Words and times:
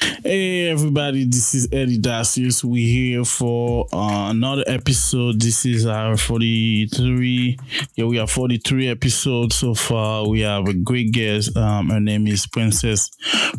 Hey 0.00 0.68
everybody, 0.68 1.24
this 1.24 1.56
is 1.56 1.68
Eddy 1.72 1.98
Dacius. 1.98 2.62
We're 2.62 2.86
here 2.86 3.24
for 3.24 3.86
uh, 3.92 4.30
another 4.30 4.62
episode. 4.66 5.40
This 5.40 5.66
is 5.66 5.86
our 5.86 6.16
43. 6.16 7.58
Yeah, 7.96 8.04
we 8.04 8.18
have 8.18 8.30
43 8.30 8.88
episodes 8.88 9.56
so 9.56 9.74
far. 9.74 10.28
We 10.28 10.40
have 10.40 10.68
a 10.68 10.74
great 10.74 11.10
guest. 11.10 11.56
Um, 11.56 11.90
her 11.90 11.98
name 11.98 12.28
is 12.28 12.46
Princess 12.46 13.10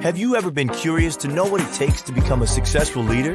Have 0.00 0.16
you 0.16 0.36
ever 0.36 0.52
been 0.52 0.68
curious 0.68 1.16
to 1.16 1.28
know 1.28 1.44
what 1.44 1.60
it 1.60 1.72
takes 1.74 2.00
to 2.02 2.12
become 2.12 2.42
a 2.42 2.46
successful 2.46 3.02
leader? 3.02 3.34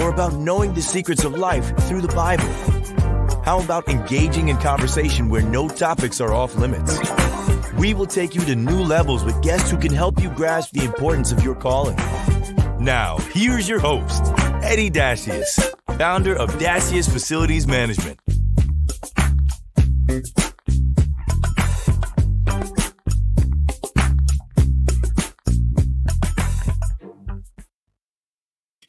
Or 0.00 0.10
about 0.10 0.34
knowing 0.34 0.72
the 0.72 0.82
secrets 0.82 1.24
of 1.24 1.36
life 1.36 1.76
through 1.88 2.02
the 2.02 2.14
Bible? 2.14 2.44
How 3.44 3.60
about 3.60 3.88
engaging 3.88 4.50
in 4.50 4.56
conversation 4.58 5.28
where 5.28 5.42
no 5.42 5.68
topics 5.68 6.20
are 6.20 6.32
off 6.32 6.54
limits? 6.54 7.00
We 7.82 7.94
will 7.94 8.06
take 8.06 8.36
you 8.36 8.42
to 8.42 8.54
new 8.54 8.80
levels 8.80 9.24
with 9.24 9.42
guests 9.42 9.68
who 9.68 9.76
can 9.76 9.92
help 9.92 10.22
you 10.22 10.30
grasp 10.30 10.70
the 10.70 10.84
importance 10.84 11.32
of 11.32 11.42
your 11.42 11.56
calling. 11.56 11.96
Now, 12.78 13.18
here's 13.32 13.68
your 13.68 13.80
host, 13.80 14.22
Eddy 14.62 14.88
Dacius, 14.88 15.58
founder 15.98 16.32
of 16.32 16.50
Dacius 16.60 17.10
Facilities 17.12 17.66
Management. 17.66 18.20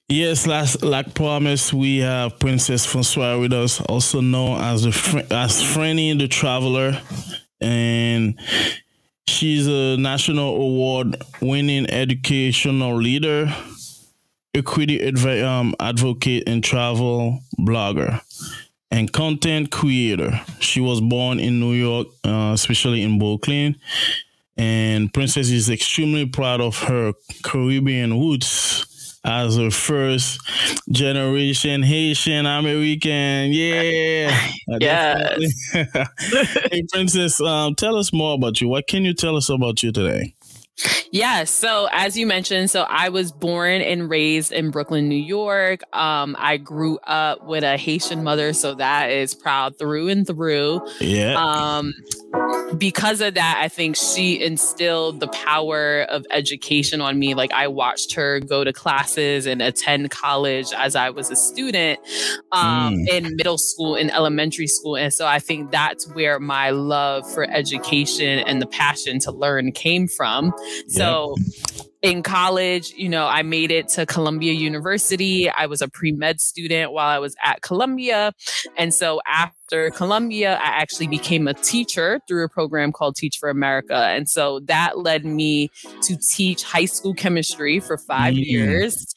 Yes, 0.07 0.45
last, 0.45 0.83
like 0.83 1.15
promised, 1.15 1.73
we 1.73 1.97
have 1.97 2.37
Princess 2.37 2.85
Francois 2.85 3.39
with 3.39 3.53
us, 3.53 3.81
also 3.81 4.21
known 4.21 4.61
as 4.61 4.83
the 4.83 5.25
as 5.31 5.63
Franny 5.63 6.15
the 6.15 6.27
Traveler, 6.27 7.01
and 7.59 8.37
she's 9.27 9.67
a 9.67 9.97
national 9.97 10.55
award 10.55 11.21
winning 11.41 11.89
educational 11.89 12.95
leader, 12.97 13.53
equity 14.53 15.01
adv- 15.01 15.43
um, 15.43 15.75
advocate, 15.79 16.43
and 16.47 16.63
travel 16.63 17.39
blogger 17.59 18.21
and 18.93 19.11
content 19.11 19.71
creator. 19.71 20.39
She 20.59 20.79
was 20.79 21.01
born 21.01 21.39
in 21.39 21.59
New 21.59 21.73
York, 21.73 22.07
uh, 22.23 22.51
especially 22.53 23.01
in 23.01 23.17
Brooklyn. 23.17 23.75
And 24.55 25.11
Princess 25.11 25.49
is 25.49 25.67
extremely 25.71 26.27
proud 26.27 26.61
of 26.61 26.77
her 26.83 27.13
Caribbean 27.41 28.19
roots 28.19 28.85
as 29.25 29.57
a 29.57 29.71
first 29.71 30.41
generation 30.89 31.81
Haitian 31.83 32.45
American. 32.45 33.51
Yeah. 33.53 34.47
yes. 34.79 35.71
hey, 36.71 36.83
Princess, 36.91 37.39
um, 37.41 37.75
tell 37.75 37.95
us 37.95 38.11
more 38.13 38.35
about 38.35 38.61
you. 38.61 38.67
What 38.67 38.87
can 38.87 39.05
you 39.05 39.13
tell 39.13 39.35
us 39.35 39.49
about 39.49 39.83
you 39.83 39.91
today? 39.91 40.33
Yeah. 41.11 41.43
So 41.43 41.87
as 41.91 42.17
you 42.17 42.25
mentioned, 42.25 42.71
so 42.71 42.81
I 42.83 43.09
was 43.09 43.31
born 43.31 43.81
and 43.81 44.09
raised 44.09 44.51
in 44.51 44.71
Brooklyn, 44.71 45.07
New 45.07 45.15
York. 45.15 45.81
Um, 45.95 46.35
I 46.39 46.57
grew 46.57 46.97
up 47.03 47.45
with 47.45 47.63
a 47.63 47.77
Haitian 47.77 48.23
mother, 48.23 48.51
so 48.53 48.73
that 48.75 49.11
is 49.11 49.35
proud 49.35 49.77
through 49.77 50.09
and 50.09 50.25
through. 50.25 50.81
Yeah. 50.99 51.35
Um, 51.37 51.93
because 52.77 53.21
of 53.21 53.35
that, 53.35 53.59
I 53.61 53.67
think 53.67 53.95
she 53.95 54.43
instilled 54.43 55.19
the 55.19 55.27
power 55.27 56.01
of 56.09 56.25
education 56.31 57.01
on 57.01 57.19
me. 57.19 57.35
Like 57.35 57.53
I 57.53 57.67
watched 57.67 58.15
her 58.15 58.39
go 58.39 58.63
to 58.63 58.73
classes 58.73 59.45
and 59.45 59.61
attend 59.61 60.09
college 60.09 60.73
as 60.75 60.95
I 60.95 61.11
was 61.11 61.29
a 61.29 61.35
student 61.35 61.99
um, 62.51 62.95
mm. 62.95 63.07
in 63.09 63.35
middle 63.35 63.59
school 63.59 63.95
and 63.95 64.11
elementary 64.11 64.67
school. 64.67 64.95
And 64.95 65.13
so 65.13 65.27
I 65.27 65.39
think 65.39 65.71
that's 65.71 66.07
where 66.13 66.39
my 66.39 66.71
love 66.71 67.31
for 67.31 67.43
education 67.43 68.39
and 68.39 68.61
the 68.61 68.67
passion 68.67 69.19
to 69.19 69.31
learn 69.31 69.71
came 69.71 70.07
from. 70.07 70.53
So 70.87 71.35
in 72.03 72.21
college, 72.21 72.93
you 72.97 73.07
know, 73.07 73.27
I 73.27 73.43
made 73.43 73.71
it 73.71 73.87
to 73.89 74.05
Columbia 74.05 74.51
University. 74.51 75.49
I 75.49 75.65
was 75.67 75.81
a 75.81 75.87
pre 75.87 76.11
med 76.11 76.41
student 76.41 76.91
while 76.91 77.07
I 77.07 77.17
was 77.19 77.35
at 77.43 77.61
Columbia. 77.61 78.33
And 78.77 78.93
so 78.93 79.21
after 79.25 79.89
Columbia, 79.91 80.55
I 80.55 80.67
actually 80.81 81.07
became 81.07 81.47
a 81.47 81.53
teacher 81.53 82.19
through 82.27 82.43
a 82.43 82.49
program 82.49 82.91
called 82.91 83.15
Teach 83.15 83.37
for 83.37 83.49
America. 83.49 83.95
And 83.95 84.29
so 84.29 84.59
that 84.65 84.99
led 84.99 85.25
me 85.25 85.69
to 86.01 86.17
teach 86.17 86.63
high 86.63 86.85
school 86.85 87.13
chemistry 87.13 87.79
for 87.79 87.97
five 87.97 88.33
mm. 88.33 88.45
years. 88.45 89.15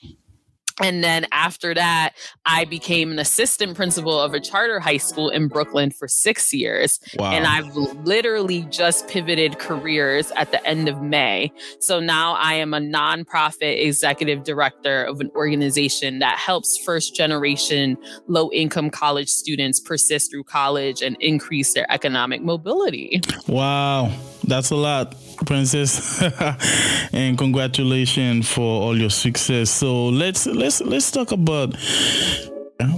And 0.83 1.03
then 1.03 1.27
after 1.33 1.73
that, 1.75 2.15
I 2.45 2.67
became 2.67 3.11
an 3.11 3.19
assistant 3.19 3.77
principal 3.77 4.21
of 4.21 4.35
a 4.35 4.41
charter 4.41 4.79
high 4.79 4.99
school 4.99 5.31
in 5.31 5.49
Brooklyn 5.49 5.91
for 5.91 6.07
six 6.07 6.53
years. 6.53 7.01
Wow. 7.19 7.33
And 7.33 7.47
I've 7.47 7.75
literally 8.05 8.63
just 8.65 9.09
pivoted 9.09 9.59
careers 9.59 10.31
at 10.33 10.51
the 10.51 10.65
end 10.67 10.89
of 10.89 11.01
May. 11.01 11.51
So 11.81 11.99
now 11.99 12.35
I 12.35 12.55
am 12.55 12.75
a 12.75 12.81
nonprofit 12.81 13.83
executive 13.85 14.45
director 14.45 15.05
of 15.05 15.21
an 15.21 15.31
organization 15.35 16.19
that 16.19 16.39
helps 16.39 16.79
first 16.79 17.15
generation 17.15 17.97
low 18.27 18.51
income 18.53 18.91
college 18.91 19.29
students 19.29 19.81
persist 19.81 20.31
through 20.31 20.45
college 20.45 21.01
and 21.01 21.17
increase 21.21 21.73
their 21.73 21.91
economic 21.91 22.43
mobility. 22.43 23.21
Wow. 23.49 24.13
That's 24.47 24.71
a 24.71 24.77
lot, 24.77 25.15
Princess. 25.45 26.23
and 27.13 27.37
congratulations 27.37 28.51
for 28.51 28.63
all 28.83 28.97
your 28.97 29.11
success. 29.11 29.71
So 29.71 30.07
let's 30.07 30.47
let's 30.47 30.81
let's 30.81 31.11
talk 31.11 31.33
about 31.33 31.75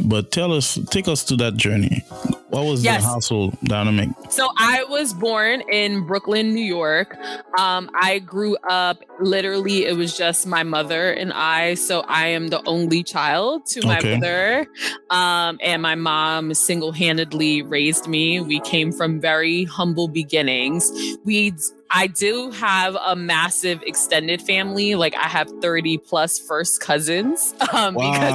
but 0.05 0.31
tell 0.31 0.53
us 0.53 0.79
take 0.91 1.09
us 1.09 1.25
to 1.25 1.37
that 1.37 1.57
journey 1.57 2.03
what 2.49 2.65
was 2.65 2.83
yes. 2.83 3.03
the 3.03 3.09
household 3.09 3.57
dynamic? 3.65 4.11
So 4.31 4.49
I 4.57 4.85
was 4.85 5.13
born 5.13 5.63
in 5.71 6.07
Brooklyn, 6.07 6.55
New 6.55 6.65
York. 6.65 7.17
Um, 7.59 7.91
I 7.95 8.21
grew 8.21 8.57
up 8.69 9.03
literally, 9.21 9.85
it 9.85 9.97
was 9.97 10.17
just 10.17 10.47
my 10.47 10.63
mother 10.63 11.13
and 11.13 11.33
I. 11.33 11.75
So 11.75 12.01
I 12.01 12.29
am 12.29 12.49
the 12.49 12.67
only 12.67 13.03
child 13.03 13.67
to 13.67 13.87
my 13.87 13.99
okay. 13.99 14.15
mother. 14.15 14.67
Um, 15.11 15.59
and 15.63 15.83
my 15.83 15.95
mom 15.95 16.55
single 16.55 16.93
handedly 16.93 17.63
raised 17.63 18.07
me. 18.07 18.41
We 18.41 18.61
came 18.61 18.93
from 18.93 19.21
very 19.21 19.65
humble 19.65 20.09
beginnings. 20.09 20.91
We 21.25 21.55
I 21.91 22.07
do 22.07 22.51
have 22.51 22.97
a 22.97 23.17
massive 23.17 23.83
extended 23.83 24.43
family. 24.43 24.95
Like 24.95 25.15
I 25.15 25.29
have 25.29 25.51
30 25.63 25.99
plus 25.99 26.39
first 26.39 26.81
cousins. 26.81 27.55
Um, 27.73 27.95
wow. 27.95 28.13
because 28.13 28.35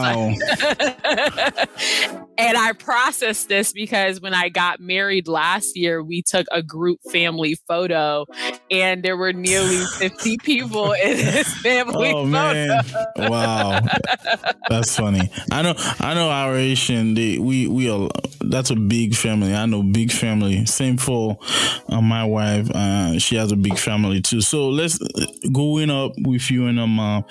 I, 0.70 1.68
and 2.38 2.58
I 2.58 2.74
processed 2.74 3.50
this 3.50 3.72
because 3.74 4.20
when 4.22 4.34
I 4.34 4.50
got 4.50 4.80
married 4.80 5.28
last 5.28 5.78
year, 5.78 6.02
we 6.02 6.22
took 6.24 6.48
a 6.52 6.64
group 6.64 7.00
family 7.12 7.56
photo 7.68 8.26
and 8.72 9.04
there 9.04 9.18
were 9.18 9.34
nearly 9.34 9.86
50 10.00 10.38
people 10.44 10.94
in 10.94 11.18
this 11.18 11.54
family 11.60 12.10
oh, 12.10 12.24
photo. 12.24 12.26
Man. 12.26 12.84
Wow. 13.18 13.82
That's 14.70 14.96
funny. 14.96 15.30
I 15.52 15.62
know 15.62 15.74
I 16.00 16.14
know 16.14 16.30
our 16.30 16.56
Haitian 16.56 17.14
they 17.14 17.38
we 17.38 17.68
we 17.68 17.90
are 17.90 18.10
that's 18.42 18.70
a 18.70 18.76
big 18.76 19.16
family. 19.16 19.54
I 19.54 19.66
know 19.66 19.84
big 19.84 20.12
family. 20.12 20.66
Same 20.66 20.98
for 20.98 21.38
uh, 21.90 22.02
my 22.02 22.24
wife. 22.24 22.70
Uh, 22.72 23.20
she 23.20 23.36
has 23.36 23.43
a 23.52 23.56
big 23.56 23.78
family 23.78 24.22
too. 24.22 24.42
So 24.42 24.70
let's 24.70 24.98
going 25.52 25.90
up 25.90 26.14
with 26.20 26.50
you 26.50 26.68
and 26.68 26.80
her 26.80 26.88
mom, 26.88 27.26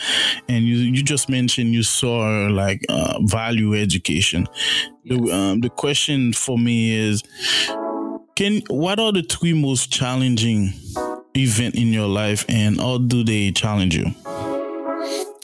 and 0.48 0.64
you 0.64 0.76
you 0.76 1.02
just 1.02 1.28
mentioned 1.28 1.72
you 1.72 1.82
saw 1.82 2.48
like 2.50 2.84
uh, 2.88 3.18
value 3.22 3.74
education. 3.74 4.46
Yes. 5.04 5.18
The 5.18 5.32
um, 5.32 5.60
the 5.60 5.70
question 5.70 6.32
for 6.32 6.58
me 6.58 6.94
is, 6.94 7.22
can 8.36 8.62
what 8.68 8.98
are 9.00 9.12
the 9.12 9.22
three 9.22 9.54
most 9.54 9.90
challenging 9.92 10.72
event 11.36 11.74
in 11.74 11.92
your 11.92 12.08
life, 12.08 12.44
and 12.48 12.78
how 12.80 12.98
do 12.98 13.24
they 13.24 13.52
challenge 13.52 13.96
you? 13.96 14.06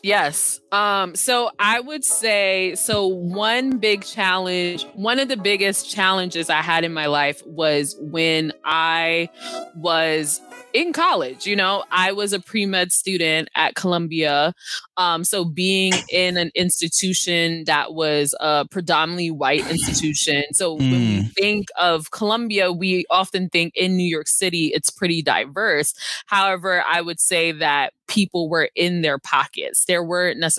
Yes. 0.02 0.60
Um, 0.70 1.14
so 1.14 1.50
I 1.58 1.80
would 1.80 2.04
say 2.04 2.74
so 2.74 3.06
one 3.06 3.78
big 3.78 4.04
challenge, 4.04 4.86
one 4.94 5.18
of 5.18 5.28
the 5.28 5.36
biggest 5.36 5.90
challenges 5.90 6.50
I 6.50 6.60
had 6.60 6.84
in 6.84 6.92
my 6.92 7.06
life 7.06 7.42
was 7.46 7.96
when 8.00 8.52
I 8.64 9.30
was 9.74 10.40
in 10.74 10.92
college. 10.92 11.46
You 11.46 11.56
know, 11.56 11.84
I 11.90 12.12
was 12.12 12.32
a 12.32 12.40
pre 12.40 12.66
med 12.66 12.92
student 12.92 13.48
at 13.54 13.74
Columbia. 13.74 14.52
Um, 14.96 15.24
so 15.24 15.44
being 15.44 15.92
in 16.10 16.36
an 16.36 16.50
institution 16.54 17.64
that 17.64 17.94
was 17.94 18.34
a 18.40 18.66
predominantly 18.70 19.30
white 19.30 19.68
institution. 19.70 20.44
So 20.52 20.76
mm. 20.76 20.78
when 20.78 20.90
we 20.90 21.22
mm. 21.22 21.32
think 21.32 21.68
of 21.78 22.10
Columbia, 22.10 22.72
we 22.72 23.06
often 23.10 23.48
think 23.48 23.74
in 23.74 23.96
New 23.96 24.08
York 24.08 24.28
City, 24.28 24.66
it's 24.74 24.90
pretty 24.90 25.22
diverse. 25.22 25.94
However, 26.26 26.84
I 26.86 27.00
would 27.00 27.20
say 27.20 27.52
that 27.52 27.92
people 28.08 28.48
were 28.48 28.70
in 28.74 29.02
their 29.02 29.18
pockets. 29.18 29.84
There 29.84 30.02
weren't 30.02 30.40
necessarily 30.40 30.57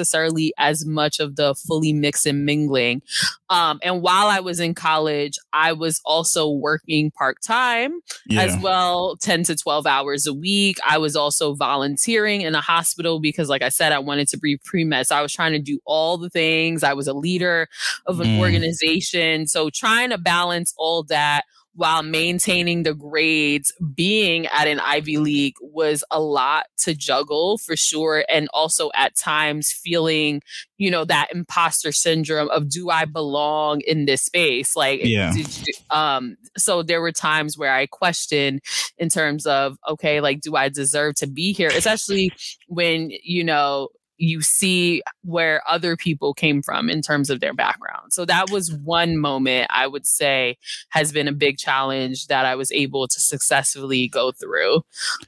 as 0.58 0.86
much 0.86 1.20
of 1.20 1.36
the 1.36 1.56
fully 1.56 1.94
mix 1.94 2.26
and 2.26 2.46
mingling. 2.46 3.02
Um, 3.50 3.80
and 3.84 4.02
while 4.02 4.28
I 4.28 4.40
was 4.40 4.60
in 4.60 4.76
college, 4.76 5.38
I 5.54 5.74
was 5.74 6.02
also 6.06 6.50
working 6.50 7.12
part 7.12 7.38
time 7.42 8.00
yeah. 8.28 8.44
as 8.44 8.58
well, 8.62 9.18
10 9.18 9.44
to 9.44 9.56
12 9.56 9.88
hours 9.88 10.28
a 10.28 10.34
week. 10.34 10.78
I 10.88 10.98
was 10.98 11.16
also 11.16 11.56
volunteering 11.56 12.42
in 12.42 12.56
a 12.56 12.62
hospital 12.62 13.20
because, 13.20 13.50
like 13.50 13.62
I 13.62 13.70
said, 13.70 13.92
I 13.92 14.00
wanted 14.00 14.28
to 14.30 14.38
be 14.38 14.58
pre 14.64 14.84
med. 14.84 15.08
So 15.08 15.16
I 15.16 15.22
was 15.22 15.34
trying 15.34 15.54
to 15.54 15.60
do 15.60 15.80
all 15.86 16.18
the 16.18 16.30
things. 16.30 16.84
I 16.84 16.94
was 16.94 17.08
a 17.08 17.14
leader 17.14 17.68
of 18.06 18.20
an 18.20 18.28
mm. 18.28 18.40
organization. 18.40 19.48
So 19.48 19.70
trying 19.70 20.12
to 20.12 20.18
balance 20.18 20.74
all 20.78 21.04
that 21.04 21.44
while 21.80 22.04
maintaining 22.04 22.84
the 22.84 22.94
grades, 22.94 23.72
being 23.96 24.48
at 24.48 24.68
an 24.68 24.82
Ivy 24.82 25.16
League 25.16 25.56
was 25.62 26.04
a 26.12 26.20
lot 26.20 26.66
to 26.80 26.94
juggle 26.94 27.58
for 27.58 27.78
sure. 27.78 28.26
And 28.28 28.50
also 28.54 28.92
at 28.96 29.16
times 29.16 29.72
feeling, 29.72 30.42
you 30.78 30.92
know, 30.92 31.06
that 31.06 31.30
imposter 31.34 31.94
syndrome 31.94 32.50
of 32.50 32.70
do 32.70 32.90
I 32.90 33.06
belong 33.06 33.80
in 33.88 34.08
this 34.08 34.24
space? 34.24 34.76
Like, 34.76 35.00
yeah. 35.06 35.34
You, 35.34 35.46
um, 35.90 36.36
so 36.58 36.84
there 36.84 37.00
were 37.00 37.14
times 37.14 37.58
where 37.58 37.74
I 37.74 37.86
questioned 37.86 38.60
in 38.98 39.08
terms 39.08 39.46
of, 39.46 39.78
okay, 39.88 40.20
like, 40.20 40.42
do 40.42 40.58
I 40.58 40.68
deserve 40.68 41.16
to 41.16 41.28
be 41.28 41.54
here? 41.54 41.70
Especially 41.70 42.34
when, 42.68 43.10
you 43.24 43.46
know, 43.46 43.88
you 44.20 44.42
see 44.42 45.02
where 45.24 45.64
other 45.68 45.96
people 45.96 46.34
came 46.34 46.62
from 46.62 46.90
in 46.90 47.02
terms 47.02 47.30
of 47.30 47.40
their 47.40 47.54
background. 47.54 48.14
So 48.14 48.26
that 48.26 48.52
was 48.52 48.74
one 48.74 49.18
moment 49.18 49.68
I 49.70 49.88
would 49.88 50.06
say 50.06 50.58
has 50.90 51.12
been 51.12 51.28
a 51.28 51.34
big 51.34 51.58
challenge 51.58 52.28
that 52.28 52.46
I 52.46 52.56
was 52.56 52.72
able 52.72 53.08
to 53.08 53.20
successfully 53.20 54.08
go 54.10 54.32
through. 54.32 54.82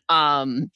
Um, 0.10 0.70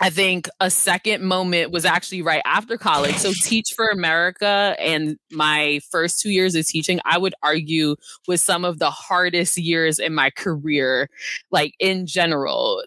I 0.00 0.10
think 0.10 0.48
a 0.60 0.70
second 0.70 1.24
moment 1.24 1.72
was 1.72 1.84
actually 1.84 2.22
right 2.22 2.42
after 2.44 2.78
college. 2.78 3.16
So, 3.16 3.32
Teach 3.32 3.72
for 3.74 3.88
America 3.88 4.76
and 4.78 5.18
my 5.32 5.80
first 5.90 6.20
two 6.20 6.30
years 6.30 6.54
of 6.54 6.66
teaching, 6.66 7.00
I 7.04 7.18
would 7.18 7.34
argue 7.42 7.96
was 8.28 8.42
some 8.42 8.64
of 8.64 8.78
the 8.78 8.90
hardest 8.90 9.58
years 9.58 9.98
in 9.98 10.14
my 10.14 10.30
career, 10.30 11.10
like 11.50 11.74
in 11.80 12.06
general. 12.06 12.82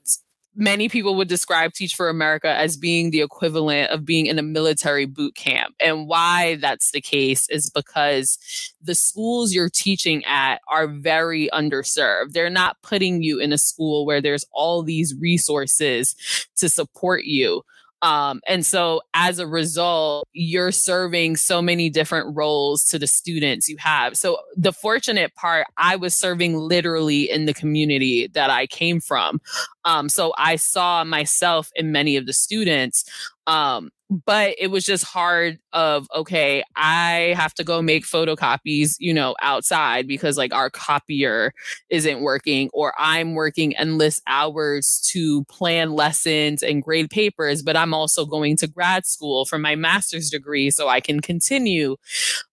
Many 0.56 0.89
people 0.89 1.15
would 1.15 1.27
describe 1.27 1.74
Teach 1.74 1.95
for 1.95 2.09
America 2.09 2.50
as 2.50 2.77
being 2.77 3.12
the 3.12 3.21
equivalent 3.21 3.89
of 3.92 4.06
being 4.06 4.25
in 4.25 4.38
a 4.38 4.44
military 4.44 5.06
boot 5.06 5.36
camp. 5.36 5.75
And 5.80 6.07
why 6.07 6.56
that's 6.56 6.92
the 6.92 7.01
case 7.01 7.48
is 7.50 7.69
because 7.69 8.38
the 8.81 8.95
schools 8.95 9.53
you're 9.53 9.69
teaching 9.69 10.24
at 10.25 10.62
are 10.68 10.88
very 10.88 11.50
underserved. 11.53 12.33
They're 12.33 12.50
not 12.50 12.81
putting 12.81 13.24
you 13.24 13.39
in 13.39 13.53
a 13.53 13.57
school 13.57 14.06
where 14.06 14.21
there's 14.21 14.45
all 14.51 14.83
these 14.83 15.15
resources 15.19 16.15
to 16.57 16.69
support 16.69 17.24
you. 17.24 17.63
Um, 18.01 18.42
and 18.48 18.65
so 18.65 19.01
as 19.13 19.39
a 19.39 19.48
result, 19.48 20.27
you're 20.33 20.71
serving 20.71 21.36
so 21.36 21.62
many 21.62 21.89
different 21.89 22.36
roles 22.36 22.83
to 22.86 23.00
the 23.00 23.07
students 23.07 23.69
you 23.69 23.77
have. 23.80 24.18
So 24.18 24.39
the 24.56 24.74
fortunate 24.74 25.36
part, 25.36 25.68
I 25.77 25.95
was 25.95 26.15
serving 26.15 26.57
literally 26.57 27.30
in 27.30 27.45
the 27.45 27.53
community 27.53 28.27
that 28.33 28.50
I 28.50 28.68
came 28.68 29.00
from. 29.00 29.39
Um, 29.86 30.09
so 30.09 30.33
I 30.38 30.56
saw 30.56 31.03
myself 31.03 31.69
in 31.75 31.92
many 31.92 32.15
of 32.18 32.25
the 32.25 32.33
students. 32.33 33.06
Um, 33.48 33.92
but 34.11 34.55
it 34.59 34.67
was 34.67 34.83
just 34.83 35.05
hard 35.05 35.57
of 35.71 36.05
okay 36.13 36.61
i 36.75 37.33
have 37.37 37.53
to 37.53 37.63
go 37.63 37.81
make 37.81 38.03
photocopies 38.03 38.95
you 38.99 39.13
know 39.13 39.33
outside 39.41 40.05
because 40.05 40.37
like 40.37 40.53
our 40.53 40.69
copier 40.69 41.53
isn't 41.89 42.21
working 42.21 42.69
or 42.73 42.93
i'm 42.97 43.33
working 43.35 43.75
endless 43.77 44.21
hours 44.27 45.01
to 45.09 45.45
plan 45.45 45.93
lessons 45.93 46.61
and 46.61 46.83
grade 46.83 47.09
papers 47.09 47.63
but 47.63 47.77
i'm 47.77 47.93
also 47.93 48.25
going 48.25 48.57
to 48.57 48.67
grad 48.67 49.05
school 49.05 49.45
for 49.45 49.57
my 49.57 49.75
master's 49.75 50.29
degree 50.29 50.69
so 50.69 50.89
i 50.89 50.99
can 50.99 51.21
continue 51.21 51.95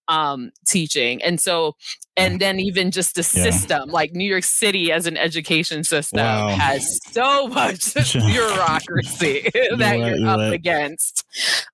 um, 0.09 0.51
teaching. 0.67 1.21
And 1.23 1.39
so, 1.39 1.75
and 2.17 2.41
then 2.41 2.59
even 2.59 2.91
just 2.91 3.15
the 3.15 3.21
yeah. 3.21 3.51
system, 3.51 3.89
like 3.89 4.11
New 4.11 4.27
York 4.27 4.43
City 4.43 4.91
as 4.91 5.05
an 5.05 5.15
education 5.15 5.85
system 5.85 6.19
wow. 6.19 6.49
has 6.49 6.99
so 7.11 7.47
much 7.47 7.93
bureaucracy 8.13 9.49
that 9.53 9.79
right, 9.79 9.99
you're, 9.99 10.17
you're 10.17 10.27
up 10.27 10.39
right. 10.39 10.53
against. 10.53 11.23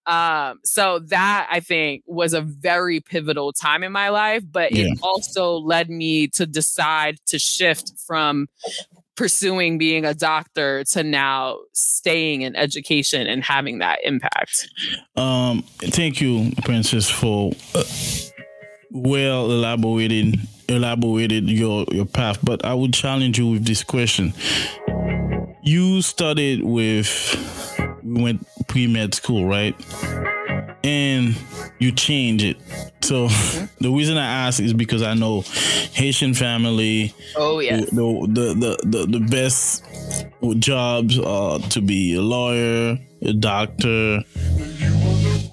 Um, 0.05 0.59
so 0.63 0.99
that 1.07 1.47
I 1.49 1.61
think 1.61 2.03
was 2.05 2.33
a 2.33 2.41
very 2.41 2.99
pivotal 2.99 3.53
time 3.53 3.81
in 3.83 3.91
my 3.91 4.09
life, 4.09 4.43
but 4.49 4.71
yeah. 4.71 4.85
it 4.85 4.99
also 5.01 5.55
led 5.55 5.89
me 5.89 6.27
to 6.27 6.45
decide 6.45 7.17
to 7.27 7.39
shift 7.39 7.93
from 8.05 8.47
pursuing 9.15 9.77
being 9.77 10.05
a 10.05 10.13
doctor 10.13 10.83
to 10.83 11.03
now 11.03 11.57
staying 11.73 12.41
in 12.41 12.55
education 12.55 13.27
and 13.27 13.43
having 13.43 13.79
that 13.79 13.99
impact. 14.03 14.69
Um, 15.15 15.63
thank 15.79 16.21
you, 16.21 16.51
Princess, 16.63 17.09
for 17.09 17.53
uh, 17.73 17.83
well 18.91 19.51
elaborated 19.51 20.39
elaborated 20.67 21.49
your 21.49 21.85
your 21.91 22.05
path. 22.05 22.39
But 22.43 22.65
I 22.65 22.73
would 22.73 22.93
challenge 22.93 23.37
you 23.37 23.47
with 23.47 23.65
this 23.65 23.83
question. 23.83 24.33
You 25.63 26.01
studied 26.01 26.63
with 26.63 27.09
we 28.03 28.21
went 28.21 28.45
pre 28.67 28.87
med 28.87 29.13
school, 29.13 29.47
right? 29.47 29.75
And 30.85 31.35
you 31.79 31.91
change 31.91 32.43
it. 32.43 32.57
So 33.01 33.27
the 33.79 33.91
reason 33.91 34.17
I 34.17 34.47
ask 34.47 34.59
is 34.59 34.73
because 34.73 35.01
I 35.01 35.13
know 35.13 35.41
Haitian 35.93 36.33
family. 36.33 37.13
Oh 37.35 37.59
yeah. 37.59 37.77
The 37.77 37.85
the 37.91 38.53
the 38.53 38.77
the, 38.83 39.19
the 39.19 39.19
best 39.19 39.83
jobs 40.59 41.19
are 41.19 41.59
to 41.59 41.81
be 41.81 42.15
a 42.15 42.21
lawyer, 42.21 42.99
a 43.21 43.33
doctor. 43.33 44.23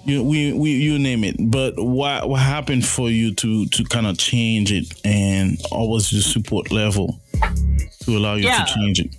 You 0.05 0.23
we, 0.23 0.53
we 0.53 0.71
you 0.71 0.99
name 0.99 1.23
it. 1.23 1.35
But 1.39 1.73
what 1.77 2.29
what 2.29 2.41
happened 2.41 2.85
for 2.85 3.09
you 3.09 3.33
to 3.35 3.65
to 3.67 3.83
kind 3.85 4.05
of 4.05 4.17
change 4.17 4.71
it, 4.71 4.93
and 5.05 5.57
what 5.71 5.87
was 5.87 6.09
the 6.09 6.21
support 6.21 6.71
level 6.71 7.19
to 8.01 8.17
allow 8.17 8.35
you 8.35 8.43
yeah. 8.43 8.65
to 8.65 8.73
change 8.73 8.99
it? 8.99 9.15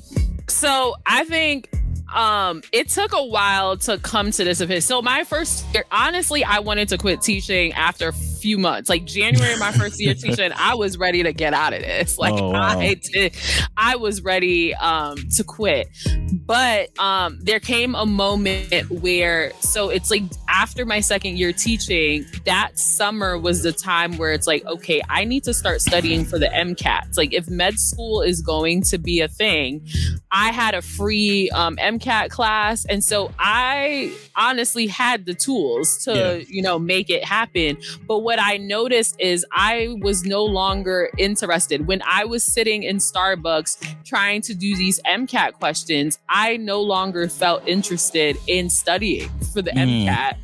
So 0.48 0.94
I 1.06 1.24
think 1.24 1.73
um, 2.14 2.62
it 2.72 2.88
took 2.88 3.12
a 3.12 3.24
while 3.24 3.76
to 3.78 3.98
come 3.98 4.30
to 4.30 4.44
this 4.44 4.60
of 4.60 4.68
his. 4.68 4.84
So 4.84 5.02
my 5.02 5.24
first 5.24 5.66
year, 5.74 5.84
honestly, 5.90 6.44
I 6.44 6.60
wanted 6.60 6.88
to 6.90 6.98
quit 6.98 7.20
teaching 7.20 7.72
after 7.72 8.12
few 8.44 8.58
months. 8.58 8.90
Like 8.90 9.06
January, 9.06 9.56
my 9.56 9.72
first 9.72 9.98
year 9.98 10.12
teaching, 10.22 10.52
I 10.54 10.74
was 10.74 10.98
ready 10.98 11.22
to 11.22 11.32
get 11.32 11.54
out 11.54 11.72
of 11.72 11.80
this. 11.80 12.18
Like 12.24 12.40
oh, 12.40 12.52
wow. 12.52 12.78
I 12.78 12.94
did, 12.94 13.36
I 13.76 13.96
was 13.96 14.22
ready 14.22 14.74
um, 14.74 15.16
to 15.36 15.44
quit. 15.44 15.88
But 16.32 16.96
um, 16.98 17.38
there 17.42 17.60
came 17.60 17.94
a 17.94 18.06
moment 18.06 18.90
where, 18.90 19.52
so 19.60 19.90
it's 19.90 20.10
like 20.10 20.22
after 20.48 20.86
my 20.86 21.00
second 21.00 21.38
year 21.38 21.52
teaching, 21.52 22.24
that 22.44 22.78
summer 22.78 23.38
was 23.38 23.62
the 23.62 23.72
time 23.72 24.16
where 24.16 24.32
it's 24.32 24.46
like, 24.46 24.64
okay, 24.66 25.02
I 25.10 25.24
need 25.24 25.44
to 25.44 25.54
start 25.54 25.82
studying 25.82 26.24
for 26.24 26.38
the 26.38 26.46
MCATs. 26.46 27.16
Like 27.18 27.34
if 27.34 27.48
med 27.48 27.78
school 27.78 28.22
is 28.22 28.40
going 28.40 28.82
to 28.84 28.98
be 28.98 29.20
a 29.20 29.28
thing, 29.28 29.86
I 30.30 30.50
had 30.52 30.74
a 30.74 30.82
free 30.82 31.50
um, 31.50 31.76
MCAT 31.76 32.30
class, 32.30 32.84
and 32.86 33.04
so 33.04 33.32
I 33.38 34.12
honestly 34.36 34.86
had 34.86 35.26
the 35.26 35.34
tools 35.34 36.04
to, 36.04 36.12
yeah. 36.14 36.44
you 36.48 36.62
know, 36.62 36.78
make 36.78 37.08
it 37.10 37.24
happen. 37.24 37.78
But 38.06 38.18
what 38.18 38.33
I 38.38 38.56
noticed 38.56 39.16
is 39.18 39.44
I 39.52 39.96
was 40.00 40.24
no 40.24 40.44
longer 40.44 41.10
interested. 41.18 41.86
When 41.86 42.02
I 42.06 42.24
was 42.24 42.44
sitting 42.44 42.82
in 42.82 42.98
Starbucks 42.98 44.04
trying 44.04 44.42
to 44.42 44.54
do 44.54 44.76
these 44.76 45.00
MCAT 45.02 45.54
questions, 45.54 46.18
I 46.28 46.56
no 46.56 46.80
longer 46.80 47.28
felt 47.28 47.66
interested 47.66 48.36
in 48.46 48.70
studying 48.70 49.28
for 49.52 49.62
the 49.62 49.70
mm. 49.70 50.06
MCAT. 50.06 50.36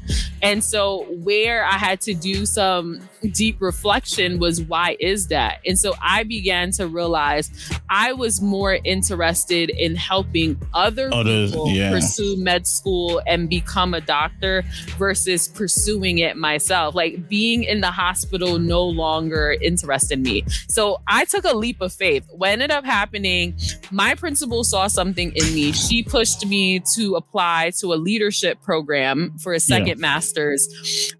And 0.42 0.64
so, 0.64 1.04
where 1.22 1.64
I 1.64 1.72
had 1.72 2.00
to 2.02 2.14
do 2.14 2.46
some 2.46 3.00
deep 3.32 3.60
reflection 3.60 4.38
was 4.38 4.62
why 4.62 4.96
is 4.98 5.28
that? 5.28 5.60
And 5.66 5.78
so, 5.78 5.94
I 6.00 6.24
began 6.24 6.70
to 6.72 6.86
realize 6.86 7.50
I 7.88 8.12
was 8.12 8.40
more 8.40 8.78
interested 8.84 9.70
in 9.70 9.96
helping 9.96 10.60
other 10.72 11.12
Others, 11.12 11.50
people 11.50 11.68
yeah. 11.68 11.90
pursue 11.90 12.36
med 12.38 12.66
school 12.66 13.20
and 13.26 13.48
become 13.48 13.92
a 13.92 14.00
doctor 14.00 14.64
versus 14.96 15.48
pursuing 15.48 16.18
it 16.18 16.36
myself. 16.36 16.94
Like 16.94 17.28
being 17.28 17.64
in 17.64 17.80
the 17.80 17.90
hospital 17.90 18.58
no 18.58 18.84
longer 18.84 19.56
interested 19.60 20.20
me. 20.20 20.44
So 20.68 21.00
I 21.06 21.24
took 21.26 21.44
a 21.44 21.54
leap 21.56 21.80
of 21.80 21.92
faith. 21.92 22.26
What 22.30 22.50
ended 22.50 22.70
up 22.70 22.84
happening, 22.84 23.54
my 23.90 24.14
principal 24.14 24.64
saw 24.64 24.86
something 24.86 25.32
in 25.34 25.54
me. 25.54 25.72
She 25.72 26.02
pushed 26.02 26.46
me 26.46 26.80
to 26.94 27.16
apply 27.16 27.72
to 27.80 27.92
a 27.92 27.96
leadership 27.96 28.62
program 28.62 29.36
for 29.38 29.52
a 29.52 29.60
second 29.60 29.86
yeah. 29.88 29.94
master's. 29.96 30.29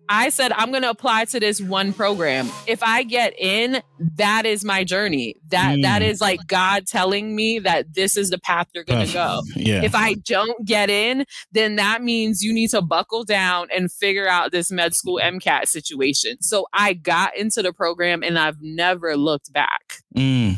I 0.09 0.29
said, 0.31 0.53
I'm 0.53 0.71
going 0.71 0.83
to 0.83 0.91
apply 0.91 1.25
to 1.27 1.41
this 1.41 1.61
one 1.61 1.93
program. 1.93 2.51
If 2.67 2.83
I 2.83 3.05
get 3.05 3.33
in, 3.39 3.83
that 4.17 4.45
is 4.45 4.65
my 4.65 4.83
journey. 4.85 5.37
That 5.49 5.79
mm. 5.79 5.83
that 5.83 6.03
is 6.03 6.21
like 6.21 6.41
God 6.47 6.87
telling 6.87 7.37
me 7.37 7.61
that 7.61 7.95
this 7.95 8.17
is 8.17 8.31
the 8.31 8.39
path 8.39 8.69
you're 8.75 8.85
going 8.85 9.07
to 9.07 9.13
go. 9.13 9.43
Yeah. 9.55 9.83
If 9.83 9.95
I 9.95 10.15
don't 10.15 10.67
get 10.67 10.91
in, 10.91 11.25
then 11.53 11.77
that 11.77 12.03
means 12.03 12.43
you 12.43 12.53
need 12.53 12.71
to 12.71 12.83
buckle 12.83 13.25
down 13.25 13.69
and 13.75 13.91
figure 13.91 14.29
out 14.29 14.53
this 14.53 14.71
med 14.71 14.95
school 14.95 15.21
MCAT 15.23 15.69
situation. 15.69 16.43
So 16.43 16.67
I 16.73 16.95
got 16.95 17.37
into 17.37 17.63
the 17.63 17.73
program 17.73 18.23
and 18.23 18.39
I've 18.39 18.61
never 18.61 19.17
looked 19.17 19.53
back. 19.53 19.99
Mm. 20.17 20.57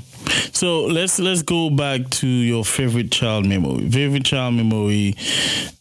So 0.54 0.84
let's 0.84 1.18
let's 1.18 1.42
go 1.42 1.70
back 1.70 2.08
to 2.10 2.26
your 2.26 2.64
favorite 2.64 3.10
child 3.10 3.46
memory. 3.46 3.90
Favorite 3.90 4.24
child 4.24 4.54
memory 4.54 5.16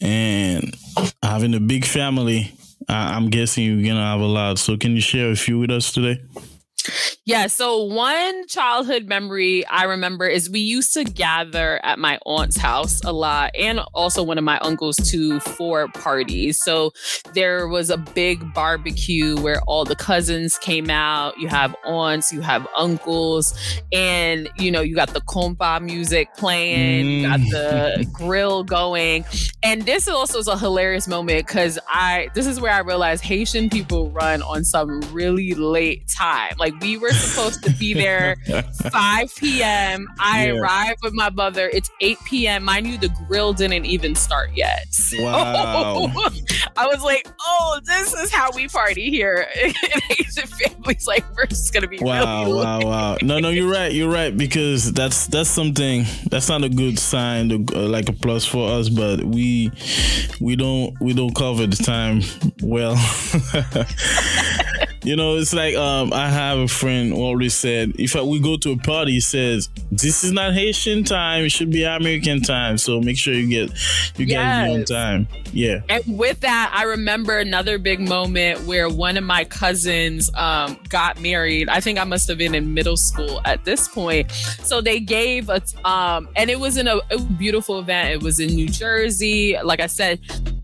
and 0.01 0.75
having 1.21 1.53
a 1.53 1.59
big 1.59 1.85
family 1.85 2.53
I'm 2.91 3.29
guessing 3.29 3.63
you're 3.63 3.87
gonna 3.87 4.05
have 4.05 4.21
a 4.21 4.25
lot. 4.25 4.59
So 4.59 4.77
can 4.77 4.95
you 4.95 5.01
share 5.01 5.31
a 5.31 5.35
few 5.35 5.59
with 5.59 5.71
us 5.71 5.91
today? 5.91 6.21
Yeah. 7.25 7.47
So 7.47 7.83
one 7.83 8.47
childhood 8.47 9.05
memory 9.07 9.65
I 9.67 9.83
remember 9.83 10.27
is 10.27 10.49
we 10.49 10.59
used 10.59 10.93
to 10.93 11.03
gather 11.03 11.79
at 11.83 11.99
my 11.99 12.17
aunt's 12.25 12.57
house 12.57 13.01
a 13.03 13.11
lot 13.11 13.51
and 13.57 13.79
also 13.93 14.23
one 14.23 14.37
of 14.37 14.43
my 14.43 14.57
uncles 14.59 14.95
too 14.97 15.39
for 15.39 15.87
parties. 15.89 16.59
So 16.63 16.91
there 17.33 17.67
was 17.67 17.89
a 17.89 17.97
big 17.97 18.53
barbecue 18.53 19.39
where 19.39 19.61
all 19.67 19.85
the 19.85 19.95
cousins 19.95 20.57
came 20.57 20.89
out. 20.89 21.37
You 21.37 21.47
have 21.47 21.75
aunts, 21.85 22.31
you 22.31 22.41
have 22.41 22.67
uncles, 22.75 23.53
and 23.91 24.49
you 24.57 24.71
know, 24.71 24.81
you 24.81 24.95
got 24.95 25.13
the 25.13 25.21
kompa 25.21 25.81
music 25.81 26.33
playing, 26.35 27.05
you 27.05 27.27
got 27.27 27.39
the 27.39 27.97
mm. 27.99 28.11
grill 28.13 28.63
going. 28.63 29.25
And 29.63 29.83
this 29.83 30.07
also 30.07 30.39
is 30.39 30.47
a 30.47 30.57
hilarious 30.57 31.07
moment 31.07 31.47
because 31.47 31.77
I 31.87 32.29
this 32.33 32.47
is 32.47 32.59
where 32.59 32.73
I 32.73 32.79
realized 32.79 33.23
Haitian 33.23 33.69
people 33.69 34.09
run 34.11 34.41
on 34.41 34.63
some 34.63 35.01
really 35.11 35.53
late 35.53 36.09
time. 36.17 36.53
Like 36.57 36.70
we 36.79 36.97
were 36.97 37.11
supposed 37.11 37.63
to 37.63 37.71
be 37.71 37.93
there 37.93 38.35
5 38.91 39.35
p.m. 39.35 40.07
I 40.19 40.47
yeah. 40.47 40.53
arrived 40.53 40.99
with 41.03 41.13
my 41.13 41.29
mother. 41.29 41.69
It's 41.73 41.89
8 41.99 42.17
p.m. 42.25 42.63
Mind 42.63 42.87
you, 42.87 42.97
the 42.97 43.09
grill 43.27 43.53
didn't 43.53 43.85
even 43.85 44.15
start 44.15 44.51
yet. 44.55 44.87
Wow. 45.21 46.09
I 46.77 46.87
was 46.87 47.03
like, 47.03 47.27
oh, 47.41 47.79
this 47.83 48.13
is 48.13 48.31
how 48.31 48.49
we 48.55 48.67
party 48.67 49.09
here 49.09 49.45
in 49.61 49.73
Haitian 50.09 50.47
families. 50.47 51.05
Like, 51.05 51.25
we're 51.35 51.45
just 51.45 51.73
gonna 51.73 51.87
be 51.87 51.99
wow, 51.99 52.45
really 52.45 52.63
wow, 52.63 52.79
wow. 52.81 53.17
No, 53.21 53.39
no, 53.39 53.49
you're 53.49 53.69
right. 53.69 53.91
You're 53.91 54.11
right 54.11 54.35
because 54.35 54.93
that's 54.93 55.27
that's 55.27 55.49
something 55.49 56.05
that's 56.29 56.49
not 56.49 56.63
a 56.63 56.69
good 56.69 56.97
sign, 56.97 57.49
to, 57.49 57.65
uh, 57.75 57.87
like 57.87 58.09
a 58.09 58.13
plus 58.13 58.45
for 58.45 58.69
us. 58.71 58.89
But 58.89 59.23
we 59.23 59.71
we 60.39 60.55
don't 60.55 60.99
we 61.01 61.13
don't 61.13 61.35
cover 61.35 61.67
the 61.67 61.75
time 61.75 62.21
well. 62.63 62.95
You 65.03 65.15
know, 65.15 65.37
it's 65.37 65.51
like 65.51 65.75
um, 65.75 66.13
I 66.13 66.29
have 66.29 66.59
a 66.59 66.67
friend 66.67 67.11
who 67.11 67.21
always 67.21 67.55
said, 67.55 67.93
if 67.97 68.13
we 68.13 68.39
go 68.39 68.55
to 68.57 68.73
a 68.73 68.77
party, 68.77 69.13
he 69.13 69.19
says, 69.19 69.67
"This 69.91 70.23
is 70.23 70.31
not 70.31 70.53
Haitian 70.53 71.03
time; 71.03 71.45
it 71.45 71.51
should 71.51 71.71
be 71.71 71.83
American 71.83 72.41
time." 72.41 72.77
So 72.77 73.01
make 73.01 73.17
sure 73.17 73.33
you 73.33 73.47
get 73.47 73.71
you 74.17 74.25
yes. 74.25 74.27
get 74.27 74.67
your 74.67 74.77
own 74.77 74.85
time. 74.85 75.27
Yeah. 75.53 75.79
And 75.89 76.03
with 76.19 76.41
that, 76.41 76.71
I 76.73 76.83
remember 76.83 77.39
another 77.39 77.79
big 77.79 77.99
moment 77.99 78.61
where 78.67 78.89
one 78.89 79.17
of 79.17 79.23
my 79.23 79.43
cousins 79.43 80.29
um, 80.35 80.77
got 80.89 81.19
married. 81.19 81.67
I 81.67 81.79
think 81.79 81.97
I 81.97 82.03
must 82.03 82.27
have 82.27 82.37
been 82.37 82.53
in 82.53 82.75
middle 82.75 82.97
school 82.97 83.41
at 83.43 83.65
this 83.65 83.87
point. 83.87 84.31
So 84.31 84.81
they 84.81 84.99
gave 84.99 85.49
a, 85.49 85.63
um, 85.83 86.29
and 86.35 86.51
it 86.51 86.59
was 86.59 86.77
in 86.77 86.87
a, 86.87 86.99
a 87.09 87.19
beautiful 87.19 87.79
event. 87.79 88.11
It 88.11 88.21
was 88.21 88.39
in 88.39 88.49
New 88.53 88.67
Jersey. 88.67 89.57
Like 89.63 89.79
I 89.79 89.87
said, 89.87 90.19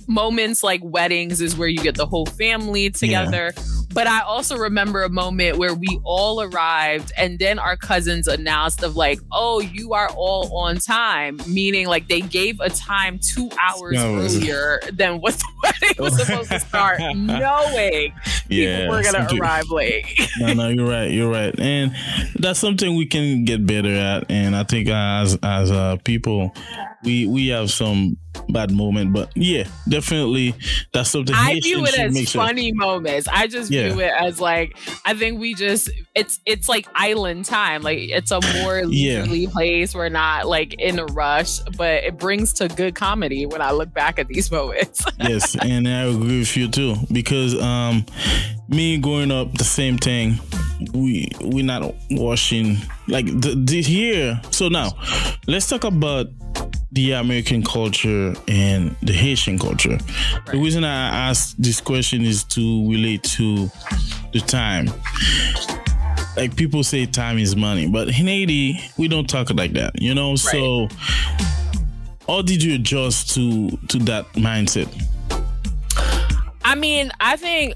moments 0.07 0.61
like 0.61 0.81
weddings 0.83 1.41
is 1.41 1.57
where 1.57 1.67
you 1.67 1.79
get 1.79 1.95
the 1.95 2.05
whole 2.05 2.27
family 2.27 2.91
together. 2.91 3.51
Yeah 3.55 3.63
but 3.97 4.05
I 4.05 4.19
also 4.19 4.57
remember 4.57 5.01
a 5.01 5.09
moment 5.09 5.57
where 5.57 5.73
we 5.73 5.99
all 6.03 6.43
arrived 6.43 7.11
and 7.17 7.39
then 7.39 7.57
our 7.57 7.75
cousins 7.75 8.27
announced 8.27 8.83
of 8.83 8.95
like, 8.95 9.17
oh, 9.31 9.59
you 9.59 9.93
are 9.93 10.07
all 10.09 10.55
on 10.55 10.77
time, 10.77 11.39
meaning 11.47 11.87
like 11.87 12.07
they 12.07 12.21
gave 12.21 12.59
a 12.59 12.69
time 12.69 13.17
two 13.17 13.49
hours 13.59 13.93
no. 13.93 14.17
earlier 14.17 14.79
than 14.93 15.19
what 15.19 15.33
the 15.33 15.47
wedding 15.63 15.95
was 15.97 16.15
supposed 16.15 16.51
to 16.51 16.59
start, 16.59 16.99
knowing 17.15 18.13
yeah, 18.49 18.81
people 18.81 18.95
were 18.97 19.01
gonna 19.01 19.27
arrive 19.41 19.67
late. 19.71 20.05
no, 20.41 20.53
no, 20.53 20.67
you're 20.69 20.87
right, 20.87 21.09
you're 21.09 21.31
right, 21.31 21.59
and 21.59 21.91
that's 22.35 22.59
something 22.59 22.95
we 22.95 23.07
can 23.07 23.45
get 23.45 23.65
better 23.65 23.89
at. 23.89 24.29
And 24.29 24.55
I 24.55 24.63
think 24.63 24.89
as 24.89 25.39
as 25.41 25.71
uh, 25.71 25.97
people, 26.03 26.53
we 27.03 27.25
we 27.25 27.47
have 27.47 27.71
some 27.71 28.17
bad 28.49 28.71
moment, 28.71 29.13
but 29.13 29.31
yeah, 29.35 29.67
definitely 29.87 30.53
that's 30.93 31.09
something. 31.09 31.35
I 31.35 31.59
view 31.59 31.85
it 31.85 31.97
as 31.97 32.31
funny 32.31 32.69
sure. 32.69 32.75
moments. 32.75 33.27
I 33.27 33.47
just 33.47 33.71
yeah. 33.71 33.86
It 33.99 34.13
as 34.17 34.39
like 34.39 34.77
I 35.05 35.13
think 35.13 35.39
we 35.39 35.53
just 35.53 35.89
it's 36.15 36.39
it's 36.45 36.69
like 36.69 36.87
island 36.95 37.45
time. 37.45 37.81
Like 37.81 37.99
it's 37.99 38.31
a 38.31 38.39
more 38.59 38.85
leisurely 38.85 39.47
place. 39.47 39.93
We're 39.95 40.09
not 40.09 40.47
like 40.47 40.73
in 40.75 40.99
a 40.99 41.05
rush, 41.05 41.59
but 41.77 42.03
it 42.03 42.17
brings 42.17 42.53
to 42.53 42.67
good 42.67 42.95
comedy 42.95 43.45
when 43.45 43.61
I 43.61 43.71
look 43.71 43.93
back 43.93 44.19
at 44.19 44.27
these 44.27 44.51
moments. 44.57 45.05
yes, 45.19 45.55
and 45.55 45.87
I 45.87 46.03
agree 46.03 46.39
with 46.39 46.57
you 46.57 46.67
too 46.67 46.95
because 47.11 47.59
um 47.61 48.05
me 48.69 48.97
growing 48.97 49.31
up 49.31 49.53
the 49.53 49.63
same 49.63 49.97
thing 49.97 50.39
we 50.93 51.29
we're 51.41 51.65
not 51.65 51.93
washing 52.11 52.77
like 53.07 53.25
the, 53.25 53.55
the 53.65 53.81
here 53.81 54.39
so 54.51 54.67
now 54.67 54.91
let's 55.47 55.67
talk 55.67 55.83
about 55.83 56.27
the 56.97 57.11
American 57.11 57.61
culture 57.61 58.33
and 58.47 58.95
the 59.03 59.13
Haitian 59.13 59.59
culture. 59.59 59.99
Right. 59.99 60.45
The 60.47 60.57
reason 60.57 60.83
I 60.83 61.29
ask 61.29 61.55
this 61.57 61.79
question 61.79 62.25
is 62.25 62.43
to 62.45 62.89
relate 62.89 63.21
to 63.37 63.69
the 64.33 64.39
time. 64.39 64.87
Like 66.35 66.55
people 66.55 66.83
say 66.83 67.05
time 67.05 67.37
is 67.37 67.55
money, 67.55 67.87
but 67.87 68.07
in 68.07 68.13
Haiti, 68.13 68.79
we 68.97 69.07
don't 69.07 69.29
talk 69.29 69.51
like 69.53 69.73
that, 69.73 70.01
you 70.01 70.15
know? 70.15 70.31
Right. 70.31 70.39
So 70.39 70.87
how 72.27 72.41
did 72.41 72.63
you 72.63 72.73
adjust 72.73 73.35
to 73.35 73.69
to 73.89 73.99
that 73.99 74.25
mindset? 74.33 74.89
I 76.65 76.73
mean, 76.73 77.11
I 77.19 77.37
think 77.37 77.75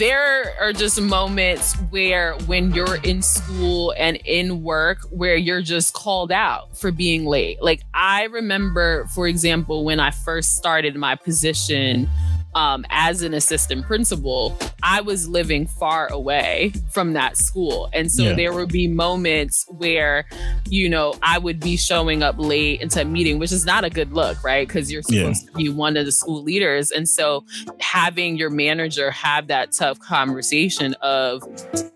there 0.00 0.54
are 0.58 0.72
just 0.72 0.98
moments 0.98 1.74
where 1.90 2.32
when 2.46 2.72
you're 2.72 2.96
in 3.02 3.20
school 3.20 3.92
and 3.98 4.16
in 4.24 4.62
work 4.62 5.02
where 5.10 5.36
you're 5.36 5.60
just 5.60 5.92
called 5.92 6.32
out 6.32 6.74
for 6.74 6.90
being 6.90 7.26
late. 7.26 7.62
Like 7.62 7.82
I 7.92 8.24
remember, 8.24 9.04
for 9.14 9.28
example, 9.28 9.84
when 9.84 10.00
I 10.00 10.10
first 10.10 10.56
started 10.56 10.96
my 10.96 11.16
position 11.16 12.08
um, 12.54 12.84
as 12.90 13.22
an 13.22 13.32
assistant 13.34 13.86
principal, 13.86 14.56
I 14.82 15.00
was 15.00 15.28
living 15.28 15.66
far 15.66 16.08
away 16.12 16.72
from 16.90 17.12
that 17.12 17.36
school. 17.36 17.88
And 17.92 18.10
so 18.10 18.24
Yeah. 18.24 18.32
there 18.34 18.52
would 18.52 18.70
be 18.70 18.88
moments 18.88 19.64
where, 19.68 20.26
you 20.68 20.88
know, 20.88 21.14
I 21.22 21.38
would 21.38 21.60
be 21.60 21.76
showing 21.76 22.22
up 22.22 22.34
late 22.38 22.80
into 22.80 23.02
a 23.02 23.04
meeting, 23.04 23.38
which 23.38 23.52
is 23.52 23.64
not 23.64 23.84
a 23.84 23.90
good 23.90 24.12
look, 24.12 24.42
right? 24.42 24.66
Because 24.66 24.90
you're 24.90 25.02
supposed 25.02 25.44
Yeah. 25.44 25.50
to 25.52 25.56
be 25.56 25.68
one 25.68 25.96
of 25.96 26.06
the 26.06 26.12
school 26.12 26.42
leaders. 26.42 26.90
And 26.90 27.08
so 27.08 27.44
having 27.78 28.36
your 28.36 28.50
manager 28.50 29.10
have 29.10 29.46
that 29.48 29.72
tough 29.72 29.98
conversation 30.00 30.94
of, 31.02 31.42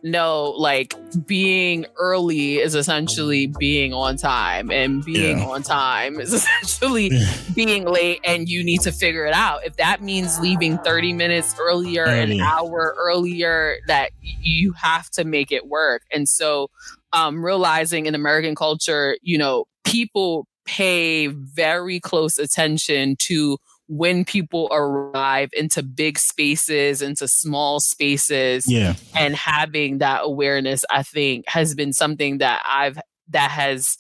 no, 0.03 0.51
like 0.57 0.95
being 1.27 1.87
early 1.99 2.59
is 2.59 2.75
essentially 2.75 3.47
being 3.59 3.93
on 3.93 4.17
time, 4.17 4.71
and 4.71 5.05
being 5.05 5.39
Yeah. 5.39 5.47
on 5.47 5.63
time 5.63 6.21
is 6.21 6.33
essentially 6.35 7.11
being 7.55 7.85
late, 7.87 8.21
and 8.25 8.49
you 8.49 8.63
need 8.63 8.83
to 8.83 8.93
figure 8.93 9.25
it 9.27 9.35
out. 9.35 9.65
If 9.65 9.77
that 9.77 10.03
means 10.03 10.39
leaving 10.45 10.77
30 10.79 11.13
minutes 11.15 11.55
earlier, 11.59 12.05
Early. 12.05 12.39
an 12.39 12.41
hour 12.41 12.95
earlier, 12.99 13.77
that 13.87 14.11
you 14.21 14.73
have 14.73 15.09
to 15.11 15.25
make 15.25 15.51
it 15.51 15.67
work. 15.67 16.03
And 16.13 16.29
so, 16.29 16.69
um, 17.15 17.43
realizing 17.45 18.05
in 18.07 18.15
American 18.15 18.55
culture, 18.55 19.17
you 19.23 19.39
know, 19.39 19.65
people 19.85 20.47
pay 20.67 21.29
very 21.29 21.99
close 22.01 22.39
attention 22.39 23.17
to 23.21 23.57
when 23.87 24.25
people 24.25 24.69
arrive 24.73 25.51
into 25.53 25.83
big 25.83 26.19
spaces, 26.19 27.03
into 27.03 27.29
small 27.29 27.81
spaces, 27.81 28.65
Yeah. 28.67 28.95
and 29.15 29.35
having 29.37 29.99
that 29.99 30.21
awareness 30.25 30.85
i 30.91 31.03
think 31.03 31.45
has 31.49 31.75
been 31.75 31.93
something 31.93 32.39
that 32.39 32.63
i've 32.67 32.99
that 33.29 33.51
has 33.51 33.97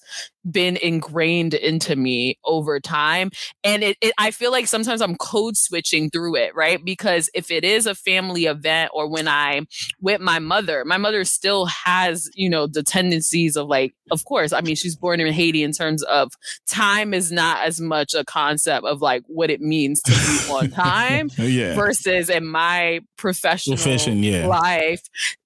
been 0.50 0.76
ingrained 0.76 1.54
into 1.54 1.96
me 1.96 2.38
over 2.44 2.78
time 2.78 3.30
and 3.62 3.82
it, 3.82 3.96
it 4.02 4.12
i 4.18 4.30
feel 4.30 4.50
like 4.52 4.66
sometimes 4.66 5.00
i'm 5.00 5.16
code 5.16 5.56
switching 5.56 6.10
through 6.10 6.36
it 6.36 6.54
right 6.54 6.84
because 6.84 7.30
if 7.34 7.50
it 7.50 7.64
is 7.64 7.86
a 7.86 7.94
family 7.94 8.44
event 8.44 8.90
or 8.92 9.08
when 9.08 9.26
i'm 9.26 9.66
with 10.02 10.20
my 10.20 10.38
mother 10.38 10.84
my 10.84 10.98
mother 10.98 11.24
still 11.24 11.64
has 11.64 12.28
you 12.34 12.50
know 12.50 12.66
the 12.66 12.82
tendencies 12.82 13.56
of 13.56 13.66
like 13.68 13.94
of 14.10 14.22
course 14.26 14.52
i 14.52 14.60
mean 14.60 14.76
she's 14.76 14.96
born 14.96 15.18
in 15.18 15.32
haiti 15.32 15.62
in 15.62 15.72
terms 15.72 16.02
of 16.02 16.30
time 16.68 17.14
is 17.14 17.32
not 17.32 17.64
as 17.66 17.80
much 17.80 18.12
a 18.12 18.24
concept 18.24 18.84
of 18.84 19.00
like 19.00 19.22
what 19.26 19.48
it 19.50 19.62
means 19.62 20.02
to 20.02 20.10
be 20.12 20.52
on 20.52 20.70
time 20.70 21.30
oh, 21.38 21.42
Yeah. 21.44 21.74
versus 21.74 22.28
in 22.28 22.46
my 22.46 23.00
professional 23.16 23.76
Profession, 23.76 24.22
yeah. 24.22 24.46
life 24.46 25.02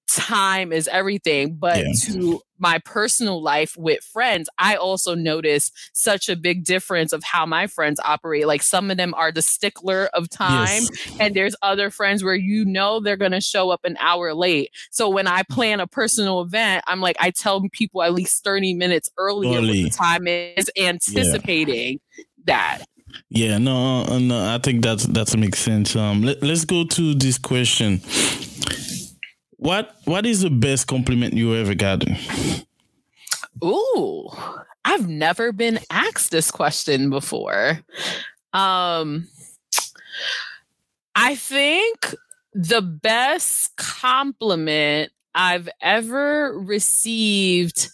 time 0.09 0.73
is 0.73 0.89
everything 0.89 1.55
but 1.55 1.77
Yeah. 1.77 1.93
to 2.07 2.41
my 2.59 2.79
personal 2.85 3.41
life 3.41 3.75
with 3.77 4.03
friends 4.03 4.49
i 4.57 4.75
also 4.75 5.15
notice 5.15 5.71
such 5.93 6.29
a 6.29 6.35
big 6.35 6.63
difference 6.63 7.13
of 7.13 7.23
how 7.23 7.45
my 7.45 7.67
friends 7.67 7.99
operate 8.05 8.45
like 8.47 8.61
some 8.61 8.91
of 8.91 8.97
them 8.97 9.13
are 9.15 9.31
the 9.31 9.41
stickler 9.41 10.09
of 10.13 10.29
time 10.29 10.59
Yes. 10.59 10.89
and 11.19 11.35
there's 11.35 11.55
other 11.61 11.89
friends 11.89 12.23
where 12.23 12.35
you 12.35 12.65
know 12.65 12.99
they're 12.99 13.17
going 13.17 13.31
to 13.31 13.41
show 13.41 13.69
up 13.69 13.81
an 13.83 13.97
hour 13.99 14.33
late 14.33 14.69
so 14.91 15.09
when 15.09 15.27
i 15.27 15.43
plan 15.43 15.79
a 15.79 15.87
personal 15.87 16.41
event 16.41 16.83
i'm 16.87 17.01
like 17.01 17.15
i 17.19 17.31
tell 17.31 17.61
people 17.71 18.03
at 18.03 18.13
least 18.13 18.43
30 18.43 18.73
minutes 18.73 19.09
earlier 19.17 19.59
what 19.59 19.67
the 19.67 19.89
time 19.89 20.27
is 20.27 20.69
anticipating 20.77 21.99
that 22.45 22.79
Yeah, 23.29 23.57
no, 23.57 24.03
uh, 24.07 24.19
no, 24.19 24.53
I 24.55 24.59
think 24.59 24.83
that's 24.83 25.05
that 25.07 25.35
makes 25.35 25.59
sense. 25.59 25.95
Um, 25.95 26.21
let, 26.21 26.41
let's 26.43 26.63
go 26.65 26.83
to 26.85 27.13
this 27.15 27.37
question. 27.39 28.01
What 29.59 29.93
what 30.05 30.25
is 30.25 30.39
the 30.39 30.49
best 30.49 30.87
compliment 30.87 31.33
you 31.33 31.53
ever 31.53 31.75
gotten? 31.75 32.15
Ooh, 33.61 34.29
I've 34.85 35.09
never 35.09 35.51
been 35.51 35.79
asked 35.91 36.31
this 36.31 36.49
question 36.49 37.09
before. 37.09 37.81
Um, 38.53 39.27
I 41.13 41.35
think 41.35 42.15
the 42.53 42.81
best 42.81 43.75
compliment 43.75 45.11
I've 45.35 45.67
ever 45.81 46.57
received. 46.57 47.89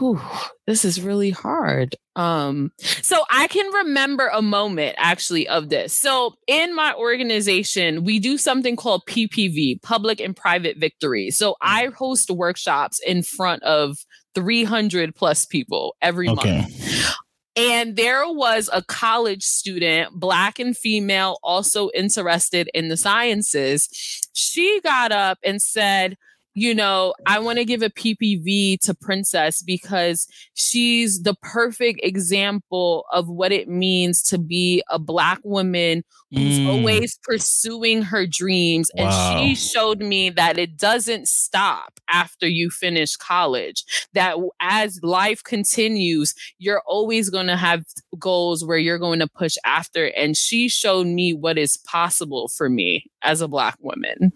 Whew, 0.00 0.20
this 0.66 0.84
is 0.84 1.00
really 1.00 1.30
hard. 1.30 1.94
Um, 2.16 2.72
so 2.78 3.22
I 3.30 3.46
can 3.48 3.70
remember 3.72 4.28
a 4.32 4.40
moment 4.40 4.96
actually 4.98 5.46
of 5.46 5.68
this. 5.68 5.94
So 5.94 6.34
in 6.46 6.74
my 6.74 6.94
organization, 6.94 8.02
we 8.04 8.18
do 8.18 8.38
something 8.38 8.76
called 8.76 9.02
PPV, 9.06 9.82
public 9.82 10.18
and 10.20 10.34
private 10.34 10.78
victory. 10.78 11.30
So 11.30 11.54
I 11.60 11.90
host 11.96 12.30
workshops 12.30 12.98
in 13.06 13.22
front 13.22 13.62
of 13.62 13.98
300 14.34 15.14
plus 15.14 15.44
people 15.44 15.94
every 16.00 16.28
Okay. 16.30 16.60
month. 16.60 17.16
And 17.56 17.96
there 17.96 18.22
was 18.26 18.70
a 18.72 18.82
college 18.82 19.42
student, 19.42 20.12
black 20.14 20.58
and 20.58 20.74
female, 20.74 21.38
also 21.42 21.90
interested 21.94 22.70
in 22.72 22.88
the 22.88 22.96
sciences. 22.96 23.88
She 24.32 24.80
got 24.82 25.12
up 25.12 25.38
and 25.44 25.60
said, 25.60 26.16
you 26.54 26.74
know, 26.74 27.14
I 27.26 27.38
want 27.38 27.58
to 27.58 27.64
give 27.64 27.82
a 27.82 27.90
PPV 27.90 28.80
to 28.80 28.94
Princess 28.94 29.62
because 29.62 30.26
she's 30.54 31.22
the 31.22 31.34
perfect 31.42 32.00
example 32.02 33.04
of 33.12 33.28
what 33.28 33.52
it 33.52 33.68
means 33.68 34.22
to 34.24 34.38
be 34.38 34.82
a 34.90 34.98
black 34.98 35.40
woman 35.44 36.02
who's 36.32 36.60
Mm. 36.60 36.68
always 36.68 37.18
pursuing 37.24 38.02
her 38.02 38.24
dreams. 38.24 38.88
And 38.96 39.10
she 39.40 39.54
showed 39.56 39.98
me 40.00 40.30
that 40.30 40.58
it 40.58 40.76
doesn't 40.76 41.26
stop 41.26 41.98
after 42.08 42.46
you 42.46 42.70
finish 42.70 43.16
college, 43.16 43.84
that 44.14 44.36
as 44.60 45.00
life 45.02 45.42
continues, 45.42 46.34
you're 46.58 46.82
always 46.86 47.30
going 47.30 47.48
to 47.48 47.56
have 47.56 47.84
goals 48.18 48.64
where 48.64 48.78
you're 48.78 48.98
going 48.98 49.18
to 49.18 49.26
push 49.26 49.56
after. 49.64 50.06
And 50.06 50.36
she 50.36 50.68
showed 50.68 51.08
me 51.08 51.32
what 51.32 51.58
is 51.58 51.76
possible 51.78 52.48
for 52.48 52.68
me 52.70 53.06
as 53.22 53.40
a 53.40 53.48
black 53.48 53.76
woman. 53.80 54.32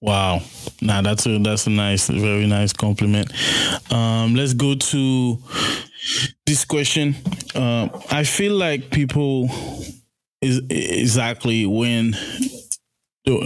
Wow. 0.00 0.40
Nah, 0.80 1.02
that's 1.02 1.26
a 1.26 1.38
that's 1.38 1.53
a 1.66 1.70
nice, 1.70 2.08
very 2.08 2.46
nice 2.46 2.72
compliment. 2.72 3.30
Um, 3.92 4.34
let's 4.34 4.52
go 4.54 4.74
to 4.74 5.38
this 6.46 6.64
question. 6.64 7.14
Um, 7.54 7.90
I 8.10 8.24
feel 8.24 8.54
like 8.54 8.90
people 8.90 9.48
is 10.40 10.60
exactly 10.68 11.64
when 11.66 12.14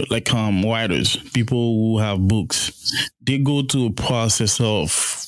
like 0.09 0.33
um 0.33 0.63
writers, 0.65 1.15
people 1.33 1.75
who 1.75 1.99
have 1.99 2.27
books, 2.27 3.09
they 3.21 3.37
go 3.37 3.61
to 3.63 3.85
a 3.87 3.91
process 3.91 4.59
of 4.59 5.25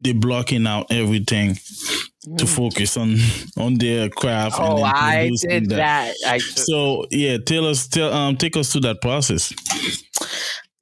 they 0.00 0.12
blocking 0.12 0.66
out 0.66 0.86
everything 0.90 1.58
to 2.38 2.46
focus 2.46 2.96
on 2.96 3.16
on 3.56 3.74
their 3.74 4.08
craft. 4.08 4.58
and 4.58 4.68
Oh, 4.68 4.76
then 4.76 4.84
I 4.86 5.30
did 5.40 5.70
that. 5.70 6.14
I 6.26 6.38
So 6.38 7.06
yeah, 7.10 7.38
tell 7.38 7.66
us, 7.66 7.86
tell 7.86 8.12
um, 8.12 8.36
take 8.36 8.56
us 8.56 8.72
through 8.72 8.82
that 8.82 9.00
process. 9.00 9.52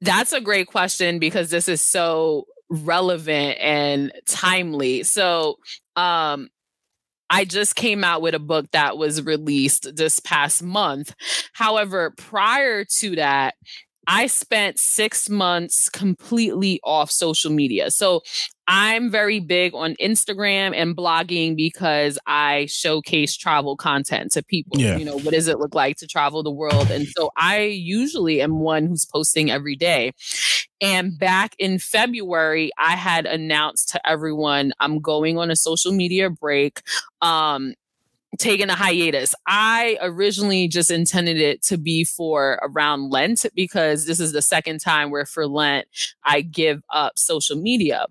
That's 0.01 0.33
a 0.33 0.41
great 0.41 0.67
question 0.67 1.19
because 1.19 1.49
this 1.49 1.67
is 1.67 1.81
so 1.87 2.45
relevant 2.69 3.57
and 3.59 4.11
timely. 4.27 5.03
So, 5.03 5.57
um, 5.95 6.49
I 7.29 7.45
just 7.45 7.75
came 7.75 8.03
out 8.03 8.21
with 8.21 8.35
a 8.35 8.39
book 8.39 8.67
that 8.71 8.97
was 8.97 9.23
released 9.23 9.95
this 9.95 10.19
past 10.19 10.61
month. 10.61 11.15
However, 11.53 12.13
prior 12.15 12.85
to 12.99 13.15
that, 13.15 13.55
I 14.07 14.27
spent 14.27 14.79
six 14.79 15.29
months 15.29 15.89
completely 15.89 16.79
off 16.83 17.11
social 17.11 17.51
media. 17.51 17.91
So 17.91 18.21
I'm 18.67 19.11
very 19.11 19.39
big 19.39 19.75
on 19.75 19.95
Instagram 20.01 20.73
and 20.75 20.95
blogging 20.95 21.55
because 21.55 22.17
I 22.25 22.65
showcase 22.67 23.35
travel 23.37 23.77
content 23.77 24.31
to 24.31 24.43
people. 24.43 24.79
Yeah. 24.79 24.97
You 24.97 25.05
know, 25.05 25.17
what 25.19 25.33
does 25.33 25.47
it 25.47 25.59
look 25.59 25.75
like 25.75 25.97
to 25.97 26.07
travel 26.07 26.41
the 26.41 26.51
world? 26.51 26.89
And 26.89 27.07
so 27.15 27.29
I 27.37 27.61
usually 27.61 28.41
am 28.41 28.59
one 28.59 28.87
who's 28.87 29.05
posting 29.05 29.51
every 29.51 29.75
day. 29.75 30.13
And 30.81 31.17
back 31.17 31.55
in 31.59 31.79
February, 31.79 32.71
I 32.77 32.95
had 32.95 33.25
announced 33.25 33.89
to 33.89 34.07
everyone 34.07 34.73
I'm 34.79 34.99
going 34.99 35.37
on 35.37 35.51
a 35.51 35.55
social 35.55 35.91
media 35.91 36.29
break. 36.29 36.81
Um, 37.21 37.75
taking 38.37 38.69
a 38.69 38.75
hiatus. 38.75 39.33
I 39.47 39.97
originally 40.01 40.67
just 40.67 40.91
intended 40.91 41.37
it 41.37 41.61
to 41.63 41.77
be 41.77 42.03
for 42.03 42.59
around 42.61 43.09
Lent 43.11 43.45
because 43.55 44.05
this 44.05 44.19
is 44.19 44.31
the 44.31 44.41
second 44.41 44.79
time 44.79 45.11
where 45.11 45.25
for 45.25 45.47
Lent 45.47 45.87
I 46.23 46.41
give 46.41 46.81
up 46.91 47.17
social 47.17 47.57
media. 47.57 48.05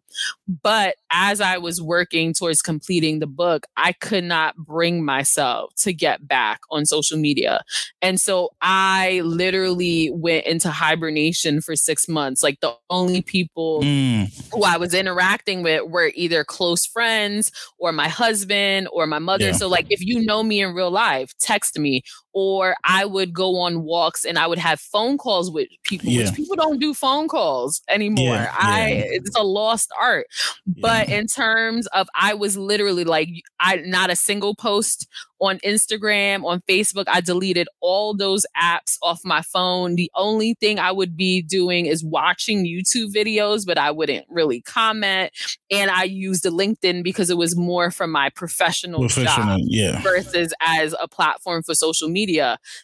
But 0.63 0.97
as 1.11 1.41
I 1.41 1.59
was 1.59 1.81
working 1.81 2.35
towards 2.35 2.63
completing 2.63 3.19
the 3.19 3.27
book, 3.27 3.67
I 3.77 3.93
could 3.93 4.25
not 4.25 4.57
bring 4.57 5.05
myself 5.05 5.75
to 5.77 5.93
get 5.93 6.27
back 6.27 6.61
on 6.71 6.87
social 6.87 7.19
media. 7.19 7.63
And 8.03 8.21
so 8.21 8.53
I 8.61 9.21
literally 9.25 10.11
went 10.11 10.47
into 10.47 10.71
hibernation 10.71 11.61
for 11.61 11.77
six 11.77 12.09
months. 12.09 12.43
Like 12.43 12.61
the 12.61 12.75
only 12.91 13.23
people 13.23 13.83
Mm, 13.83 14.53
who 14.53 14.63
I 14.63 14.77
was 14.77 14.95
interacting 14.95 15.63
with 15.63 15.89
were 15.89 16.13
either 16.15 16.45
close 16.45 16.87
friends 16.87 17.51
or 17.79 17.93
my 17.93 18.09
husband 18.09 18.89
or 18.93 19.07
my 19.07 19.19
mother. 19.19 19.47
Yeah. 19.47 19.53
So, 19.53 19.69
like, 19.69 19.87
if 19.91 20.01
you 20.01 20.14
know 20.21 20.43
me 20.43 20.61
in 20.63 20.75
real 20.75 20.91
life, 20.91 21.33
text 21.41 21.79
me 21.79 22.03
or 22.35 22.75
I 22.85 23.05
would 23.05 23.33
go 23.33 23.61
on 23.61 23.85
walks 23.85 24.25
and 24.25 24.39
I 24.39 24.47
would 24.49 24.59
have 24.59 24.81
phone 24.81 25.17
calls 25.17 25.51
with 25.51 25.69
people, 25.85 26.11
yeah. 26.11 26.25
which 26.25 26.35
people 26.35 26.57
don't 26.57 26.81
do 26.81 26.93
phone 26.93 27.29
calls 27.29 27.81
anymore. 27.89 28.35
Yeah, 28.35 28.55
I 28.59 28.89
yeah. 28.89 29.03
it's 29.07 29.37
a 29.37 29.45
lost 29.45 29.91
art. 29.99 30.27
But 30.67 31.09
in 31.09 31.27
terms 31.27 31.87
of 31.89 32.09
I 32.15 32.35
was 32.35 32.57
literally 32.57 33.05
like 33.05 33.29
I 33.61 33.77
not 33.77 34.11
a 34.11 34.17
single 34.17 34.55
post 34.55 35.07
on 35.41 35.59
Instagram, 35.59 36.45
on 36.45 36.63
Facebook. 36.69 37.05
I 37.07 37.21
deleted 37.21 37.69
all 37.81 38.17
those 38.17 38.47
apps 38.61 38.97
off 39.03 39.21
my 39.25 39.43
phone. 39.43 39.95
The 39.95 40.11
only 40.15 40.55
thing 40.55 40.79
I 40.79 40.91
would 40.91 41.17
be 41.17 41.43
doing 41.43 41.87
is 41.87 42.05
watching 42.05 42.65
YouTube 42.65 43.15
videos, 43.15 43.67
but 43.67 43.77
I 43.77 43.91
wouldn't 43.91 44.27
really 44.29 44.63
comment. 44.63 45.33
And 45.71 45.91
I 45.91 46.05
used 46.05 46.45
LinkedIn 46.45 47.03
because 47.03 47.31
it 47.31 47.37
was 47.37 47.57
more 47.57 47.91
for 47.91 48.07
my 48.07 48.31
professional, 48.31 49.01
professional 49.01 49.59
job 49.59 49.61
yeah. 49.63 50.01
versus 50.01 50.55
as 50.61 50.95
a 51.01 51.09
platform 51.09 51.63
for 51.63 51.75
social 51.75 52.09
media. 52.09 52.24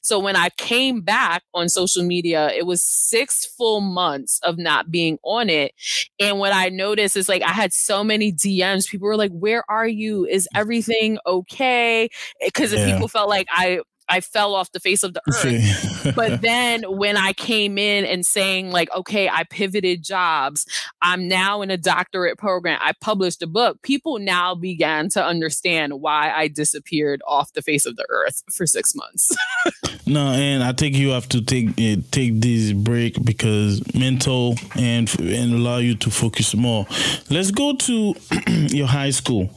So 0.03 0.19
when 0.19 0.37
I 0.37 0.51
came 0.57 1.01
back 1.01 1.43
on 1.55 1.69
social 1.69 2.05
media, 2.05 2.51
it 2.51 2.67
was 2.67 2.83
six 2.83 3.47
full 3.47 3.81
months 3.81 4.41
of 4.43 4.59
not 4.59 4.91
being 4.91 5.19
on 5.25 5.49
it. 5.49 5.73
And 6.19 6.39
what 6.39 6.53
I 6.53 6.69
noticed 6.69 7.17
is 7.17 7.29
like 7.29 7.43
I 7.43 7.53
had 7.53 7.73
so 7.73 8.05
many 8.05 8.33
DMs. 8.33 8.89
People 8.89 9.09
were 9.09 9.17
like, 9.17 9.33
Where 9.33 9.65
are 9.71 9.89
you? 9.89 10.27
Is 10.27 10.49
mm. 10.55 10.61
everything 10.61 11.19
okay? 11.27 12.09
because 12.45 12.73
yeah. 12.73 12.93
people 12.93 13.09
felt 13.09 13.29
like 13.29 13.47
I 13.51 13.81
I 14.11 14.21
fell 14.21 14.55
off 14.55 14.73
the 14.73 14.81
face 14.81 15.03
of 15.03 15.15
the 15.15 15.23
earth. 15.29 16.13
but 16.17 16.43
then 16.43 16.83
when 16.83 17.17
I 17.17 17.33
came 17.33 17.79
in 17.79 18.05
and 18.05 18.27
saying 18.27 18.71
like, 18.71 18.93
okay, 18.95 19.29
I 19.29 19.45
pivoted 19.45 20.03
jobs, 20.03 20.67
I'm 21.01 21.29
now 21.29 21.63
in 21.63 21.71
a 21.71 21.77
doctorate 21.77 22.39
program, 22.39 22.79
I 22.83 22.93
published 23.01 23.43
a 23.43 23.47
book, 23.47 23.81
people 23.83 24.19
now 24.19 24.55
began 24.55 25.09
to 25.11 25.25
understand 25.25 26.01
why 26.01 26.31
I 26.31 26.49
disappeared 26.49 27.23
off 27.27 27.53
the 27.53 27.63
face 27.63 27.87
of 27.87 27.97
the 27.97 28.07
earth 28.11 28.43
for 28.55 28.67
six 28.67 28.95
months. 28.95 29.35
no, 30.07 30.29
and 30.33 30.63
I 30.63 30.73
think 30.73 30.97
you 30.97 31.11
have 31.11 31.29
to 31.31 31.43
take 31.43 31.71
uh, 31.71 32.01
take 32.11 32.41
this 32.41 32.73
break 32.73 33.23
because 33.25 33.83
mental 33.95 34.57
and 34.77 35.09
and 35.21 35.55
allow 35.55 35.79
you 35.79 35.95
to 35.97 36.11
focus 36.11 36.55
more. 36.55 36.87
Let's 37.31 37.51
go 37.51 37.75
to 37.75 38.15
your 38.47 38.87
high 38.87 39.11
school 39.11 39.51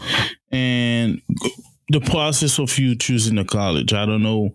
and 0.51 1.21
the 1.89 1.99
process 1.99 2.59
of 2.59 2.77
you 2.77 2.95
choosing 2.95 3.37
a 3.37 3.45
college. 3.45 3.93
I 3.93 4.05
don't 4.05 4.23
know 4.23 4.51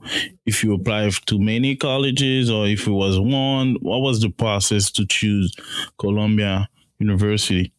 if 0.47 0.65
you 0.65 0.75
applied 0.75 1.13
to 1.27 1.39
many 1.39 1.77
colleges 1.77 2.51
or 2.51 2.67
if 2.67 2.87
it 2.87 2.93
was 2.93 3.19
one. 3.19 3.77
What 3.81 4.01
was 4.01 4.21
the 4.21 4.31
process 4.31 4.91
to 4.93 5.07
choose 5.07 5.55
Columbia 5.99 6.69
University? 6.99 7.73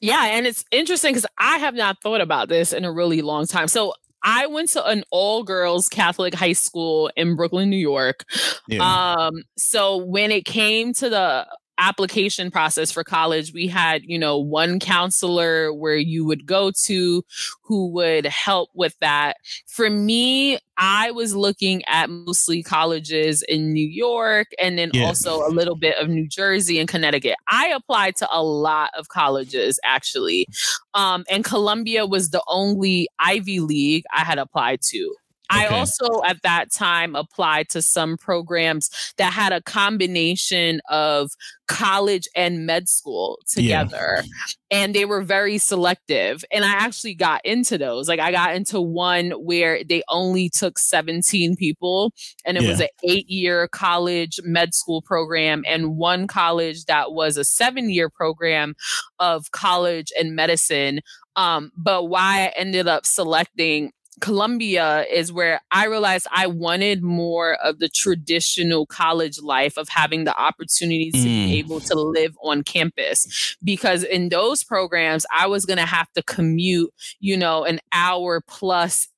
Yeah, 0.00 0.26
and 0.26 0.46
it's 0.46 0.64
interesting 0.70 1.12
because 1.12 1.26
I 1.38 1.58
have 1.58 1.74
not 1.74 2.00
thought 2.02 2.22
about 2.22 2.48
this 2.48 2.72
in 2.72 2.84
a 2.84 2.92
really 2.92 3.20
long 3.20 3.46
time. 3.46 3.68
So 3.68 3.92
I 4.22 4.46
went 4.46 4.70
to 4.70 4.84
an 4.84 5.04
all 5.10 5.44
girls 5.44 5.88
Catholic 5.88 6.34
high 6.34 6.54
school 6.54 7.10
in 7.16 7.36
Brooklyn, 7.36 7.68
New 7.70 7.76
York. 7.76 8.24
Yeah. 8.66 8.82
Um, 8.82 9.42
so 9.56 9.98
when 9.98 10.30
it 10.30 10.44
came 10.44 10.94
to 10.94 11.10
the 11.10 11.46
application 11.80 12.50
process 12.50 12.92
for 12.92 13.02
college, 13.02 13.52
we 13.52 13.66
had, 13.66 14.02
you 14.04 14.18
know, 14.18 14.38
one 14.38 14.78
counselor 14.78 15.72
where 15.72 15.96
you 15.96 16.24
would 16.24 16.46
go 16.46 16.70
to 16.84 17.24
who 17.62 17.88
would 17.88 18.26
help 18.26 18.68
with 18.74 18.94
that. 19.00 19.38
For 19.66 19.88
me, 19.90 20.58
I 20.76 21.10
was 21.10 21.34
looking 21.34 21.82
at 21.86 22.10
mostly 22.10 22.62
colleges 22.62 23.42
in 23.42 23.72
New 23.72 23.86
York 23.86 24.48
and 24.60 24.78
then 24.78 24.90
yeah. 24.92 25.04
also 25.04 25.46
a 25.46 25.48
little 25.48 25.76
bit 25.76 25.96
of 25.98 26.08
New 26.08 26.28
Jersey 26.28 26.78
and 26.78 26.88
Connecticut. 26.88 27.36
I 27.48 27.68
applied 27.68 28.16
to 28.16 28.28
a 28.30 28.42
lot 28.42 28.90
of 28.96 29.08
colleges 29.08 29.80
actually. 29.82 30.46
Um, 30.94 31.24
and 31.30 31.44
Columbia 31.44 32.06
was 32.06 32.30
the 32.30 32.42
only 32.46 33.08
Ivy 33.18 33.60
League 33.60 34.04
I 34.14 34.20
had 34.20 34.38
applied 34.38 34.80
to. 34.82 35.14
I 35.50 35.66
also 35.66 36.22
at 36.24 36.42
that 36.42 36.72
time 36.72 37.14
applied 37.14 37.68
to 37.70 37.82
some 37.82 38.16
programs 38.16 38.88
that 39.18 39.32
had 39.32 39.52
a 39.52 39.60
combination 39.60 40.80
of 40.88 41.30
college 41.68 42.28
and 42.34 42.66
med 42.66 42.88
school 42.88 43.38
together. 43.48 44.22
Yeah. 44.24 44.30
And 44.72 44.94
they 44.94 45.04
were 45.04 45.22
very 45.22 45.58
selective. 45.58 46.44
And 46.52 46.64
I 46.64 46.72
actually 46.72 47.14
got 47.14 47.44
into 47.44 47.78
those. 47.78 48.08
Like 48.08 48.20
I 48.20 48.32
got 48.32 48.54
into 48.54 48.80
one 48.80 49.30
where 49.32 49.82
they 49.84 50.02
only 50.08 50.48
took 50.48 50.78
17 50.78 51.56
people 51.56 52.12
and 52.44 52.56
it 52.56 52.64
yeah. 52.64 52.70
was 52.70 52.80
an 52.80 52.88
eight 53.04 53.28
year 53.28 53.68
college 53.68 54.40
med 54.42 54.74
school 54.74 55.02
program, 55.02 55.62
and 55.66 55.96
one 55.96 56.26
college 56.26 56.84
that 56.86 57.12
was 57.12 57.36
a 57.36 57.44
seven 57.44 57.90
year 57.90 58.08
program 58.08 58.74
of 59.18 59.50
college 59.52 60.12
and 60.18 60.34
medicine. 60.34 61.00
Um, 61.36 61.70
but 61.76 62.08
why 62.08 62.46
I 62.46 62.52
ended 62.56 62.88
up 62.88 63.06
selecting 63.06 63.92
Columbia 64.20 65.04
is 65.10 65.32
where 65.32 65.60
I 65.70 65.86
realized 65.86 66.26
I 66.30 66.46
wanted 66.46 67.02
more 67.02 67.54
of 67.54 67.78
the 67.78 67.88
traditional 67.88 68.86
college 68.86 69.40
life 69.40 69.76
of 69.76 69.88
having 69.88 70.24
the 70.24 70.36
opportunities 70.36 71.14
mm. 71.14 71.22
to 71.22 71.24
be 71.24 71.54
mm. 71.54 71.58
able 71.58 71.80
to 71.80 71.94
live 71.94 72.36
on 72.42 72.62
campus. 72.62 73.56
Because 73.62 74.04
in 74.04 74.28
those 74.28 74.64
programs, 74.64 75.26
I 75.34 75.46
was 75.46 75.64
going 75.64 75.78
to 75.78 75.86
have 75.86 76.10
to 76.12 76.22
commute, 76.22 76.92
you 77.18 77.36
know, 77.36 77.64
an 77.64 77.80
hour 77.92 78.42
plus 78.46 79.08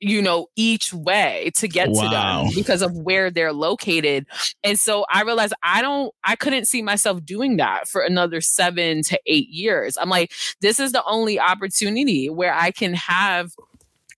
you 0.00 0.20
know 0.20 0.48
each 0.56 0.92
way 0.92 1.50
to 1.56 1.68
get 1.68 1.90
wow. 1.90 2.02
to 2.02 2.08
them 2.08 2.54
because 2.54 2.82
of 2.82 2.96
where 2.96 3.30
they're 3.30 3.52
located 3.52 4.26
and 4.64 4.78
so 4.78 5.04
i 5.10 5.22
realized 5.22 5.54
i 5.62 5.80
don't 5.80 6.12
i 6.24 6.34
couldn't 6.34 6.64
see 6.64 6.82
myself 6.82 7.24
doing 7.24 7.56
that 7.56 7.86
for 7.86 8.00
another 8.00 8.40
7 8.40 9.02
to 9.02 9.20
8 9.26 9.48
years 9.48 9.96
i'm 9.96 10.08
like 10.08 10.32
this 10.60 10.80
is 10.80 10.92
the 10.92 11.04
only 11.04 11.38
opportunity 11.38 12.28
where 12.28 12.52
i 12.52 12.70
can 12.70 12.94
have 12.94 13.52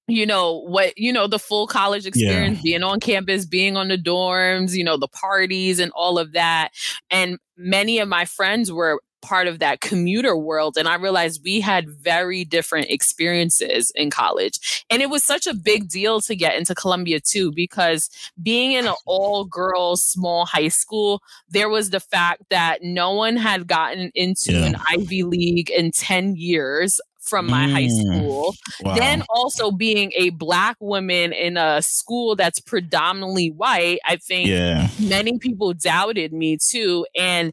you 0.08 0.26
know 0.26 0.60
what 0.62 0.96
you 0.96 1.12
know 1.12 1.26
the 1.26 1.38
full 1.38 1.66
college 1.66 2.06
experience 2.06 2.58
yeah. 2.58 2.72
being 2.72 2.82
on 2.82 3.00
campus 3.00 3.46
being 3.46 3.76
on 3.76 3.88
the 3.88 3.98
dorms 3.98 4.72
you 4.74 4.84
know 4.84 4.96
the 4.96 5.08
parties 5.08 5.78
and 5.78 5.92
all 5.92 6.18
of 6.18 6.32
that 6.32 6.70
and 7.10 7.38
many 7.56 7.98
of 7.98 8.08
my 8.08 8.24
friends 8.24 8.72
were 8.72 9.00
part 9.20 9.46
of 9.46 9.60
that 9.60 9.80
commuter 9.80 10.36
world 10.36 10.76
and 10.76 10.88
i 10.88 10.96
realized 10.96 11.40
we 11.44 11.60
had 11.60 11.88
very 11.88 12.44
different 12.44 12.88
experiences 12.90 13.92
in 13.94 14.10
college 14.10 14.84
and 14.90 15.00
it 15.00 15.08
was 15.08 15.22
such 15.22 15.46
a 15.46 15.54
big 15.54 15.88
deal 15.88 16.20
to 16.20 16.34
get 16.34 16.56
into 16.56 16.74
columbia 16.74 17.20
too 17.20 17.52
because 17.54 18.10
being 18.42 18.72
in 18.72 18.84
an 18.84 18.94
all 19.06 19.44
girls 19.44 20.02
small 20.02 20.44
high 20.44 20.66
school 20.66 21.22
there 21.48 21.68
was 21.68 21.90
the 21.90 22.00
fact 22.00 22.42
that 22.50 22.82
no 22.82 23.12
one 23.12 23.36
had 23.36 23.68
gotten 23.68 24.10
into 24.16 24.52
yeah. 24.52 24.64
an 24.64 24.76
ivy 24.88 25.22
league 25.22 25.70
in 25.70 25.92
10 25.92 26.34
years 26.34 27.00
from 27.22 27.46
my 27.46 27.66
mm. 27.66 27.72
high 27.72 27.88
school. 27.88 28.54
Wow. 28.82 28.94
Then 28.94 29.22
also 29.30 29.70
being 29.70 30.12
a 30.16 30.30
black 30.30 30.76
woman 30.80 31.32
in 31.32 31.56
a 31.56 31.80
school 31.80 32.36
that's 32.36 32.60
predominantly 32.60 33.50
white, 33.50 34.00
I 34.04 34.16
think 34.16 34.48
yeah. 34.48 34.88
many 35.00 35.38
people 35.38 35.72
doubted 35.72 36.32
me 36.32 36.58
too. 36.58 37.06
And 37.16 37.52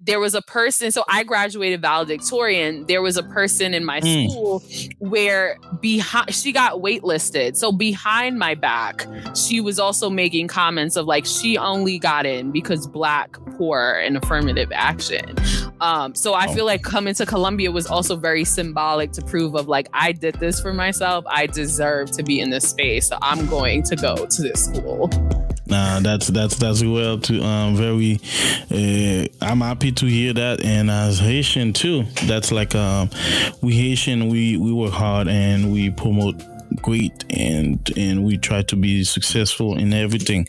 there 0.00 0.20
was 0.20 0.34
a 0.34 0.42
person, 0.42 0.90
so 0.92 1.04
I 1.08 1.24
graduated 1.24 1.82
valedictorian. 1.82 2.86
There 2.86 3.02
was 3.02 3.16
a 3.16 3.22
person 3.22 3.74
in 3.74 3.84
my 3.84 4.00
mm. 4.00 4.30
school 4.30 4.62
where 4.98 5.58
behind 5.80 6.32
she 6.32 6.52
got 6.52 6.74
waitlisted. 6.74 7.56
So 7.56 7.72
behind 7.72 8.38
my 8.38 8.54
back, 8.54 9.06
she 9.34 9.60
was 9.60 9.78
also 9.78 10.08
making 10.08 10.48
comments 10.48 10.96
of 10.96 11.06
like 11.06 11.26
she 11.26 11.58
only 11.58 11.98
got 11.98 12.24
in 12.24 12.52
because 12.52 12.86
black, 12.86 13.36
poor, 13.56 14.00
and 14.02 14.16
affirmative 14.16 14.70
action. 14.72 15.36
Um, 15.80 16.14
so 16.14 16.34
I 16.34 16.46
oh. 16.46 16.54
feel 16.54 16.64
like 16.64 16.82
coming 16.82 17.14
to 17.14 17.26
Columbia 17.26 17.70
was 17.70 17.86
also 17.86 18.16
very 18.16 18.44
symbolic 18.44 19.12
to 19.12 19.22
prove 19.22 19.54
of 19.54 19.68
like 19.68 19.88
I 19.92 20.12
did 20.12 20.34
this 20.36 20.60
for 20.60 20.72
myself. 20.72 21.24
I 21.28 21.46
deserve 21.46 22.10
to 22.12 22.22
be 22.22 22.40
in 22.40 22.50
this 22.50 22.68
space. 22.68 23.08
So 23.08 23.18
I'm 23.22 23.46
going 23.46 23.82
to 23.84 23.96
go 23.96 24.26
to 24.26 24.42
this 24.42 24.64
school. 24.64 25.10
Nah, 25.66 26.00
that's 26.00 26.28
that's 26.28 26.56
that's 26.56 26.82
well 26.82 27.18
to 27.18 27.42
um 27.42 27.76
very 27.76 28.18
uh, 28.70 29.28
I'm 29.44 29.60
happy 29.60 29.92
to 29.92 30.06
hear 30.06 30.32
that 30.32 30.64
and 30.64 30.90
as 30.90 31.18
Haitian 31.18 31.74
too 31.74 32.04
that's 32.24 32.50
like 32.50 32.74
um 32.74 33.10
we 33.60 33.74
Haitian 33.74 34.28
we 34.28 34.56
we 34.56 34.72
work 34.72 34.92
hard 34.92 35.28
and 35.28 35.70
we 35.70 35.90
promote 35.90 36.42
great 36.76 37.24
and 37.30 37.90
and 37.96 38.24
we 38.24 38.36
try 38.36 38.62
to 38.62 38.76
be 38.76 39.04
successful 39.04 39.78
in 39.78 39.92
everything 39.92 40.46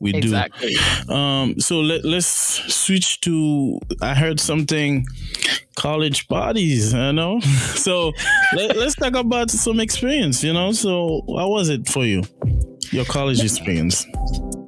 we 0.00 0.12
exactly. 0.14 0.74
do 1.06 1.12
um 1.12 1.58
so 1.58 1.80
let, 1.80 2.04
let's 2.04 2.26
switch 2.74 3.20
to 3.20 3.78
i 4.02 4.14
heard 4.14 4.40
something 4.40 5.06
college 5.76 6.28
parties 6.28 6.92
you 6.92 7.12
know? 7.12 7.40
So 7.80 8.12
let, 8.54 8.76
let's 8.76 8.94
talk 8.94 9.14
about 9.14 9.50
some 9.50 9.80
experience 9.80 10.44
you 10.44 10.52
know? 10.52 10.72
So 10.72 11.22
how 11.28 11.48
was 11.48 11.68
it 11.68 11.88
for 11.88 12.04
you 12.04 12.22
your 12.90 13.04
college 13.04 13.42
experience? 13.42 14.06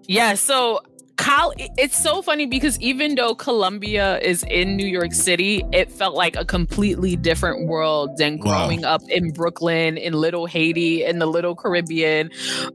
Yeah 0.06 0.34
so 0.34 0.80
Col- 1.22 1.54
it's 1.56 1.96
so 1.96 2.20
funny 2.20 2.46
because 2.46 2.80
even 2.80 3.14
though 3.14 3.34
Columbia 3.36 4.18
is 4.18 4.44
in 4.50 4.76
New 4.76 4.86
York 4.86 5.12
City, 5.12 5.62
it 5.72 5.90
felt 5.92 6.16
like 6.16 6.34
a 6.34 6.44
completely 6.44 7.14
different 7.14 7.68
world 7.68 8.16
than 8.16 8.38
growing 8.38 8.82
wow. 8.82 8.94
up 8.94 9.02
in 9.08 9.30
Brooklyn, 9.30 9.96
in 9.96 10.14
Little 10.14 10.46
Haiti, 10.46 11.04
in 11.04 11.20
the 11.20 11.26
Little 11.26 11.54
Caribbean, 11.54 12.30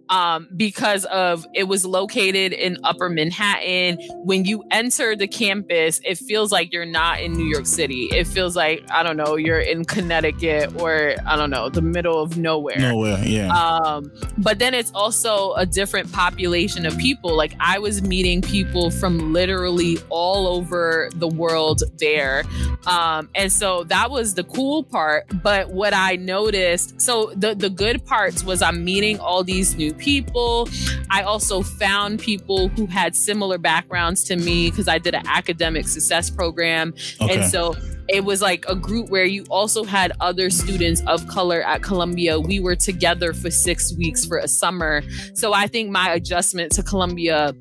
um, 0.08 0.48
because 0.56 1.04
of 1.06 1.46
it 1.54 1.66
was 1.66 1.86
located 1.86 2.54
in 2.54 2.78
Upper 2.86 3.10
Manhattan. 3.10 3.98
When 4.24 4.46
you 4.46 4.64
enter 4.72 5.14
the 5.14 5.28
campus, 5.28 6.00
it 6.06 6.18
feels 6.18 6.50
like 6.50 6.72
you're 6.72 6.86
not 6.86 7.20
in 7.20 7.34
New 7.34 7.48
York 7.48 7.66
City. 7.66 8.06
It 8.12 8.28
feels 8.28 8.56
like 8.56 8.82
I 8.90 9.04
don't 9.04 9.18
know, 9.18 9.36
you're 9.36 9.60
in 9.60 9.84
Connecticut 9.84 10.80
or 10.80 11.16
I 11.26 11.36
don't 11.36 11.50
know, 11.50 11.68
the 11.68 11.82
middle 11.82 12.22
of 12.22 12.38
nowhere. 12.38 12.78
Nowhere, 12.80 13.22
yeah. 13.26 13.50
Um, 13.50 14.10
but 14.38 14.60
then 14.60 14.74
it's 14.74 14.92
also 14.96 15.54
a 15.56 15.66
different 15.66 16.14
population 16.14 16.86
of 16.86 16.98
people. 16.98 17.36
Like 17.36 17.54
I 17.60 17.80
was 17.80 18.02
meeting 18.02 18.37
people 18.42 18.92
from 18.92 19.34
literally 19.34 19.98
all 20.10 20.48
over 20.48 21.10
the 21.16 21.28
world 21.28 21.84
there. 21.98 22.44
Um, 22.86 23.30
and 23.36 23.52
so 23.52 23.84
that 23.86 24.12
was 24.12 24.34
the 24.34 24.44
cool 24.44 24.84
part. 24.84 25.26
But 25.42 25.70
what 25.72 25.94
I 25.94 26.16
noticed, 26.16 27.00
so 27.02 27.32
the, 27.36 27.56
the 27.56 27.70
good 27.70 28.06
parts 28.06 28.44
was 28.44 28.62
I'm 28.62 28.84
meeting 28.84 29.20
all 29.20 29.44
these 29.44 29.76
new 29.76 29.94
people. 29.94 30.70
I 31.10 31.24
also 31.24 31.62
found 31.62 32.20
people 32.20 32.70
who 32.70 32.86
had 32.86 33.16
similar 33.16 33.58
backgrounds 33.58 34.24
to 34.26 34.36
me 34.36 34.70
because 34.70 34.88
I 34.88 34.98
did 34.98 35.16
an 35.16 35.28
academic 35.28 35.88
success 35.88 36.30
program. 36.30 36.94
Okay. 37.22 37.36
And 37.36 37.52
so 37.52 37.76
it 38.10 38.24
was 38.24 38.42
like 38.42 38.66
a 38.68 38.76
group 38.76 39.10
where 39.10 39.26
you 39.26 39.46
also 39.50 39.84
had 39.84 40.14
other 40.22 40.50
students 40.50 41.02
of 41.08 41.28
color 41.28 41.62
at 41.62 41.84
Columbia. 41.84 42.40
We 42.40 42.60
were 42.60 42.76
together 42.76 43.34
for 43.34 43.52
six 43.52 43.94
weeks 43.96 44.26
for 44.26 44.38
a 44.38 44.48
summer. 44.48 45.04
So 45.34 45.54
I 45.54 45.68
think 45.68 45.90
my 45.90 46.14
adjustment 46.14 46.72
to 46.74 46.84
Columbia 46.84 47.54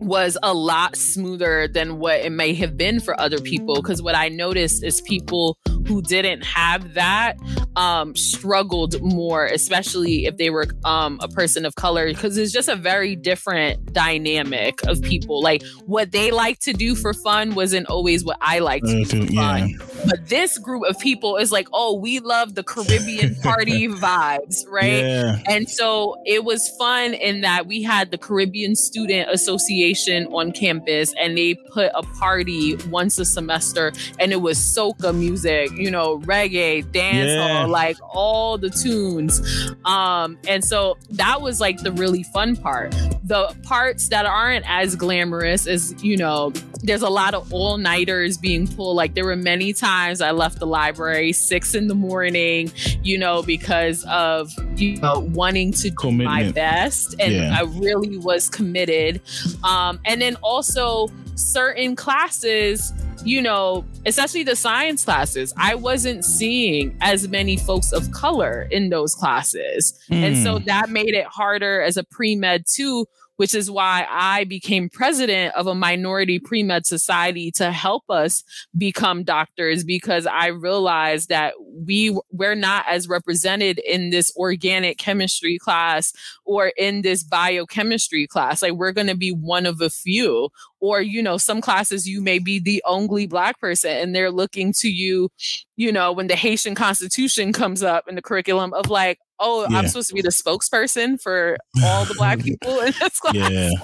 was 0.00 0.38
a 0.42 0.54
lot 0.54 0.96
smoother 0.96 1.68
than 1.68 1.98
what 1.98 2.20
it 2.20 2.30
may 2.30 2.54
have 2.54 2.76
been 2.76 3.00
for 3.00 3.18
other 3.20 3.38
people. 3.38 3.76
Because 3.76 4.02
what 4.02 4.14
I 4.14 4.28
noticed 4.28 4.84
is 4.84 5.00
people 5.00 5.58
who 5.86 6.02
didn't 6.02 6.44
have 6.44 6.94
that 6.94 7.36
um, 7.76 8.14
struggled 8.16 9.00
more, 9.02 9.46
especially 9.46 10.26
if 10.26 10.36
they 10.36 10.50
were 10.50 10.66
um, 10.84 11.18
a 11.22 11.28
person 11.28 11.64
of 11.64 11.74
color, 11.74 12.08
because 12.08 12.36
it's 12.36 12.52
just 12.52 12.68
a 12.68 12.76
very 12.76 13.14
different 13.14 13.92
dynamic 13.92 14.82
of 14.86 15.00
people. 15.02 15.42
Like 15.42 15.62
what 15.84 16.12
they 16.12 16.30
like 16.30 16.58
to 16.60 16.72
do 16.72 16.94
for 16.94 17.12
fun 17.12 17.54
wasn't 17.54 17.88
always 17.88 18.24
what 18.24 18.38
I 18.40 18.60
like 18.60 18.82
to 18.84 19.04
do 19.04 19.26
for 19.26 19.32
fun. 19.32 19.68
Yeah. 19.68 19.78
But 20.06 20.28
this 20.28 20.58
group 20.58 20.84
of 20.88 20.98
people 20.98 21.36
is 21.36 21.52
like, 21.52 21.68
oh, 21.72 21.98
we 21.98 22.20
love 22.20 22.54
the 22.54 22.62
Caribbean 22.62 23.34
party 23.42 23.88
vibes, 23.88 24.64
right? 24.68 25.04
Yeah. 25.04 25.38
And 25.48 25.68
so 25.68 26.16
it 26.24 26.44
was 26.44 26.68
fun 26.78 27.14
in 27.14 27.42
that 27.42 27.66
we 27.66 27.82
had 27.82 28.10
the 28.10 28.18
Caribbean 28.18 28.74
Student 28.74 29.30
Association 29.30 29.65
on 29.68 30.52
campus 30.52 31.14
and 31.18 31.36
they 31.36 31.54
put 31.54 31.90
a 31.94 32.02
party 32.02 32.76
once 32.88 33.18
a 33.18 33.24
semester 33.24 33.92
and 34.18 34.32
it 34.32 34.40
was 34.40 34.58
soca 34.58 35.16
music, 35.16 35.70
you 35.72 35.90
know, 35.90 36.18
reggae, 36.20 36.90
dance 36.92 37.30
yeah. 37.30 37.64
like 37.66 37.96
all 38.14 38.58
the 38.58 38.70
tunes. 38.70 39.40
Um, 39.84 40.38
and 40.48 40.64
so 40.64 40.96
that 41.10 41.40
was 41.40 41.60
like 41.60 41.82
the 41.82 41.92
really 41.92 42.22
fun 42.22 42.56
part. 42.56 42.92
The 43.24 43.54
parts 43.62 44.08
that 44.08 44.26
aren't 44.26 44.64
as 44.68 44.96
glamorous 44.96 45.66
as, 45.66 45.94
you 46.02 46.16
know, 46.16 46.52
there's 46.82 47.02
a 47.02 47.08
lot 47.08 47.34
of 47.34 47.52
all 47.52 47.78
nighters 47.78 48.36
being 48.36 48.66
pulled. 48.66 48.96
Like 48.96 49.14
there 49.14 49.24
were 49.24 49.36
many 49.36 49.72
times 49.72 50.20
I 50.20 50.30
left 50.30 50.58
the 50.58 50.66
library 50.66 51.32
six 51.32 51.74
in 51.74 51.88
the 51.88 51.94
morning, 51.94 52.72
you 53.02 53.18
know, 53.18 53.42
because 53.42 54.04
of 54.04 54.52
you 54.76 54.96
know 54.96 55.20
wanting 55.32 55.72
to 55.72 55.90
do 55.90 56.12
my 56.12 56.50
best, 56.52 57.14
and 57.18 57.34
yeah. 57.34 57.56
I 57.58 57.64
really 57.64 58.18
was 58.18 58.48
committed. 58.48 59.20
Um, 59.64 60.00
and 60.04 60.20
then 60.20 60.36
also 60.36 61.08
certain 61.34 61.96
classes 61.96 62.92
you 63.26 63.42
know, 63.42 63.84
especially 64.06 64.44
the 64.44 64.54
science 64.54 65.04
classes, 65.04 65.52
I 65.56 65.74
wasn't 65.74 66.24
seeing 66.24 66.96
as 67.00 67.26
many 67.26 67.56
folks 67.56 67.90
of 67.90 68.12
color 68.12 68.68
in 68.70 68.88
those 68.90 69.16
classes. 69.16 69.98
Mm. 70.10 70.22
And 70.22 70.36
so 70.38 70.58
hmm. 70.58 70.64
that 70.66 70.90
made 70.90 71.12
it 71.14 71.26
harder 71.26 71.82
as 71.82 71.96
a 71.96 72.04
pre 72.04 72.36
med 72.36 72.64
too 72.72 73.06
which 73.36 73.54
is 73.54 73.70
why 73.70 74.06
I 74.08 74.44
became 74.44 74.88
president 74.88 75.54
of 75.54 75.66
a 75.66 75.74
minority 75.74 76.38
pre 76.38 76.62
med 76.62 76.86
society 76.86 77.50
to 77.52 77.72
help 77.72 78.04
us 78.08 78.42
become 78.76 79.24
doctors 79.24 79.84
because 79.84 80.26
I 80.26 80.48
realized 80.48 81.28
that 81.28 81.54
we 81.60 82.18
we're 82.30 82.54
not 82.54 82.84
as 82.88 83.08
represented 83.08 83.78
in 83.80 84.10
this 84.10 84.32
organic 84.36 84.98
chemistry 84.98 85.58
class 85.58 86.12
or 86.44 86.72
in 86.76 87.02
this 87.02 87.22
biochemistry 87.22 88.26
class. 88.26 88.62
Like 88.62 88.72
we're 88.72 88.92
going 88.92 89.06
to 89.08 89.16
be 89.16 89.30
one 89.30 89.66
of 89.66 89.80
a 89.80 89.90
few 89.90 90.50
or 90.80 91.00
you 91.00 91.22
know 91.22 91.36
some 91.36 91.60
classes 91.60 92.06
you 92.06 92.20
may 92.20 92.38
be 92.38 92.58
the 92.58 92.82
only 92.86 93.26
black 93.26 93.58
person 93.60 93.90
and 93.90 94.14
they're 94.14 94.30
looking 94.30 94.72
to 94.72 94.88
you 94.88 95.28
you 95.76 95.90
know 95.90 96.12
when 96.12 96.26
the 96.26 96.36
haitian 96.36 96.74
constitution 96.74 97.52
comes 97.52 97.82
up 97.82 98.04
in 98.08 98.14
the 98.14 98.22
curriculum 98.22 98.72
of 98.74 98.88
like 98.90 99.18
oh 99.38 99.66
yeah. 99.70 99.78
i'm 99.78 99.88
supposed 99.88 100.08
to 100.08 100.14
be 100.14 100.22
the 100.22 100.28
spokesperson 100.28 101.20
for 101.20 101.56
all 101.84 102.04
the 102.04 102.14
black 102.14 102.38
people 102.42 102.80
in 102.80 102.92
this 103.00 103.20
class 103.20 103.34
yeah. 103.34 103.70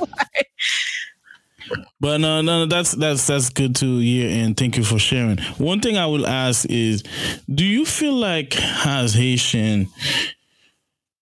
But 2.01 2.21
no, 2.21 2.43
no, 2.43 2.67
that's 2.67 2.93
that's 2.93 3.29
that's 3.29 3.49
good 3.49 3.77
to 3.77 3.99
hear, 3.99 4.29
and 4.29 4.57
thank 4.57 4.77
you 4.77 4.85
for 4.85 4.99
sharing. 4.99 5.39
One 5.59 5.81
thing 5.81 5.97
I 5.97 6.07
will 6.07 6.27
ask 6.27 6.67
is, 6.69 7.03
do 7.49 7.65
you 7.65 7.87
feel 7.87 8.15
like 8.15 8.61
as 8.85 9.15
Haitian, 9.15 9.89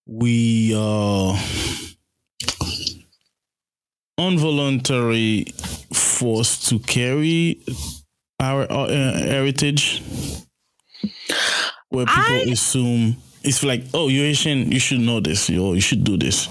we 0.07 0.73
uh 0.75 1.39
involuntary 4.19 5.47
forced 5.93 6.69
to 6.69 6.79
carry 6.79 7.61
our 8.39 8.71
uh, 8.71 8.89
heritage 8.89 10.03
where 11.89 12.07
people 12.07 12.23
I, 12.23 12.47
assume 12.51 13.17
it's 13.43 13.63
like 13.63 13.85
oh 13.95 14.09
you're 14.09 14.25
haitian 14.25 14.71
you 14.71 14.81
should 14.81 15.01
know 15.01 15.21
this 15.21 15.49
or 15.51 15.75
you 15.75 15.81
should 15.81 16.05
do 16.05 16.17
this 16.17 16.49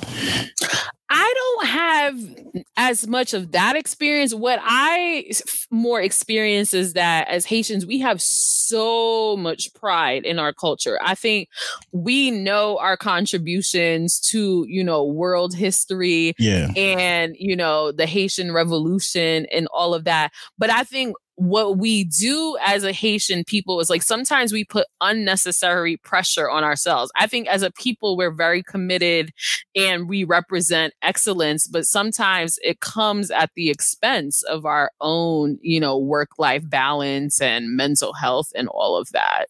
i 1.09 1.33
don't 1.35 1.67
have 1.67 2.39
as 2.77 3.07
much 3.07 3.33
of 3.33 3.51
that 3.51 3.75
experience. 3.75 4.33
What 4.33 4.59
I 4.61 5.31
more 5.69 6.01
experience 6.01 6.73
is 6.73 6.93
that 6.93 7.27
as 7.27 7.45
Haitians, 7.45 7.85
we 7.85 7.99
have 7.99 8.21
so 8.21 9.35
much 9.37 9.73
pride 9.73 10.25
in 10.25 10.39
our 10.39 10.53
culture. 10.53 10.97
I 11.03 11.15
think 11.15 11.49
we 11.91 12.31
know 12.31 12.77
our 12.77 12.97
contributions 12.97 14.19
to, 14.31 14.65
you 14.67 14.83
know, 14.83 15.03
world 15.03 15.53
history 15.53 16.33
yeah. 16.39 16.71
and, 16.75 17.35
you 17.37 17.55
know, 17.55 17.91
the 17.91 18.05
Haitian 18.05 18.51
Revolution 18.51 19.45
and 19.51 19.67
all 19.73 19.93
of 19.93 20.05
that. 20.05 20.31
But 20.57 20.69
I 20.69 20.83
think 20.83 21.15
what 21.39 21.77
we 21.77 22.03
do 22.03 22.57
as 22.61 22.83
a 22.83 22.91
Haitian 22.91 23.45
people 23.45 23.79
is 23.79 23.89
like 23.89 24.03
sometimes 24.03 24.51
we 24.51 24.65
put 24.65 24.87
unnecessary 24.99 25.95
pressure 25.95 26.49
on 26.49 26.65
ourselves. 26.65 27.11
I 27.15 27.27
think 27.27 27.47
as 27.47 27.63
a 27.63 27.71
people, 27.71 28.17
we're 28.17 28.29
very 28.29 28.61
committed 28.61 29.31
and 29.73 30.09
we 30.09 30.25
represent 30.25 30.93
excellence, 31.01 31.65
but 31.65 31.85
sometimes 31.85 32.59
it 32.61 32.81
comes 32.81 33.31
at 33.31 33.51
the 33.55 33.69
expense 33.69 34.43
of 34.43 34.65
our 34.65 34.91
own, 34.99 35.57
you 35.61 35.79
know, 35.79 35.97
work 35.97 36.31
life 36.37 36.69
balance 36.69 37.39
and 37.39 37.73
mental 37.73 38.11
health 38.13 38.51
and 38.53 38.67
all 38.67 38.97
of 38.97 39.09
that. 39.11 39.45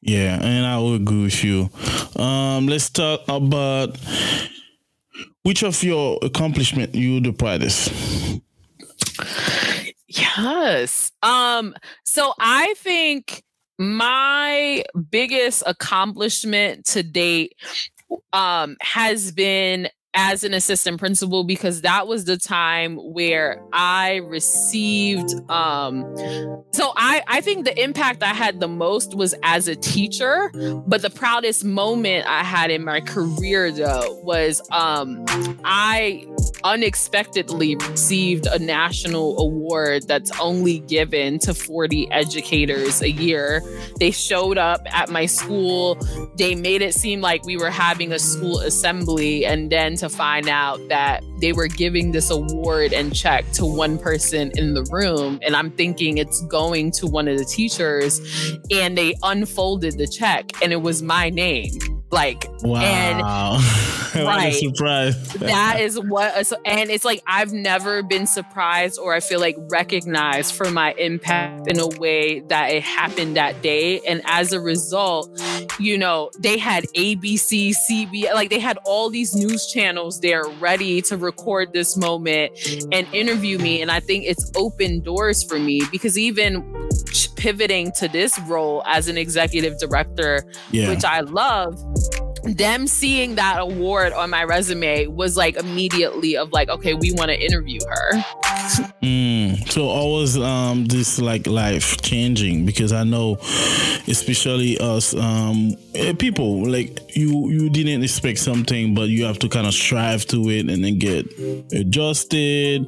Yeah, 0.00 0.40
and 0.42 0.64
I 0.64 0.78
will 0.78 0.94
agree 0.94 1.24
with 1.24 1.44
you. 1.44 1.68
Um, 2.16 2.68
let's 2.68 2.88
talk 2.88 3.20
about 3.28 3.98
which 5.42 5.62
of 5.62 5.82
your 5.82 6.18
accomplishment 6.22 6.94
you 6.94 7.20
the 7.20 7.32
proudest. 7.32 7.92
Yes. 10.38 11.10
Um, 11.22 11.74
so 12.04 12.32
I 12.40 12.74
think 12.76 13.42
my 13.78 14.84
biggest 15.10 15.62
accomplishment 15.66 16.84
to 16.86 17.02
date 17.02 17.54
um 18.32 18.76
has 18.82 19.32
been 19.32 19.88
as 20.14 20.42
an 20.42 20.54
assistant 20.54 20.98
principal 20.98 21.44
because 21.44 21.82
that 21.82 22.06
was 22.06 22.24
the 22.24 22.36
time 22.36 22.96
where 22.96 23.62
I 23.72 24.16
received 24.16 25.34
um 25.50 26.02
so 26.72 26.92
I 26.96 27.22
I 27.26 27.40
think 27.42 27.66
the 27.66 27.82
impact 27.82 28.22
I 28.22 28.32
had 28.32 28.58
the 28.58 28.68
most 28.68 29.14
was 29.14 29.34
as 29.42 29.68
a 29.68 29.76
teacher 29.76 30.50
but 30.86 31.02
the 31.02 31.10
proudest 31.10 31.64
moment 31.64 32.26
I 32.26 32.42
had 32.42 32.70
in 32.70 32.84
my 32.84 33.00
career 33.00 33.70
though 33.70 34.20
was 34.22 34.62
um 34.70 35.24
I 35.64 36.26
unexpectedly 36.64 37.76
received 37.76 38.46
a 38.46 38.58
national 38.58 39.38
award 39.38 40.04
that's 40.08 40.30
only 40.40 40.80
given 40.80 41.38
to 41.40 41.54
40 41.54 42.10
educators 42.10 43.02
a 43.02 43.10
year. 43.10 43.62
They 43.98 44.10
showed 44.10 44.58
up 44.58 44.80
at 44.86 45.08
my 45.08 45.26
school. 45.26 45.96
They 46.36 46.54
made 46.54 46.82
it 46.82 46.94
seem 46.94 47.20
like 47.20 47.44
we 47.44 47.56
were 47.56 47.70
having 47.70 48.12
a 48.12 48.18
school 48.18 48.60
assembly 48.60 49.44
and 49.44 49.70
then 49.70 49.96
to 49.98 50.08
find 50.08 50.48
out 50.48 50.80
that 50.88 51.22
they 51.40 51.52
were 51.52 51.68
giving 51.68 52.12
this 52.12 52.30
award 52.30 52.92
and 52.92 53.14
check 53.14 53.50
to 53.52 53.64
one 53.64 53.98
person 53.98 54.52
in 54.56 54.74
the 54.74 54.82
room. 54.90 55.38
And 55.42 55.54
I'm 55.54 55.70
thinking 55.70 56.18
it's 56.18 56.40
going 56.46 56.90
to 56.92 57.06
one 57.06 57.28
of 57.28 57.38
the 57.38 57.44
teachers. 57.44 58.20
And 58.70 58.96
they 58.96 59.14
unfolded 59.22 59.98
the 59.98 60.06
check 60.06 60.50
and 60.62 60.72
it 60.72 60.82
was 60.82 61.02
my 61.02 61.30
name 61.30 61.97
Like, 62.10 62.46
wow. 62.62 62.80
and 64.14 64.26
right. 64.26 64.54
surprise. 64.54 65.32
that 65.34 65.80
is 65.80 65.98
what, 66.00 66.34
and 66.64 66.90
it's 66.90 67.04
like 67.04 67.22
I've 67.26 67.52
never 67.52 68.02
been 68.02 68.26
surprised 68.26 68.98
or 68.98 69.14
I 69.14 69.20
feel 69.20 69.40
like 69.40 69.56
recognized 69.70 70.54
for 70.54 70.70
my 70.70 70.92
impact 70.92 71.68
in 71.68 71.78
a 71.78 71.86
way 71.86 72.40
that 72.40 72.70
it 72.70 72.82
happened 72.82 73.36
that 73.36 73.62
day. 73.62 74.00
And 74.00 74.22
as 74.24 74.52
a 74.52 74.60
result, 74.60 75.40
you 75.78 75.98
know, 75.98 76.30
they 76.38 76.58
had 76.58 76.84
ABC, 76.96 77.74
CB, 77.90 78.32
like 78.32 78.50
they 78.50 78.58
had 78.58 78.78
all 78.84 79.10
these 79.10 79.34
news 79.34 79.66
channels 79.66 80.20
there 80.20 80.44
ready 80.60 81.02
to 81.02 81.16
record 81.16 81.72
this 81.72 81.96
moment 81.96 82.52
and 82.92 83.06
interview 83.12 83.58
me. 83.58 83.82
And 83.82 83.90
I 83.90 84.00
think 84.00 84.24
it's 84.26 84.50
opened 84.56 85.04
doors 85.04 85.42
for 85.42 85.58
me 85.58 85.82
because 85.92 86.18
even 86.18 86.88
pivoting 87.38 87.92
to 87.92 88.08
this 88.08 88.38
role 88.40 88.82
as 88.86 89.08
an 89.08 89.16
executive 89.16 89.78
director, 89.78 90.42
yeah. 90.70 90.88
which 90.88 91.04
I 91.04 91.20
love, 91.20 91.80
them 92.56 92.86
seeing 92.86 93.34
that 93.36 93.58
award 93.60 94.12
on 94.12 94.30
my 94.30 94.44
resume 94.44 95.06
was 95.06 95.36
like 95.36 95.56
immediately 95.56 96.36
of 96.36 96.52
like 96.52 96.68
okay 96.68 96.94
we 96.94 97.12
want 97.12 97.30
to 97.30 97.40
interview 97.40 97.80
her. 97.88 98.24
Mm, 99.02 99.70
so 99.70 99.88
always 99.88 100.36
um 100.36 100.84
this 100.86 101.20
like 101.20 101.46
life 101.46 102.00
changing 102.02 102.66
because 102.66 102.92
i 102.92 103.04
know 103.04 103.36
especially 104.08 104.78
us 104.78 105.14
um 105.14 105.74
eh, 105.94 106.12
people 106.14 106.68
like 106.68 107.16
you 107.16 107.48
you 107.50 107.70
didn't 107.70 108.02
expect 108.02 108.38
something 108.38 108.94
but 108.94 109.08
you 109.08 109.24
have 109.24 109.38
to 109.38 109.48
kind 109.48 109.66
of 109.66 109.72
strive 109.72 110.24
to 110.26 110.50
it 110.50 110.68
and 110.68 110.84
then 110.84 110.98
get 110.98 111.26
adjusted 111.72 112.86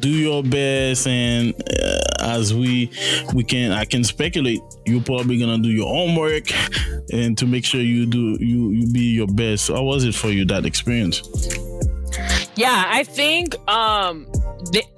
do 0.00 0.08
your 0.08 0.42
best 0.42 1.06
and 1.06 1.54
uh, 1.70 2.00
as 2.20 2.54
we 2.54 2.90
we 3.34 3.44
can 3.44 3.72
i 3.72 3.84
can 3.84 4.02
speculate 4.04 4.60
you're 4.86 5.02
probably 5.02 5.38
gonna 5.38 5.58
do 5.58 5.70
your 5.70 5.88
homework 5.88 6.46
and 7.12 7.36
to 7.38 7.46
make 7.46 7.64
sure 7.64 7.80
you 7.80 8.06
do 8.06 8.36
you 8.40 8.70
you 8.70 8.86
be 8.92 9.00
your 9.00 9.26
best 9.28 9.68
how 9.68 9.82
was 9.82 10.04
it 10.04 10.14
for 10.14 10.30
you 10.30 10.44
that 10.44 10.64
experience 10.64 11.22
yeah 12.56 12.84
i 12.88 13.04
think 13.04 13.56
um 13.68 14.26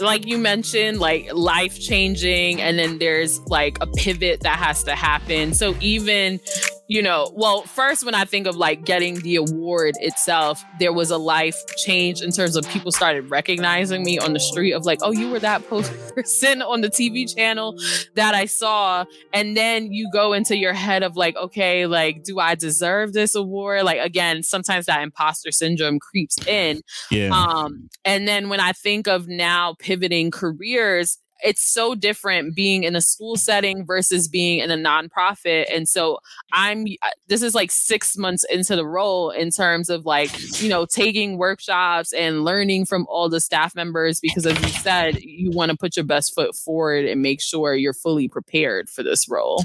like 0.01 0.27
you 0.27 0.39
mentioned, 0.39 1.01
like 1.01 1.33
life 1.33 1.81
changing, 1.81 2.61
and 2.61 2.79
then 2.79 2.99
there's 2.99 3.41
like 3.47 3.79
a 3.81 3.87
pivot 3.87 4.41
that 4.41 4.59
has 4.59 4.85
to 4.85 4.95
happen. 4.95 5.55
So 5.55 5.75
even 5.81 6.41
you 6.87 7.01
know, 7.01 7.33
well, 7.35 7.63
first, 7.63 8.05
when 8.05 8.15
I 8.15 8.25
think 8.25 8.47
of 8.47 8.57
like 8.57 8.85
getting 8.85 9.21
the 9.21 9.37
award 9.37 9.95
itself, 10.01 10.63
there 10.79 10.93
was 10.93 11.11
a 11.11 11.17
life 11.17 11.59
change 11.77 12.21
in 12.21 12.31
terms 12.31 12.57
of 12.57 12.69
people 12.69 12.93
started 12.93 13.31
recognizing 13.31 14.03
me 14.03 14.19
on 14.19 14.35
the 14.35 14.41
street 14.41 14.73
of 14.73 14.85
like, 14.85 14.99
oh, 15.03 15.11
you 15.11 15.31
were 15.31 15.39
that 15.39 15.67
person 15.69 16.61
on 16.61 16.83
the 16.83 16.91
TV 16.91 17.33
channel 17.35 17.79
that 18.17 18.35
I 18.35 18.45
saw. 18.45 19.05
And 19.33 19.57
then 19.57 19.93
you 19.93 20.11
go 20.13 20.35
into 20.35 20.57
your 20.57 20.75
head 20.75 21.03
of 21.03 21.17
like, 21.17 21.37
okay, 21.37 21.87
like, 21.87 22.23
do 22.23 22.39
I 22.39 22.55
deserve 22.55 23.15
this 23.15 23.35
award? 23.35 23.85
Like, 23.85 24.01
again, 24.01 24.43
sometimes 24.43 24.87
that 24.87 25.03
imposter 25.03 25.53
syndrome 25.53 25.99
creeps 25.99 26.37
in. 26.47 26.83
Yeah. 27.11 27.31
Um, 27.33 27.89
and 28.05 28.29
then 28.29 28.51
when 28.51 28.61
I 28.61 28.73
think 28.73 29.09
of 29.09 29.27
now 29.27 29.75
pivoting 29.79 30.31
careers, 30.31 31.19
it's 31.45 31.63
so 31.63 31.95
different 31.95 32.55
being 32.55 32.85
in 32.85 32.97
a 32.97 33.01
school 33.01 33.37
setting 33.37 33.85
versus 33.85 34.27
being 34.27 34.61
in 34.61 34.71
a 34.71 34.77
nonprofit. 34.77 35.67
And 35.73 35.87
so 35.87 36.19
I'm, 36.53 36.87
uh, 37.03 37.11
this 37.29 37.43
is 37.43 37.55
like 37.55 37.71
six 37.71 38.17
months 38.17 38.45
into 38.51 38.75
the 38.75 38.87
role 38.87 39.31
in 39.31 39.51
terms 39.51 39.91
of 39.91 40.07
like, 40.07 40.31
you 40.63 40.71
know, 40.71 40.87
taking 40.87 41.37
workshops 41.37 42.13
and 42.15 42.45
learning 42.45 42.87
from 42.87 43.07
all 43.09 43.29
the 43.29 43.41
staff 43.41 43.75
members 43.77 44.21
because 44.21 44.47
as 44.47 44.59
you 44.61 44.69
said, 44.69 45.21
you 45.21 45.51
want 45.51 45.71
to 45.71 45.77
put 45.77 45.97
your 45.97 46.05
best 46.05 46.35
foot 46.35 46.57
forward 46.57 47.05
and 47.05 47.21
make 47.21 47.43
sure 47.43 47.75
you're 47.75 47.93
fully 47.93 48.27
prepared 48.27 48.89
for 48.89 49.03
this 49.03 49.29
role. 49.29 49.63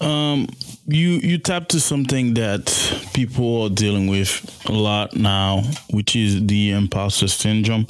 Um, 0.00 0.48
you 0.86 1.10
you 1.22 1.38
tap 1.38 1.68
to 1.68 1.80
something 1.80 2.34
that 2.34 2.66
people 3.14 3.62
are 3.62 3.70
dealing 3.70 4.06
with 4.06 4.62
a 4.68 4.72
lot 4.72 5.16
now, 5.16 5.62
which 5.90 6.14
is 6.14 6.46
the 6.46 6.70
imposter 6.70 7.26
syndrome. 7.26 7.86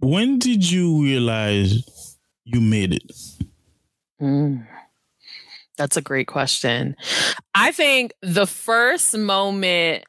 When 0.00 0.38
did 0.38 0.70
you 0.70 1.02
realize 1.02 1.82
you 2.46 2.60
made 2.60 2.94
it? 2.94 3.12
Mm, 4.22 4.66
that's 5.76 5.96
a 5.96 6.02
great 6.02 6.28
question. 6.28 6.96
I 7.54 7.72
think 7.72 8.14
the 8.22 8.46
first 8.46 9.16
moment 9.16 10.04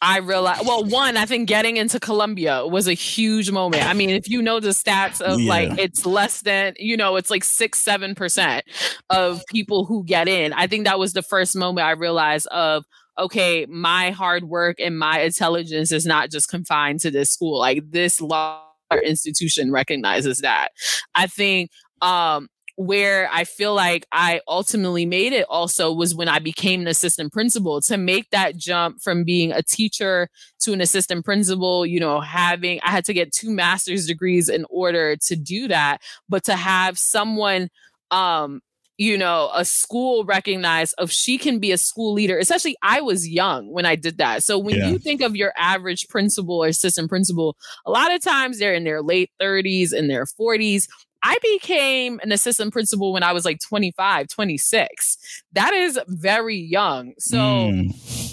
I 0.00 0.18
realized, 0.18 0.66
well, 0.66 0.84
one, 0.84 1.16
I 1.16 1.26
think 1.26 1.48
getting 1.48 1.76
into 1.76 2.00
Columbia 2.00 2.66
was 2.66 2.88
a 2.88 2.92
huge 2.92 3.52
moment. 3.52 3.86
I 3.86 3.92
mean, 3.92 4.10
if 4.10 4.28
you 4.28 4.42
know 4.42 4.58
the 4.58 4.70
stats 4.70 5.20
of 5.20 5.40
yeah. 5.40 5.48
like, 5.48 5.78
it's 5.78 6.04
less 6.04 6.40
than, 6.40 6.74
you 6.76 6.96
know, 6.96 7.14
it's 7.14 7.30
like 7.30 7.44
six, 7.44 7.84
7% 7.84 8.62
of 9.10 9.42
people 9.48 9.84
who 9.84 10.04
get 10.04 10.26
in. 10.26 10.52
I 10.54 10.66
think 10.66 10.86
that 10.86 10.98
was 10.98 11.12
the 11.12 11.22
first 11.22 11.54
moment 11.54 11.86
I 11.86 11.92
realized 11.92 12.48
of, 12.48 12.84
okay, 13.16 13.64
my 13.66 14.10
hard 14.10 14.44
work 14.44 14.80
and 14.80 14.98
my 14.98 15.20
intelligence 15.20 15.92
is 15.92 16.04
not 16.04 16.32
just 16.32 16.48
confined 16.48 16.98
to 17.00 17.12
this 17.12 17.30
school. 17.30 17.60
Like, 17.60 17.88
this 17.90 18.20
law 18.20 18.71
institution 19.00 19.72
recognizes 19.72 20.38
that. 20.38 20.68
I 21.14 21.26
think 21.26 21.70
um, 22.00 22.48
where 22.76 23.28
I 23.30 23.44
feel 23.44 23.74
like 23.74 24.06
I 24.12 24.40
ultimately 24.48 25.06
made 25.06 25.32
it 25.32 25.46
also 25.48 25.92
was 25.92 26.14
when 26.14 26.28
I 26.28 26.38
became 26.38 26.82
an 26.82 26.88
assistant 26.88 27.32
principal 27.32 27.80
to 27.82 27.96
make 27.96 28.30
that 28.30 28.56
jump 28.56 29.02
from 29.02 29.24
being 29.24 29.52
a 29.52 29.62
teacher 29.62 30.28
to 30.60 30.72
an 30.72 30.80
assistant 30.80 31.24
principal, 31.24 31.84
you 31.84 32.00
know, 32.00 32.20
having 32.20 32.80
I 32.82 32.90
had 32.90 33.04
to 33.06 33.14
get 33.14 33.32
two 33.32 33.50
master's 33.50 34.06
degrees 34.06 34.48
in 34.48 34.64
order 34.70 35.16
to 35.16 35.36
do 35.36 35.68
that, 35.68 35.98
but 36.28 36.44
to 36.44 36.56
have 36.56 36.98
someone 36.98 37.68
um 38.10 38.60
you 38.98 39.16
know, 39.16 39.50
a 39.54 39.64
school 39.64 40.24
recognized 40.24 40.94
of 40.98 41.10
she 41.10 41.38
can 41.38 41.58
be 41.58 41.72
a 41.72 41.78
school 41.78 42.12
leader. 42.12 42.38
Especially 42.38 42.76
I 42.82 43.00
was 43.00 43.28
young 43.28 43.72
when 43.72 43.86
I 43.86 43.96
did 43.96 44.18
that. 44.18 44.42
So 44.42 44.58
when 44.58 44.76
yeah. 44.76 44.88
you 44.88 44.98
think 44.98 45.22
of 45.22 45.34
your 45.36 45.52
average 45.56 46.08
principal 46.08 46.62
or 46.62 46.68
assistant 46.68 47.08
principal, 47.08 47.56
a 47.86 47.90
lot 47.90 48.12
of 48.12 48.22
times 48.22 48.58
they're 48.58 48.74
in 48.74 48.84
their 48.84 49.02
late 49.02 49.30
30s 49.40 49.92
and 49.92 50.10
their 50.10 50.24
40s. 50.24 50.88
I 51.24 51.38
became 51.40 52.18
an 52.22 52.32
assistant 52.32 52.72
principal 52.72 53.12
when 53.12 53.22
I 53.22 53.32
was 53.32 53.44
like 53.44 53.60
25, 53.60 54.28
26. 54.28 55.42
That 55.52 55.72
is 55.72 55.98
very 56.08 56.56
young. 56.56 57.14
So 57.18 57.38
mm 57.38 58.31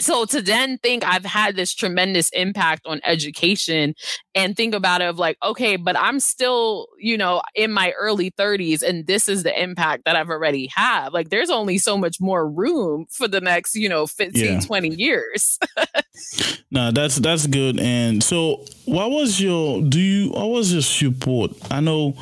so 0.00 0.24
to 0.26 0.42
then 0.42 0.78
think 0.78 1.04
I've 1.04 1.24
had 1.24 1.56
this 1.56 1.74
tremendous 1.74 2.30
impact 2.30 2.86
on 2.86 3.00
education 3.04 3.94
and 4.34 4.56
think 4.56 4.74
about 4.74 5.02
it 5.02 5.08
of 5.08 5.18
like, 5.18 5.36
okay, 5.42 5.76
but 5.76 5.96
I'm 5.96 6.20
still, 6.20 6.88
you 6.98 7.16
know, 7.16 7.42
in 7.54 7.72
my 7.72 7.92
early 7.98 8.30
30s 8.32 8.82
and 8.82 9.06
this 9.06 9.28
is 9.28 9.42
the 9.42 9.62
impact 9.62 10.04
that 10.04 10.16
I've 10.16 10.30
already 10.30 10.70
had. 10.74 11.12
Like 11.12 11.30
there's 11.30 11.50
only 11.50 11.78
so 11.78 11.96
much 11.96 12.20
more 12.20 12.48
room 12.48 13.06
for 13.10 13.28
the 13.28 13.40
next, 13.40 13.74
you 13.74 13.88
know, 13.88 14.06
15, 14.06 14.44
yeah. 14.44 14.60
20 14.60 14.88
years. 14.88 15.58
no, 16.70 16.90
that's 16.90 17.16
that's 17.16 17.46
good. 17.46 17.78
And 17.80 18.22
so 18.22 18.64
what 18.84 19.10
was 19.10 19.40
your 19.40 19.82
do 19.82 20.00
you 20.00 20.30
what 20.30 20.50
was 20.50 20.72
your 20.72 20.82
support? 20.82 21.52
I 21.70 21.80
know 21.80 22.16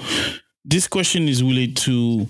this 0.65 0.87
question 0.87 1.29
is 1.29 1.43
related 1.43 1.77
to 1.79 2.29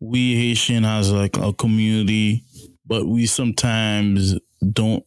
we 0.00 0.36
Haitian 0.36 0.84
as 0.84 1.10
like 1.12 1.36
a 1.38 1.52
community, 1.52 2.44
but 2.86 3.06
we 3.06 3.26
sometimes 3.26 4.38
don't 4.72 5.04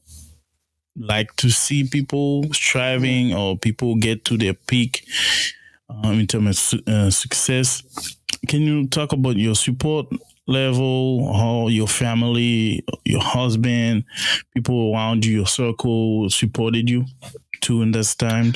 like 0.97 1.35
to 1.35 1.49
see 1.49 1.87
people 1.87 2.43
striving 2.53 3.33
or 3.33 3.57
people 3.57 3.95
get 3.95 4.23
to 4.25 4.37
their 4.37 4.53
peak 4.53 5.05
um, 5.89 6.19
in 6.19 6.27
terms 6.27 6.73
of 6.73 6.87
uh, 6.87 7.11
success. 7.11 7.83
Can 8.47 8.61
you 8.61 8.87
talk 8.87 9.11
about 9.11 9.37
your 9.37 9.55
support 9.55 10.07
level, 10.47 11.33
how 11.33 11.67
your 11.67 11.87
family, 11.87 12.85
your 13.03 13.21
husband, 13.21 14.05
people 14.53 14.93
around 14.93 15.25
you, 15.25 15.37
your 15.37 15.47
circle 15.47 16.29
supported 16.29 16.89
you 16.89 17.05
in 17.69 17.91
this 17.91 18.15
time? 18.15 18.53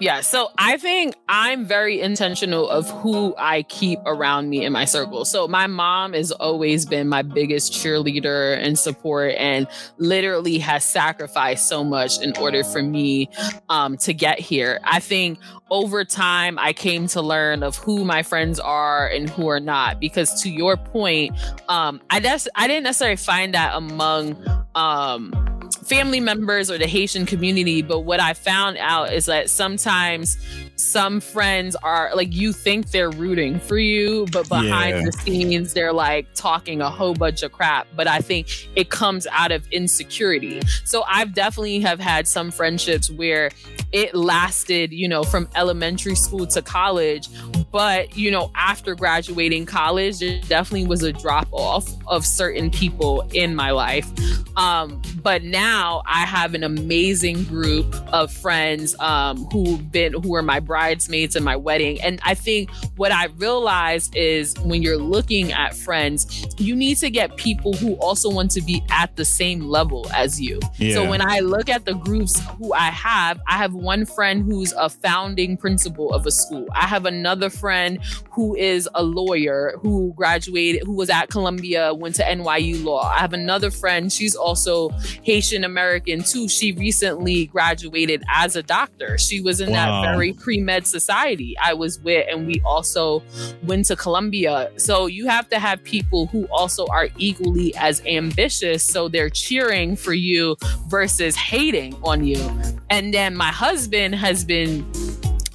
Yeah, 0.00 0.22
so 0.22 0.48
I 0.56 0.78
think 0.78 1.14
I'm 1.28 1.66
very 1.66 2.00
intentional 2.00 2.70
of 2.70 2.88
who 2.88 3.34
I 3.36 3.64
keep 3.64 3.98
around 4.06 4.48
me 4.48 4.64
in 4.64 4.72
my 4.72 4.86
circle. 4.86 5.26
So 5.26 5.46
my 5.46 5.66
mom 5.66 6.14
has 6.14 6.32
always 6.32 6.86
been 6.86 7.06
my 7.06 7.20
biggest 7.20 7.74
cheerleader 7.74 8.56
and 8.56 8.78
support 8.78 9.34
and 9.36 9.66
literally 9.98 10.56
has 10.58 10.86
sacrificed 10.86 11.68
so 11.68 11.84
much 11.84 12.18
in 12.22 12.34
order 12.38 12.64
for 12.64 12.82
me 12.82 13.28
um, 13.68 13.98
to 13.98 14.14
get 14.14 14.38
here. 14.38 14.80
I 14.84 15.00
think 15.00 15.38
over 15.70 16.02
time 16.06 16.58
I 16.58 16.72
came 16.72 17.06
to 17.08 17.20
learn 17.20 17.62
of 17.62 17.76
who 17.76 18.02
my 18.06 18.22
friends 18.22 18.58
are 18.58 19.06
and 19.06 19.28
who 19.28 19.48
are 19.48 19.60
not 19.60 20.00
because 20.00 20.40
to 20.42 20.50
your 20.50 20.78
point, 20.78 21.36
um, 21.68 22.00
I 22.08 22.20
guess 22.20 22.48
I 22.54 22.66
didn't 22.68 22.84
necessarily 22.84 23.16
find 23.16 23.52
that 23.52 23.74
among 23.74 24.42
um 24.74 25.59
family 25.84 26.20
members 26.20 26.70
or 26.70 26.78
the 26.78 26.86
Haitian 26.86 27.26
community. 27.26 27.82
But 27.82 28.00
what 28.00 28.20
I 28.20 28.34
found 28.34 28.76
out 28.78 29.12
is 29.12 29.26
that 29.26 29.50
sometimes 29.50 30.36
some 30.76 31.20
friends 31.20 31.76
are 31.76 32.10
like, 32.14 32.34
you 32.34 32.52
think 32.52 32.90
they're 32.90 33.10
rooting 33.10 33.60
for 33.60 33.78
you, 33.78 34.26
but 34.32 34.48
behind 34.48 34.96
yeah. 34.96 35.04
the 35.04 35.12
scenes, 35.12 35.74
they're 35.74 35.92
like 35.92 36.26
talking 36.34 36.80
a 36.80 36.90
whole 36.90 37.14
bunch 37.14 37.42
of 37.42 37.52
crap. 37.52 37.86
But 37.96 38.06
I 38.06 38.18
think 38.20 38.48
it 38.76 38.90
comes 38.90 39.26
out 39.30 39.52
of 39.52 39.66
insecurity. 39.68 40.60
So 40.84 41.04
I've 41.08 41.34
definitely 41.34 41.80
have 41.80 42.00
had 42.00 42.26
some 42.26 42.50
friendships 42.50 43.10
where 43.10 43.50
it 43.92 44.14
lasted, 44.14 44.92
you 44.92 45.08
know, 45.08 45.22
from 45.24 45.48
elementary 45.54 46.14
school 46.14 46.46
to 46.46 46.62
college. 46.62 47.28
But, 47.72 48.16
you 48.16 48.30
know, 48.30 48.50
after 48.54 48.94
graduating 48.94 49.66
college, 49.66 50.18
there 50.18 50.40
definitely 50.48 50.88
was 50.88 51.02
a 51.02 51.12
drop 51.12 51.48
off 51.52 51.88
of 52.06 52.26
certain 52.26 52.70
people 52.70 53.28
in 53.32 53.54
my 53.54 53.70
life. 53.70 54.08
Um, 54.56 55.00
but 55.22 55.44
now 55.44 56.02
I 56.06 56.26
have 56.26 56.54
an 56.54 56.64
amazing 56.64 57.44
group 57.44 57.94
of 58.12 58.32
friends 58.32 58.98
um, 58.98 59.46
who've 59.52 59.90
been, 59.92 60.12
who 60.12 60.34
are 60.34 60.42
my 60.42 60.60
bridesmaids 60.60 61.36
in 61.36 61.44
my 61.44 61.56
wedding. 61.56 62.00
And 62.02 62.20
I 62.24 62.34
think 62.34 62.70
what 62.96 63.12
I 63.12 63.26
realized 63.36 64.16
is 64.16 64.58
when 64.60 64.82
you're 64.82 64.98
looking 64.98 65.52
at 65.52 65.76
friends, 65.76 66.46
you 66.58 66.74
need 66.74 66.96
to 66.98 67.10
get 67.10 67.36
people 67.36 67.72
who 67.74 67.94
also 67.94 68.28
want 68.28 68.50
to 68.52 68.60
be 68.60 68.82
at 68.90 69.14
the 69.16 69.24
same 69.24 69.60
level 69.60 70.10
as 70.12 70.40
you. 70.40 70.58
Yeah. 70.76 70.94
So 70.94 71.08
when 71.08 71.22
I 71.22 71.38
look 71.40 71.68
at 71.68 71.84
the 71.84 71.94
groups 71.94 72.40
who 72.58 72.72
I 72.74 72.90
have, 72.90 73.40
I 73.46 73.56
have 73.56 73.74
one 73.74 74.04
friend 74.04 74.44
who's 74.44 74.72
a 74.72 74.88
founding 74.88 75.56
principal 75.56 76.12
of 76.12 76.26
a 76.26 76.30
school. 76.30 76.66
I 76.74 76.86
have 76.86 77.06
another 77.06 77.48
friend 77.60 77.98
who 78.30 78.56
is 78.56 78.88
a 78.94 79.02
lawyer 79.02 79.74
who 79.80 80.12
graduated, 80.16 80.84
who 80.84 80.92
was 80.92 81.10
at 81.10 81.30
Columbia, 81.30 81.92
went 81.94 82.14
to 82.16 82.22
NYU 82.22 82.84
Law. 82.84 83.02
I 83.02 83.18
have 83.18 83.32
another 83.32 83.70
friend, 83.70 84.12
she's 84.12 84.34
also 84.34 84.88
Haitian 85.22 85.64
American 85.64 86.22
too. 86.22 86.48
She 86.48 86.72
recently 86.72 87.46
graduated 87.46 88.22
as 88.32 88.56
a 88.56 88.62
doctor. 88.62 89.18
She 89.18 89.40
was 89.40 89.60
in 89.60 89.70
wow. 89.70 90.02
that 90.02 90.12
very 90.12 90.32
pre 90.32 90.58
med 90.60 90.86
society 90.86 91.56
I 91.62 91.74
was 91.74 92.00
with, 92.00 92.26
and 92.30 92.46
we 92.46 92.60
also 92.64 93.22
went 93.62 93.86
to 93.86 93.96
Columbia. 93.96 94.70
So 94.76 95.06
you 95.06 95.28
have 95.28 95.48
to 95.50 95.58
have 95.58 95.82
people 95.84 96.26
who 96.26 96.46
also 96.46 96.86
are 96.86 97.08
equally 97.18 97.74
as 97.76 98.02
ambitious. 98.06 98.84
So 98.84 99.08
they're 99.08 99.30
cheering 99.30 99.96
for 99.96 100.14
you 100.14 100.56
versus 100.88 101.36
hating 101.36 101.94
on 102.02 102.24
you. 102.24 102.40
And 102.88 103.12
then 103.12 103.36
my 103.36 103.52
husband 103.52 104.14
has 104.14 104.44
been 104.44 104.86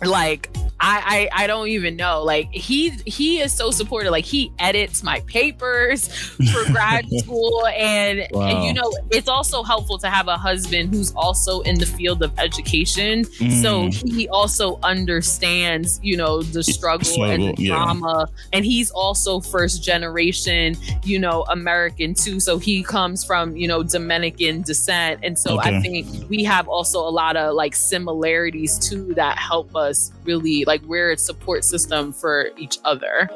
like 0.03 0.49
I, 0.80 1.30
I 1.34 1.43
I 1.43 1.47
don't 1.47 1.69
even 1.69 1.95
know. 1.95 2.21
Like 2.23 2.51
he 2.51 2.89
he 3.05 3.39
is 3.39 3.55
so 3.55 3.71
supportive. 3.71 4.11
Like 4.11 4.26
he 4.26 4.51
edits 4.59 5.03
my 5.03 5.21
papers 5.21 6.07
for 6.07 6.71
grad 6.71 7.05
school, 7.17 7.65
and 7.67 8.28
wow. 8.32 8.47
and 8.47 8.65
you 8.65 8.73
know 8.73 8.91
it's 9.09 9.30
also 9.30 9.63
helpful 9.63 9.97
to 9.99 10.09
have 10.09 10.28
a 10.28 10.38
husband 10.38 10.93
who's 10.93 11.13
also 11.13 11.61
in 11.61 11.80
the 11.80 11.86
field 11.86 12.21
of 12.23 12.38
education. 12.38 13.23
Mm. 13.23 13.61
So 13.61 13.89
he 14.05 14.28
also 14.28 14.78
understands 14.84 15.99
you 16.03 16.17
know 16.17 16.41
the 16.41 16.61
struggle, 16.61 17.05
struggle 17.05 17.32
and 17.32 17.57
the 17.57 17.63
yeah. 17.63 17.76
drama, 17.76 18.28
and 18.51 18.65
he's 18.65 18.91
also 18.91 19.39
first 19.39 19.82
generation 19.82 20.76
you 21.03 21.19
know 21.19 21.45
American 21.49 22.13
too. 22.13 22.41
So 22.41 22.57
he 22.57 22.84
comes 22.84 23.23
from 23.23 23.55
you 23.55 23.69
know 23.69 23.82
Dominican 23.82 24.61
descent, 24.61 25.21
and 25.23 25.39
so 25.39 25.57
okay. 25.57 25.78
I 25.78 25.82
think 25.82 26.30
we 26.30 26.43
have 26.43 26.67
also 26.67 26.99
a 26.99 27.09
lot 27.09 27.38
of 27.38 27.55
like 27.55 27.76
similarities 27.76 28.78
too 28.78 29.13
that 29.13 29.38
help 29.38 29.73
us 29.73 30.11
really 30.26 30.64
like 30.66 30.82
we're 30.84 31.11
a 31.11 31.18
support 31.18 31.63
system 31.63 32.13
for 32.13 32.49
each 32.57 32.78
other. 32.86 33.30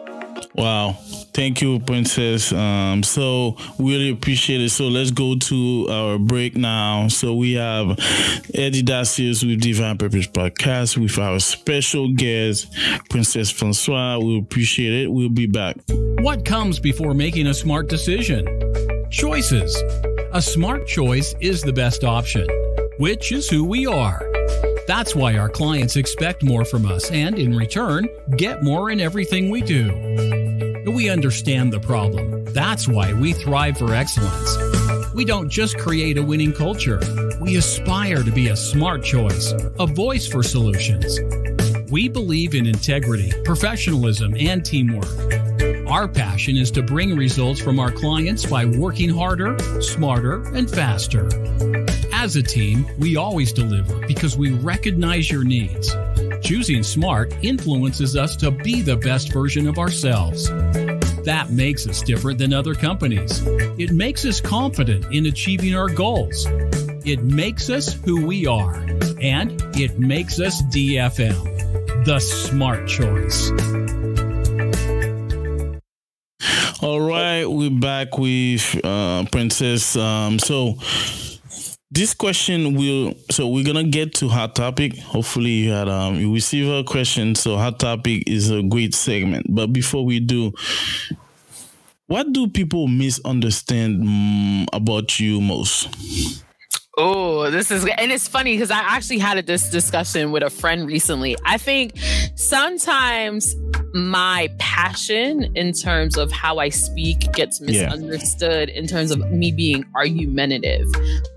Wow. 0.56 0.94
Thank 1.34 1.62
you, 1.62 1.80
Princess. 1.80 2.52
Um, 2.52 3.04
so 3.04 3.56
really 3.78 4.10
appreciate 4.10 4.62
it. 4.62 4.70
So 4.70 4.88
let's 4.88 5.12
go 5.12 5.36
to 5.36 5.88
our 5.90 6.18
break 6.18 6.56
now. 6.56 7.08
So 7.08 7.36
we 7.36 7.54
have 7.54 7.92
Eddy 8.54 8.84
Dacius 8.84 9.44
with 9.48 9.62
Divine 9.62 9.98
Purpose 9.98 10.28
Podcast 10.28 10.98
with 10.98 11.18
our 11.18 11.40
special 11.40 12.14
guest, 12.14 12.74
Princess 13.10 13.50
Francois. 13.50 14.18
We 14.20 14.40
appreciate 14.40 15.04
it. 15.04 15.12
We'll 15.12 15.30
be 15.30 15.48
back. 15.48 15.78
What 16.20 16.46
comes 16.46 16.80
before 16.80 17.14
making 17.14 17.48
a 17.48 17.54
smart 17.54 17.88
decision? 17.88 18.46
Choices. 19.12 19.76
A 20.34 20.42
smart 20.42 20.88
choice 20.88 21.34
is 21.42 21.62
the 21.62 21.74
best 21.74 22.04
option, 22.04 22.48
which 22.98 23.32
is 23.32 23.50
who 23.50 23.64
we 23.64 23.88
are. 23.88 24.22
That's 24.90 25.14
why 25.14 25.38
our 25.38 25.50
clients 25.50 25.98
expect 25.98 26.42
more 26.42 26.66
from 26.66 26.88
us 26.88 27.12
and, 27.12 27.38
in 27.38 27.56
return, 27.56 28.08
get 28.38 28.64
more 28.64 28.90
in 28.90 29.00
everything 29.00 29.52
we 29.52 29.62
do. 29.62 29.86
We 30.96 31.12
understand 31.12 31.72
the 31.72 31.80
problem. 31.80 32.44
That's 32.46 32.88
why 32.88 33.14
we 33.14 33.34
thrive 33.34 33.78
for 33.78 33.94
excellence. 33.94 35.14
We 35.14 35.26
don't 35.26 35.48
just 35.48 35.78
create 35.78 36.18
a 36.18 36.24
winning 36.24 36.54
culture, 36.54 37.00
we 37.40 37.58
aspire 37.58 38.24
to 38.24 38.32
be 38.32 38.48
a 38.48 38.56
smart 38.56 39.04
choice, 39.04 39.54
a 39.80 39.86
voice 39.86 40.26
for 40.26 40.42
solutions. 40.42 41.20
We 41.92 42.10
believe 42.10 42.56
in 42.56 42.66
integrity, 42.66 43.32
professionalism, 43.46 44.34
and 44.40 44.66
teamwork. 44.66 45.06
Our 45.88 46.08
passion 46.08 46.58
is 46.58 46.72
to 46.72 46.82
bring 46.82 47.16
results 47.16 47.62
from 47.62 47.80
our 47.80 47.92
clients 47.92 48.44
by 48.44 48.66
working 48.66 49.10
harder, 49.10 49.56
smarter, 49.82 50.42
and 50.56 50.68
faster. 50.68 51.30
As 52.22 52.36
a 52.36 52.44
team, 52.44 52.86
we 52.98 53.16
always 53.16 53.54
deliver 53.54 54.06
because 54.06 54.38
we 54.38 54.52
recognize 54.52 55.32
your 55.32 55.46
needs. 55.46 55.96
Choosing 56.42 56.84
smart 56.84 57.34
influences 57.42 58.18
us 58.18 58.36
to 58.36 58.52
be 58.52 58.82
the 58.82 58.98
best 58.98 59.32
version 59.32 59.70
of 59.70 59.80
ourselves. 59.80 60.50
That 61.24 61.48
makes 61.50 61.88
us 61.88 62.02
different 62.02 62.38
than 62.38 62.52
other 62.52 62.76
companies. 62.76 63.42
It 63.80 63.92
makes 63.92 64.26
us 64.26 64.42
confident 64.42 65.06
in 65.14 65.28
achieving 65.28 65.74
our 65.76 65.88
goals. 65.88 66.46
It 67.06 67.24
makes 67.24 67.70
us 67.70 67.94
who 67.94 68.26
we 68.26 68.46
are. 68.46 68.76
And 69.22 69.64
it 69.78 69.98
makes 69.98 70.42
us 70.42 70.62
DFM, 70.64 72.04
the 72.04 72.20
smart 72.20 72.86
choice. 72.86 73.50
All 76.82 77.00
right, 77.00 77.46
we're 77.46 77.70
back 77.70 78.18
with 78.18 78.78
uh, 78.84 79.24
Princess. 79.32 79.96
Um, 79.96 80.38
so, 80.38 80.76
this 81.92 82.14
question 82.14 82.76
will 82.76 83.16
so 83.32 83.48
we're 83.48 83.66
gonna 83.66 83.84
get 83.84 84.14
to 84.16 84.28
hot 84.28 84.56
topic. 84.56 84.98
Hopefully 85.00 85.50
you 85.50 85.72
had 85.72 85.90
um 85.90 86.16
you 86.16 86.34
receive 86.34 86.72
a 86.72 86.84
question. 86.84 87.36
So 87.36 87.58
hot 87.58 87.80
topic 87.80 88.24
is 88.28 88.52
a 88.52 88.62
great 88.62 88.94
segment. 88.94 89.48
But 89.50 89.74
before 89.74 90.06
we 90.06 90.20
do 90.20 90.52
what 92.08 92.32
do 92.34 92.48
people 92.48 92.88
misunderstand 92.88 94.04
mm, 94.04 94.66
about 94.74 95.20
you 95.20 95.42
most? 95.42 95.90
Oh, 96.98 97.50
this 97.50 97.72
is 97.72 97.86
and 97.86 98.12
it's 98.12 98.28
funny 98.28 98.54
because 98.54 98.72
I 98.72 98.80
actually 98.80 99.20
had 99.20 99.46
this 99.48 99.70
discussion 99.70 100.32
with 100.32 100.44
a 100.44 100.50
friend 100.50 100.86
recently. 100.86 101.38
I 101.46 101.58
think 101.58 101.94
sometimes 102.36 103.56
my 103.94 104.50
passion 104.60 105.52
in 105.56 105.74
terms 105.74 106.18
of 106.18 106.32
how 106.32 106.58
I 106.58 106.70
speak 106.70 107.32
gets 107.34 107.60
misunderstood 107.60 108.70
yeah. 108.70 108.76
in 108.76 108.88
terms 108.88 109.12
of 109.12 109.20
me 109.32 109.52
being 109.52 109.86
argumentative. 109.96 110.88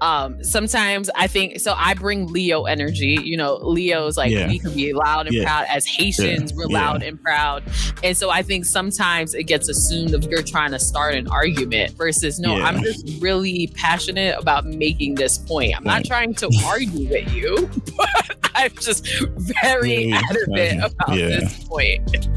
Um, 0.01 0.43
sometimes 0.45 1.11
I 1.15 1.27
think 1.27 1.61
so. 1.61 1.75
I 1.77 1.95
bring 1.95 2.27
Leo 2.27 2.65
energy. 2.65 3.19
You 3.23 3.37
know, 3.37 3.57
Leo's 3.57 4.17
like 4.17 4.31
yeah. 4.31 4.49
we 4.49 4.59
can 4.59 4.75
be 4.75 4.93
loud 4.93 5.27
and 5.27 5.37
yeah. 5.37 5.45
proud. 5.45 5.67
As 5.69 5.87
Haitians, 5.87 6.53
we're 6.53 6.67
loud 6.67 7.03
and 7.03 7.21
proud, 7.23 7.63
and 8.03 8.17
so 8.17 8.31
I 8.31 8.43
think 8.43 8.65
sometimes 8.65 9.35
it 9.35 9.45
gets 9.45 9.69
assumed 9.69 10.15
of 10.15 10.25
you're 10.25 10.43
trying 10.43 10.73
to 10.73 10.79
start 10.79 11.15
an 11.15 11.29
argument 11.29 11.93
versus 11.93 12.39
no, 12.39 12.55
I'm 12.55 12.83
just 12.83 13.21
really 13.23 13.69
passionate 13.75 14.39
about 14.39 14.67
making 14.67 15.15
this 15.15 15.39
point. 15.39 15.77
I'm 15.77 15.85
not 15.85 16.05
trying 16.05 16.35
to 16.35 16.51
argue 16.67 17.09
with 17.09 17.33
you, 17.33 17.71
but 17.97 18.51
I'm 18.55 18.75
just 18.77 19.07
very 19.53 20.13
adamant 20.13 20.85
about 20.85 21.17
this 21.17 21.65
point. 21.65 22.29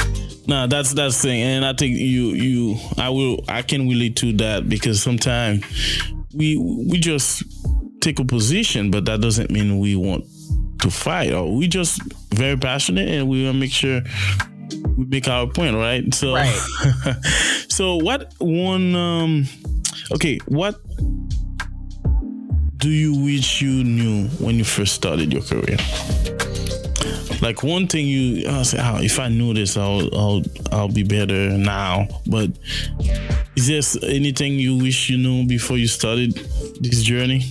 No, 0.48 0.68
that's 0.68 0.94
that's 0.94 1.22
the 1.22 1.30
thing, 1.30 1.42
and 1.42 1.66
I 1.66 1.74
think 1.74 1.98
you 1.98 2.30
you 2.30 2.78
I 2.98 3.10
will 3.10 3.44
I 3.48 3.62
can 3.62 3.90
relate 3.90 4.16
to 4.18 4.34
that 4.34 4.70
because 4.70 5.02
sometimes 5.02 5.66
we 6.34 6.58
we 6.58 7.00
just 7.00 7.44
take 8.02 8.20
a 8.20 8.26
position, 8.26 8.92
but 8.92 9.06
that 9.06 9.22
doesn't 9.22 9.50
mean 9.50 9.80
we 9.80 9.96
want 9.96 10.26
to 10.82 10.92
fight. 10.92 11.34
Or 11.34 11.56
we 11.56 11.68
just 11.68 12.00
very 12.34 12.58
passionate, 12.58 13.10
and 13.10 13.28
we 13.28 13.44
want 13.44 13.56
to 13.56 13.60
make 13.60 13.72
sure 13.72 14.02
we 14.98 15.06
make 15.06 15.28
our 15.28 15.48
point, 15.48 15.76
right? 15.76 16.14
So, 16.14 16.34
right. 16.34 16.54
so 17.70 17.96
what 17.96 18.34
one? 18.40 18.96
Um, 18.96 19.46
okay, 20.14 20.38
what 20.48 20.80
do 22.78 22.90
you 22.90 23.24
wish 23.24 23.62
you 23.62 23.84
knew 23.84 24.28
when 24.38 24.56
you 24.56 24.64
first 24.64 24.94
started 24.94 25.34
your 25.34 25.42
career? 25.42 25.78
Like 27.46 27.62
one 27.62 27.88
thing 27.88 28.08
you 28.08 28.50
I 28.50 28.64
say, 28.64 28.80
oh, 28.82 29.02
if 29.02 29.20
I 29.20 29.30
knew 29.30 29.54
this, 29.54 29.78
I'll 29.78 30.10
I'll 30.16 30.42
I'll 30.72 30.90
be 30.90 31.04
better 31.04 31.52
now. 31.52 32.08
But 32.26 32.50
is 33.56 33.68
there 33.68 34.10
anything 34.10 34.54
you 34.54 34.76
wish 34.78 35.12
you 35.12 35.18
knew 35.18 35.46
before 35.46 35.78
you 35.78 35.88
started 35.88 36.34
this 36.82 37.04
journey? 37.04 37.46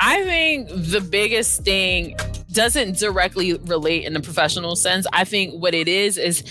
I 0.00 0.22
think 0.24 0.68
the 0.68 1.00
biggest 1.00 1.64
thing 1.64 2.14
doesn't 2.52 2.98
directly 2.98 3.54
relate 3.54 4.04
in 4.04 4.12
the 4.12 4.20
professional 4.20 4.76
sense. 4.76 5.06
I 5.12 5.24
think 5.24 5.60
what 5.60 5.74
it 5.74 5.88
is 5.88 6.18
is 6.18 6.44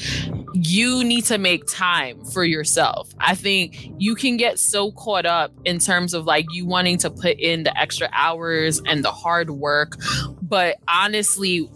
you 0.54 1.04
need 1.04 1.26
to 1.26 1.38
make 1.38 1.66
time 1.68 2.26
for 2.26 2.44
yourself. 2.44 3.14
I 3.20 3.36
think 3.36 3.94
you 4.00 4.16
can 4.16 4.38
get 4.38 4.58
so 4.58 4.92
caught 4.92 5.28
up 5.28 5.54
in 5.66 5.78
terms 5.78 6.16
of 6.16 6.26
like 6.26 6.48
you 6.52 6.66
wanting 6.66 6.98
to 7.00 7.12
put 7.12 7.40
in 7.40 7.64
the 7.64 7.78
extra 7.80 8.10
hours 8.12 8.82
and 8.86 9.06
the 9.06 9.12
hard 9.12 9.52
work, 9.52 9.98
but 10.42 10.78
honestly, 10.88 11.70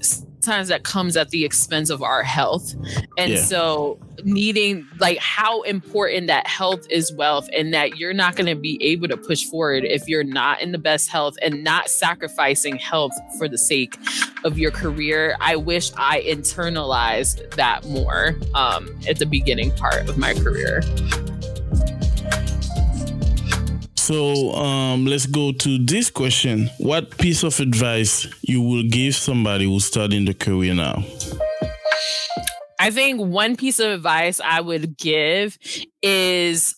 sometimes 0.48 0.70
that 0.70 0.84
comes 0.84 1.18
at 1.18 1.30
the 1.30 1.44
expense 1.44 1.90
of 1.90 2.02
our 2.02 2.24
health. 2.24 2.74
And 3.18 3.34
Yeah. 3.34 3.44
so 3.44 4.00
needing 4.24 4.88
like 5.00 5.18
how 5.18 5.62
important 5.64 6.28
that 6.28 6.48
health 6.48 6.88
is 6.90 7.12
wealth 7.14 7.50
and 7.56 7.74
that 7.74 7.98
you're 7.98 8.14
not 8.14 8.36
going 8.38 8.48
to 8.48 8.56
be 8.56 8.82
able 8.82 9.10
to 9.10 9.18
push 9.18 9.44
forward 9.44 9.84
if 9.84 10.08
you're 10.08 10.24
not 10.24 10.62
in 10.62 10.72
the 10.72 10.78
best 10.78 11.10
health 11.10 11.36
and 11.42 11.64
not 11.66 11.90
sacrificing 11.90 12.78
health 12.78 13.12
for 13.38 13.50
the 13.50 13.58
sake 13.58 13.98
of 14.46 14.58
your 14.58 14.72
career. 14.72 15.36
I 15.42 15.58
wish 15.58 15.92
I 15.98 16.22
internalized 16.22 17.56
that 17.56 17.86
more 17.86 18.36
um, 18.56 18.90
at 19.08 19.20
the 19.20 19.26
beginning 19.26 19.72
part 19.72 20.08
of 20.08 20.18
my 20.18 20.34
career. 20.34 20.82
So 24.08 24.54
um, 24.54 25.06
let's 25.06 25.26
go 25.26 25.52
to 25.52 25.78
this 25.80 26.10
question. 26.10 26.70
What 26.78 27.18
piece 27.18 27.44
of 27.44 27.60
advice 27.60 28.26
you 28.42 28.62
will 28.62 28.84
give 28.84 29.16
somebody 29.16 29.66
who's 29.66 29.84
starting 29.84 30.24
the 30.24 30.34
career 30.34 30.74
now? 30.74 31.04
I 32.80 32.90
think 32.90 33.20
one 33.20 33.58
piece 33.58 33.80
of 33.80 33.92
advice 33.92 34.40
I 34.40 34.62
would 34.62 34.98
give 34.98 35.58
is 36.02 36.77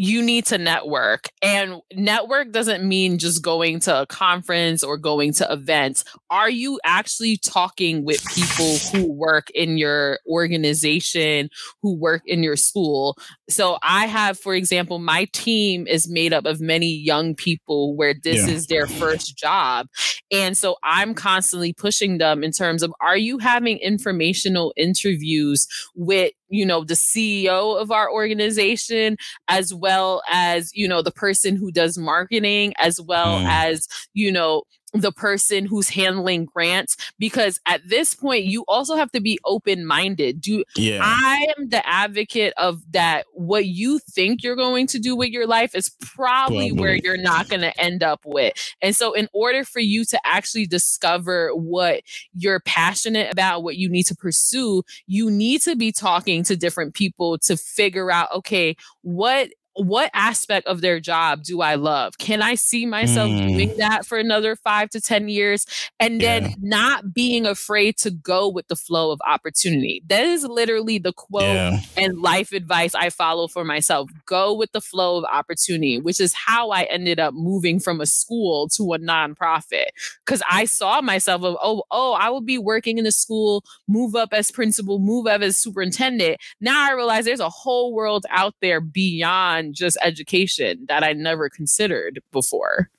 you 0.00 0.22
need 0.22 0.46
to 0.46 0.58
network. 0.58 1.24
And 1.42 1.80
network 1.92 2.52
doesn't 2.52 2.86
mean 2.86 3.18
just 3.18 3.42
going 3.42 3.80
to 3.80 4.02
a 4.02 4.06
conference 4.06 4.84
or 4.84 4.96
going 4.96 5.32
to 5.34 5.52
events. 5.52 6.04
Are 6.30 6.48
you 6.48 6.78
actually 6.84 7.36
talking 7.36 8.04
with 8.04 8.24
people 8.32 8.76
who 8.92 9.12
work 9.12 9.50
in 9.50 9.76
your 9.76 10.20
organization, 10.30 11.50
who 11.82 11.96
work 11.98 12.22
in 12.26 12.44
your 12.44 12.54
school? 12.54 13.18
So 13.50 13.78
I 13.82 14.06
have, 14.06 14.38
for 14.38 14.54
example, 14.54 15.00
my 15.00 15.26
team 15.32 15.88
is 15.88 16.08
made 16.08 16.32
up 16.32 16.46
of 16.46 16.60
many 16.60 16.86
young 16.94 17.34
people 17.34 17.96
where 17.96 18.14
this 18.14 18.46
Yeah. 18.46 18.54
is 18.54 18.66
their 18.68 18.86
first 18.86 19.36
job. 19.36 19.88
And 20.30 20.56
so 20.56 20.76
I'm 20.84 21.12
constantly 21.12 21.72
pushing 21.72 22.18
them 22.18 22.44
in 22.44 22.52
terms 22.52 22.84
of 22.84 22.92
are 23.00 23.16
you 23.16 23.38
having 23.38 23.78
informational 23.78 24.72
interviews 24.76 25.66
with, 25.96 26.32
you 26.48 26.64
know, 26.66 26.84
the 26.84 26.94
CEO 26.94 27.80
of 27.80 27.90
our 27.90 28.10
organization, 28.10 29.16
as 29.48 29.74
well 29.74 30.22
as, 30.30 30.70
you 30.74 30.88
know, 30.88 31.02
the 31.02 31.10
person 31.12 31.56
who 31.56 31.70
does 31.70 31.98
marketing, 31.98 32.72
as 32.78 33.00
well 33.00 33.40
Mm. 33.40 33.46
as, 33.48 33.86
you 34.14 34.32
know, 34.32 34.62
the 34.92 35.12
person 35.12 35.66
who's 35.66 35.90
handling 35.90 36.46
grants 36.46 36.96
because 37.18 37.60
at 37.66 37.86
this 37.86 38.14
point 38.14 38.44
you 38.44 38.64
also 38.68 38.96
have 38.96 39.10
to 39.12 39.20
be 39.20 39.38
open 39.44 39.84
minded 39.84 40.40
do 40.40 40.64
Yeah. 40.76 41.00
I 41.02 41.46
am 41.56 41.68
the 41.68 41.86
advocate 41.86 42.54
of 42.56 42.80
that. 42.92 43.26
What 43.32 43.66
you 43.66 43.98
think 43.98 44.42
you're 44.42 44.56
going 44.56 44.86
to 44.88 44.98
do 44.98 45.14
with 45.14 45.30
your 45.30 45.46
life 45.46 45.74
is 45.74 45.90
probably, 46.00 46.72
where 46.72 46.94
you're 46.94 47.16
not 47.16 47.48
going 47.48 47.60
to 47.60 47.80
end 47.80 48.02
up 48.02 48.20
with. 48.24 48.54
And 48.80 48.94
so, 48.94 49.12
in 49.12 49.28
order 49.32 49.64
for 49.64 49.80
you 49.80 50.04
to 50.06 50.20
actually 50.24 50.66
discover 50.66 51.50
what 51.54 52.02
you're 52.34 52.60
passionate 52.60 53.32
about, 53.32 53.62
what 53.62 53.76
you 53.76 53.88
need 53.88 54.04
to 54.04 54.14
pursue, 54.14 54.82
you 55.06 55.30
need 55.30 55.62
to 55.62 55.76
be 55.76 55.92
talking 55.92 56.42
to 56.44 56.56
different 56.56 56.94
people 56.94 57.38
to 57.38 57.56
figure 57.56 58.10
out, 58.10 58.32
okay, 58.32 58.76
what 59.02 59.50
what 59.78 60.10
aspect 60.12 60.66
of 60.66 60.80
their 60.80 61.00
job 61.00 61.42
do 61.44 61.60
I 61.60 61.76
love? 61.76 62.18
Can 62.18 62.42
I 62.42 62.54
see 62.56 62.84
myself 62.84 63.30
Mm. 63.30 63.48
doing 63.48 63.76
that 63.78 64.04
for 64.06 64.18
another 64.18 64.56
five 64.56 64.90
to 64.90 65.00
10 65.00 65.28
years? 65.28 65.66
And 66.00 66.20
then 66.20 66.44
Yeah. 66.44 66.54
not 66.60 67.14
being 67.14 67.46
afraid 67.46 67.96
to 67.98 68.10
go 68.10 68.48
with 68.48 68.66
the 68.68 68.76
flow 68.76 69.10
of 69.10 69.20
opportunity. 69.26 70.02
That 70.08 70.24
is 70.24 70.44
literally 70.44 70.98
the 70.98 71.12
quote 71.12 71.42
yeah. 71.44 71.80
and 71.96 72.20
life 72.20 72.52
advice 72.52 72.94
I 72.94 73.10
follow 73.10 73.46
for 73.48 73.64
myself. 73.64 74.10
Go 74.26 74.52
with 74.52 74.72
the 74.72 74.80
flow 74.80 75.18
of 75.18 75.24
opportunity, 75.24 75.98
which 76.00 76.20
is 76.20 76.34
how 76.34 76.70
I 76.70 76.82
ended 76.84 77.20
up 77.20 77.34
moving 77.34 77.78
from 77.80 78.00
a 78.00 78.06
school 78.06 78.68
to 78.70 78.92
a 78.94 78.98
nonprofit. 78.98 79.86
Because 80.26 80.42
I 80.50 80.64
saw 80.64 81.00
myself 81.00 81.42
of, 81.42 81.56
oh, 81.62 81.84
oh, 81.90 82.12
I 82.12 82.30
will 82.30 82.40
be 82.40 82.58
working 82.58 82.98
in 82.98 83.06
a 83.06 83.12
school, 83.12 83.64
move 83.86 84.14
up 84.16 84.30
as 84.32 84.50
principal, 84.50 84.98
move 84.98 85.26
up 85.26 85.40
as 85.42 85.56
superintendent. 85.58 86.38
Now 86.60 86.88
I 86.88 86.92
realize 86.94 87.24
there's 87.24 87.40
a 87.40 87.48
whole 87.48 87.92
world 87.94 88.26
out 88.30 88.54
there 88.60 88.80
beyond 88.80 89.67
just 89.74 89.98
education 90.02 90.86
that 90.88 91.02
I 91.04 91.12
never 91.12 91.48
considered 91.48 92.20
before. 92.32 92.90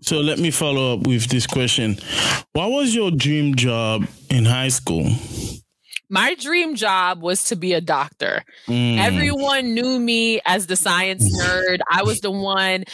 So 0.00 0.20
let 0.20 0.38
me 0.38 0.50
follow 0.50 0.94
up 0.94 1.06
with 1.06 1.28
this 1.28 1.46
question. 1.46 1.96
What 2.52 2.70
was 2.70 2.94
your 2.94 3.10
dream 3.10 3.54
job 3.54 4.06
in 4.30 4.44
high 4.44 4.68
school? 4.68 5.10
My 6.08 6.34
dream 6.34 6.76
job 6.76 7.20
was 7.20 7.44
to 7.44 7.56
be 7.56 7.72
a 7.72 7.80
doctor. 7.80 8.44
Mm. 8.68 8.98
Everyone 8.98 9.74
knew 9.74 9.98
me 9.98 10.40
as 10.44 10.66
the 10.66 10.76
science 10.76 11.24
nerd. 11.42 11.78
I 11.90 12.02
was 12.02 12.20
the 12.20 12.30
one 12.30 12.84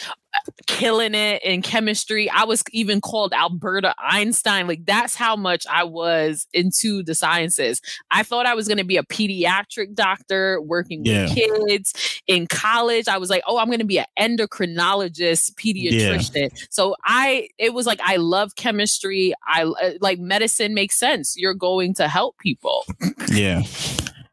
killing 0.67 1.13
it 1.15 1.41
in 1.43 1.61
chemistry. 1.61 2.29
I 2.29 2.43
was 2.45 2.63
even 2.71 3.01
called 3.01 3.33
Alberta 3.33 3.93
Einstein. 3.99 4.67
Like 4.67 4.85
that's 4.85 5.15
how 5.15 5.35
much 5.35 5.65
I 5.69 5.83
was 5.83 6.47
into 6.53 7.03
the 7.03 7.15
sciences. 7.15 7.81
I 8.11 8.23
thought 8.23 8.45
I 8.45 8.55
was 8.55 8.67
going 8.67 8.77
to 8.77 8.83
be 8.83 8.97
a 8.97 9.03
pediatric 9.03 9.93
doctor 9.93 10.59
working 10.61 11.05
Yeah. 11.05 11.23
with 11.25 11.35
kids. 11.35 12.21
In 12.27 12.47
college, 12.47 13.07
I 13.07 13.17
was 13.17 13.29
like, 13.29 13.43
"Oh, 13.47 13.57
I'm 13.57 13.67
going 13.67 13.79
to 13.79 13.85
be 13.85 13.99
an 13.99 14.05
endocrinologist, 14.19 15.53
pediatrician." 15.55 16.49
So 16.69 16.95
I 17.03 17.49
it 17.57 17.73
was 17.73 17.85
like 17.85 17.99
I 18.03 18.15
love 18.17 18.55
chemistry. 18.55 19.33
I 19.47 19.63
uh, 19.63 19.91
like 20.01 20.19
medicine 20.19 20.73
makes 20.73 20.97
sense. 20.97 21.35
You're 21.37 21.53
going 21.53 21.93
to 21.95 22.07
help 22.07 22.37
people. 22.37 22.85
Yeah. 23.31 23.63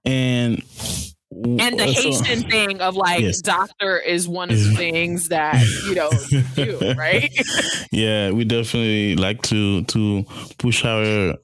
And 0.05 0.63
and 1.33 1.79
the 1.79 1.85
uh, 1.85 1.93
so- 1.93 2.03
Haitian 2.25 2.43
thing 2.51 2.81
of 2.81 2.97
like 2.97 3.21
Yes. 3.21 3.41
doctor 3.41 3.99
is 3.99 4.27
one 4.29 4.51
of 4.51 4.59
the 4.59 4.75
things 4.77 5.29
that 5.29 5.63
you 5.87 5.95
know 5.95 6.11
you 6.31 6.43
do, 6.55 6.95
right? 6.95 7.31
yeah, 7.93 8.31
we 8.31 8.45
definitely 8.45 9.17
like 9.17 9.43
to 9.43 9.85
to 9.85 10.25
push 10.59 10.85
our 10.85 11.37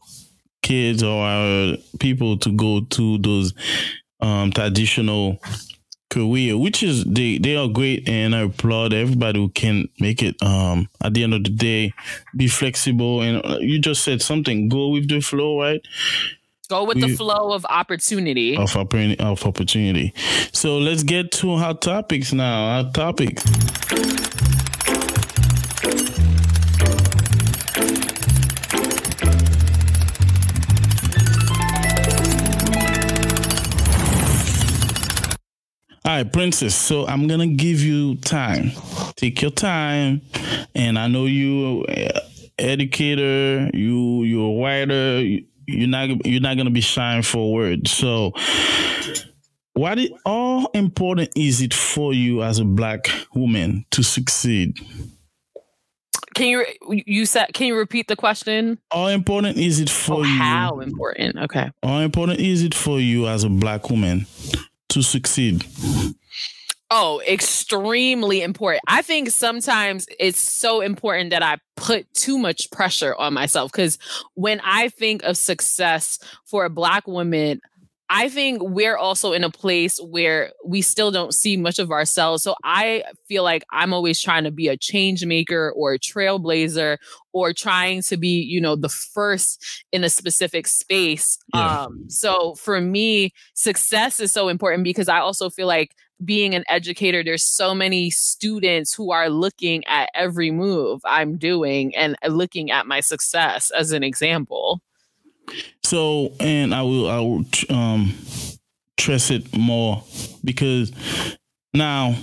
kids 0.63 1.03
or 1.03 1.25
our 1.25 1.77
people 2.01 2.37
to 2.39 2.53
go 2.53 2.81
to 2.81 3.19
those 3.19 3.55
um 4.21 4.51
traditional 4.51 5.39
career, 6.11 6.57
which 6.57 6.83
is 6.83 7.05
they 7.05 7.39
they 7.39 7.57
are 7.57 7.69
great 7.69 8.09
and 8.09 8.35
I 8.35 8.41
applaud 8.43 8.93
everybody 8.93 9.39
who 9.39 9.49
can 9.51 9.89
make 10.01 10.23
it. 10.23 10.41
Um, 10.43 10.89
at 11.03 11.15
the 11.15 11.23
end 11.25 11.35
of 11.35 11.45
the 11.45 11.51
day, 11.51 11.93
be 12.37 12.49
flexible 12.49 13.21
and 13.23 13.45
uh, 13.45 13.59
you 13.61 13.79
just 13.79 14.03
said 14.05 14.23
something. 14.23 14.69
Go 14.69 14.89
with 14.89 15.09
the 15.09 15.21
flow, 15.21 15.61
right? 15.61 15.81
Go 16.69 16.83
with 16.83 17.01
the 17.01 17.15
flow 17.15 17.53
of 17.53 17.65
opportunity. 17.67 18.57
Of 18.57 18.75
opportunity, 18.77 19.21
of 19.21 19.47
opportunity. 19.47 20.13
So 20.53 20.79
let's 20.79 21.05
get 21.05 21.31
to 21.33 21.53
our 21.53 21.75
topics 21.75 22.33
now. 22.33 22.79
Our 22.79 22.91
topics. 22.91 23.45
All 36.05 36.13
right, 36.13 36.33
Princess. 36.33 36.75
So 36.75 37.07
I'm 37.07 37.29
gonna 37.29 37.47
give 37.47 37.81
you 37.81 38.17
time. 38.17 38.73
Take 39.17 39.41
your 39.41 39.53
time, 39.53 40.23
and 40.75 40.99
I 40.99 41.07
know 41.07 41.27
you, 41.27 41.85
uh, 41.89 42.21
educator. 42.59 43.71
You, 43.73 44.25
you're 44.25 44.51
a 44.51 44.63
writer. 44.63 45.39
You, 45.67 45.79
you're 45.79 45.89
not, 45.89 46.27
you're 46.27 46.41
not 46.41 46.57
gonna 46.57 46.71
be 46.71 46.81
shy 46.81 47.21
for 47.23 47.53
words. 47.53 47.91
So, 47.93 48.33
what 49.75 49.99
is, 49.99 50.11
how 50.25 50.69
important 50.75 51.31
is 51.37 51.61
it 51.61 51.75
for 51.75 52.13
you 52.15 52.43
as 52.43 52.59
a 52.59 52.65
black 52.65 53.09
woman 53.35 53.85
to 53.91 54.03
succeed? 54.03 54.79
Can 56.35 56.49
you 56.49 56.67
you 56.91 57.25
said 57.25 57.47
can 57.55 57.67
you 57.67 57.77
repeat 57.77 58.09
the 58.09 58.17
question? 58.17 58.79
How 58.93 59.07
important 59.07 59.57
is 59.57 59.81
it 59.81 59.89
for 59.89 60.17
Oh, 60.17 60.23
you? 60.23 60.39
how 60.39 60.81
important? 60.81 61.37
Okay. 61.39 61.71
How 61.83 61.99
important 62.01 62.41
is 62.41 62.63
it 62.63 62.75
for 62.75 63.01
you 63.01 63.27
as 63.27 63.45
a 63.45 63.49
black 63.49 63.89
woman 63.89 64.27
to 64.91 65.03
succeed? 65.03 65.65
Oh, 66.91 67.21
extremely 67.27 68.43
important. 68.43 68.83
I 68.87 69.03
think 69.03 69.31
sometimes 69.31 70.07
it's 70.21 70.39
so 70.39 70.81
important 70.81 71.31
that 71.31 71.43
I 71.43 71.57
put 71.75 72.13
too 72.15 72.39
much 72.39 72.71
pressure 72.71 73.15
on 73.17 73.35
myself 73.35 73.73
because 73.73 73.99
when 74.35 74.61
I 74.65 74.89
think 74.91 75.25
of 75.25 75.37
success 75.37 76.19
for 76.45 76.65
a 76.65 76.71
Black 76.71 77.09
woman, 77.09 77.61
I 78.09 78.29
think 78.29 78.63
we're 78.63 78.97
also 78.97 79.33
in 79.33 79.43
a 79.43 79.51
place 79.51 79.99
where 79.99 80.53
we 80.65 80.81
still 80.81 81.11
don't 81.11 81.35
see 81.35 81.57
much 81.57 81.81
of 81.81 81.91
ourselves. 81.91 82.45
So 82.45 82.55
I 82.63 83.03
feel 83.27 83.43
like 83.43 83.65
I'm 83.73 83.93
always 83.93 84.23
trying 84.23 84.45
to 84.45 84.53
be 84.53 84.69
a 84.69 84.77
change 84.77 85.27
maker 85.27 85.73
or 85.75 85.95
a 85.95 85.99
trailblazer 85.99 86.99
or 87.33 87.53
trying 87.53 88.03
to 88.03 88.17
be, 88.17 88.41
you 88.43 88.61
know, 88.61 88.77
the 88.77 88.89
first 88.89 89.85
in 89.91 90.05
a 90.05 90.09
specific 90.09 90.69
space. 90.69 91.37
Yeah. 91.53 91.83
Um, 91.83 92.05
so 92.09 92.55
for 92.55 92.81
me, 92.81 93.33
success 93.55 94.21
is 94.21 94.31
so 94.31 94.49
important 94.49 94.85
because 94.85 95.09
I 95.09 95.19
also 95.19 95.51
feel 95.51 95.67
like 95.67 95.91
being 96.25 96.55
an 96.55 96.65
educator, 96.69 97.23
there's 97.23 97.45
so 97.45 97.75
many 97.75 98.11
students 98.11 98.95
who 98.95 99.13
are 99.13 99.29
looking 99.29 99.85
at 99.87 100.09
every 100.15 100.51
move 100.51 101.01
I'm 101.05 101.37
doing 101.37 101.95
and 101.95 102.17
looking 102.27 102.71
at 102.71 102.87
my 102.87 103.01
success 103.01 103.71
as 103.71 103.93
an 103.93 104.03
example. 104.03 104.81
So, 105.85 106.33
and 106.41 106.75
I 106.75 106.83
will, 106.83 107.09
I 107.09 107.21
will 107.21 107.45
um, 107.71 108.15
stress 108.99 109.31
it 109.31 109.57
more 109.57 110.03
because 110.43 110.93
now 111.73 112.17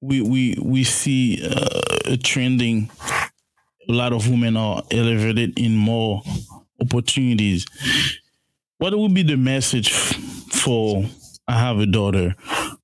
we 0.00 0.20
we 0.20 0.58
we 0.60 0.84
see 0.84 1.40
uh, 1.42 2.12
a 2.12 2.16
trending. 2.16 2.90
A 3.88 3.92
lot 3.92 4.12
of 4.12 4.28
women 4.28 4.56
are 4.56 4.82
elevated 4.90 5.58
in 5.58 5.74
more 5.74 6.22
opportunities. 6.80 7.64
What 8.76 8.96
would 8.96 9.14
be 9.14 9.22
the 9.22 9.36
message 9.36 9.90
for 9.90 11.06
I 11.46 11.58
have 11.58 11.78
a 11.78 11.86
daughter? 11.86 12.34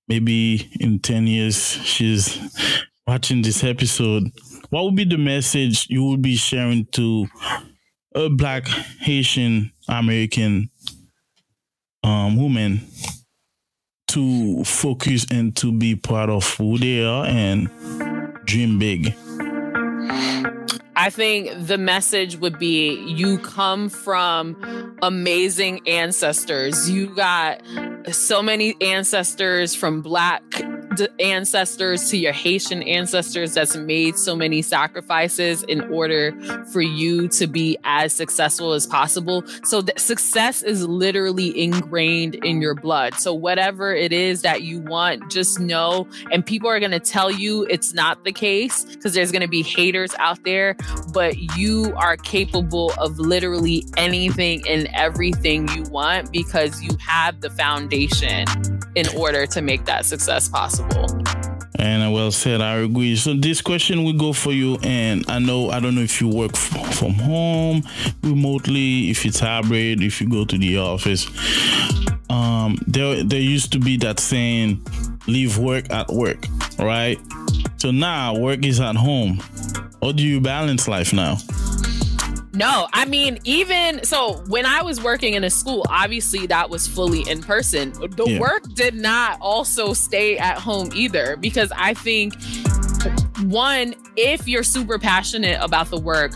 Maybe 0.08 0.70
in 0.80 0.98
10 0.98 1.26
years, 1.26 1.56
she's 1.56 2.38
watching 3.06 3.42
this 3.42 3.64
episode. 3.64 4.24
What 4.70 4.84
would 4.84 4.96
be 4.96 5.04
the 5.04 5.18
message 5.18 5.86
you 5.88 6.04
would 6.04 6.22
be 6.22 6.36
sharing 6.36 6.86
to 6.92 7.26
a 8.14 8.28
black 8.28 8.66
Haitian 9.00 9.72
American 9.88 10.70
um, 12.02 12.36
woman 12.36 12.80
to 14.08 14.62
focus 14.64 15.26
and 15.30 15.56
to 15.56 15.72
be 15.72 15.96
part 15.96 16.28
of 16.30 16.54
who 16.56 16.78
they 16.78 17.04
are 17.04 17.24
and 17.26 17.70
dream 18.44 18.78
big? 18.78 19.14
I 21.04 21.10
think 21.10 21.66
the 21.66 21.76
message 21.76 22.36
would 22.36 22.58
be 22.58 22.94
you 22.94 23.36
come 23.36 23.90
from 23.90 24.96
amazing 25.02 25.86
ancestors. 25.86 26.88
You 26.88 27.14
got 27.14 27.60
so 28.10 28.42
many 28.42 28.74
ancestors 28.80 29.74
from 29.74 30.00
black 30.00 30.42
ancestors 31.18 32.10
to 32.10 32.16
your 32.16 32.32
Haitian 32.32 32.82
ancestors 32.82 33.54
that's 33.54 33.76
made 33.76 34.16
so 34.16 34.34
many 34.34 34.62
sacrifices 34.62 35.62
in 35.64 35.80
order 35.92 36.32
for 36.72 36.80
you 36.80 37.28
to 37.28 37.46
be 37.46 37.76
as 37.84 38.14
successful 38.14 38.72
as 38.72 38.86
possible. 38.86 39.44
So 39.64 39.82
the 39.82 39.92
success 39.96 40.62
is 40.62 40.86
literally 40.86 41.58
ingrained 41.60 42.36
in 42.36 42.60
your 42.60 42.74
blood. 42.74 43.14
So 43.14 43.32
whatever 43.34 43.94
it 43.94 44.12
is 44.12 44.42
that 44.42 44.62
you 44.62 44.80
want, 44.80 45.30
just 45.30 45.60
know 45.60 46.06
and 46.30 46.44
people 46.44 46.68
are 46.68 46.80
going 46.80 46.92
to 46.92 47.00
tell 47.00 47.30
you 47.30 47.64
it's 47.64 47.94
not 47.94 48.24
the 48.24 48.32
case 48.32 48.84
because 48.84 49.14
there's 49.14 49.32
going 49.32 49.42
to 49.42 49.48
be 49.48 49.62
haters 49.62 50.14
out 50.18 50.42
there, 50.44 50.76
but 51.12 51.36
you 51.56 51.92
are 51.96 52.16
capable 52.16 52.92
of 52.98 53.18
literally 53.18 53.84
anything 53.96 54.66
and 54.68 54.88
everything 54.94 55.68
you 55.68 55.82
want 55.84 56.32
because 56.32 56.82
you 56.82 56.96
have 56.98 57.40
the 57.40 57.50
foundation 57.50 58.46
in 58.94 59.08
order 59.16 59.46
to 59.46 59.62
make 59.62 59.84
that 59.84 60.04
success 60.04 60.48
possible. 60.48 60.83
And 61.78 62.12
well 62.12 62.30
said, 62.30 62.60
I 62.60 62.76
agree. 62.76 63.16
So 63.16 63.34
this 63.34 63.60
question 63.60 64.04
will 64.04 64.14
go 64.14 64.32
for 64.32 64.52
you, 64.52 64.78
and 64.82 65.24
I 65.28 65.38
know 65.38 65.70
I 65.70 65.80
don't 65.80 65.94
know 65.94 66.00
if 66.00 66.20
you 66.20 66.28
work 66.28 66.52
f- 66.54 66.94
from 66.96 67.12
home, 67.14 67.82
remotely, 68.22 69.10
if 69.10 69.26
it's 69.26 69.40
hybrid, 69.40 70.02
if 70.02 70.20
you 70.20 70.28
go 70.28 70.44
to 70.44 70.56
the 70.56 70.78
office. 70.78 71.26
Um, 72.30 72.78
there 72.86 73.22
there 73.22 73.40
used 73.40 73.72
to 73.72 73.78
be 73.78 73.96
that 73.98 74.18
saying, 74.18 74.80
"Leave 75.26 75.58
work 75.58 75.90
at 75.90 76.08
work," 76.08 76.46
right? 76.78 77.18
So 77.76 77.90
now 77.90 78.34
work 78.34 78.64
is 78.64 78.80
at 78.80 78.96
home. 78.96 79.40
How 80.00 80.12
do 80.12 80.22
you 80.22 80.40
balance 80.40 80.88
life 80.88 81.12
now? 81.12 81.36
No, 82.54 82.86
I 82.92 83.04
mean, 83.04 83.38
even 83.44 84.04
so, 84.04 84.44
when 84.46 84.64
I 84.64 84.82
was 84.82 85.02
working 85.02 85.34
in 85.34 85.42
a 85.42 85.50
school, 85.50 85.84
obviously 85.88 86.46
that 86.46 86.70
was 86.70 86.86
fully 86.86 87.28
in 87.28 87.42
person. 87.42 87.92
The 87.92 88.24
yeah. 88.26 88.38
work 88.38 88.62
did 88.74 88.94
not 88.94 89.38
also 89.40 89.92
stay 89.92 90.38
at 90.38 90.58
home 90.58 90.90
either, 90.94 91.36
because 91.36 91.72
I 91.76 91.94
think, 91.94 92.34
one, 93.42 93.96
if 94.16 94.46
you're 94.46 94.62
super 94.62 95.00
passionate 95.00 95.58
about 95.60 95.90
the 95.90 95.98
work, 95.98 96.32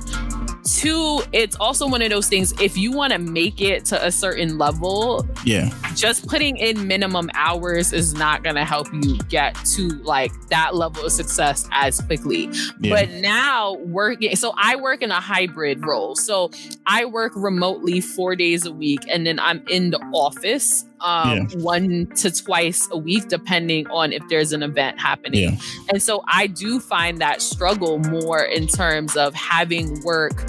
two, 0.77 1.23
it's 1.33 1.57
also 1.57 1.89
one 1.89 2.03
of 2.03 2.11
those 2.11 2.29
things. 2.29 2.53
If 2.61 2.77
you 2.77 2.93
want 2.93 3.13
to 3.13 3.19
make 3.19 3.61
it 3.61 3.85
to 3.87 4.05
a 4.05 4.11
certain 4.11 4.59
level, 4.59 5.27
yeah, 5.45 5.71
just 5.95 6.27
putting 6.27 6.57
in 6.57 6.87
minimum 6.87 7.31
hours 7.35 7.93
is 7.93 8.15
not 8.15 8.43
going 8.43 8.57
to 8.57 8.65
help 8.65 8.89
you 8.93 9.19
get 9.29 9.55
to 9.77 9.89
like 10.03 10.33
that 10.49 10.75
level 10.75 11.05
of 11.05 11.13
success 11.13 11.69
as 11.73 12.01
quickly. 12.01 12.51
Yeah. 12.81 12.95
But 12.95 13.11
now 13.11 13.75
working, 13.75 14.35
so 14.37 14.53
I 14.57 14.77
work 14.77 15.03
in 15.03 15.11
a 15.11 15.21
hybrid 15.21 15.85
role. 15.87 16.17
So 16.17 16.51
I 16.87 17.05
work 17.05 17.33
remotely 17.35 18.01
four 18.01 18.37
days 18.37 18.67
a 18.67 18.73
week, 18.73 19.01
and 19.09 19.27
then 19.27 19.39
I'm 19.39 19.63
in 19.69 19.91
the 19.91 19.99
office 20.13 20.85
um, 21.01 21.49
yeah. 21.51 21.59
one 21.59 22.07
to 22.17 22.31
twice 22.31 22.89
a 22.91 22.99
week, 22.99 23.29
depending 23.29 23.87
on 23.89 24.13
if 24.13 24.27
there's 24.29 24.53
an 24.53 24.63
event 24.63 25.01
happening. 25.01 25.53
Yeah. 25.53 25.59
And 25.91 26.03
so 26.03 26.23
I 26.29 26.47
do 26.47 26.81
find 26.81 27.19
that 27.19 27.43
struggle 27.43 27.99
more 27.99 28.43
in 28.43 28.67
terms 28.67 29.17
of 29.17 29.35
having 29.35 30.01
work 30.03 30.45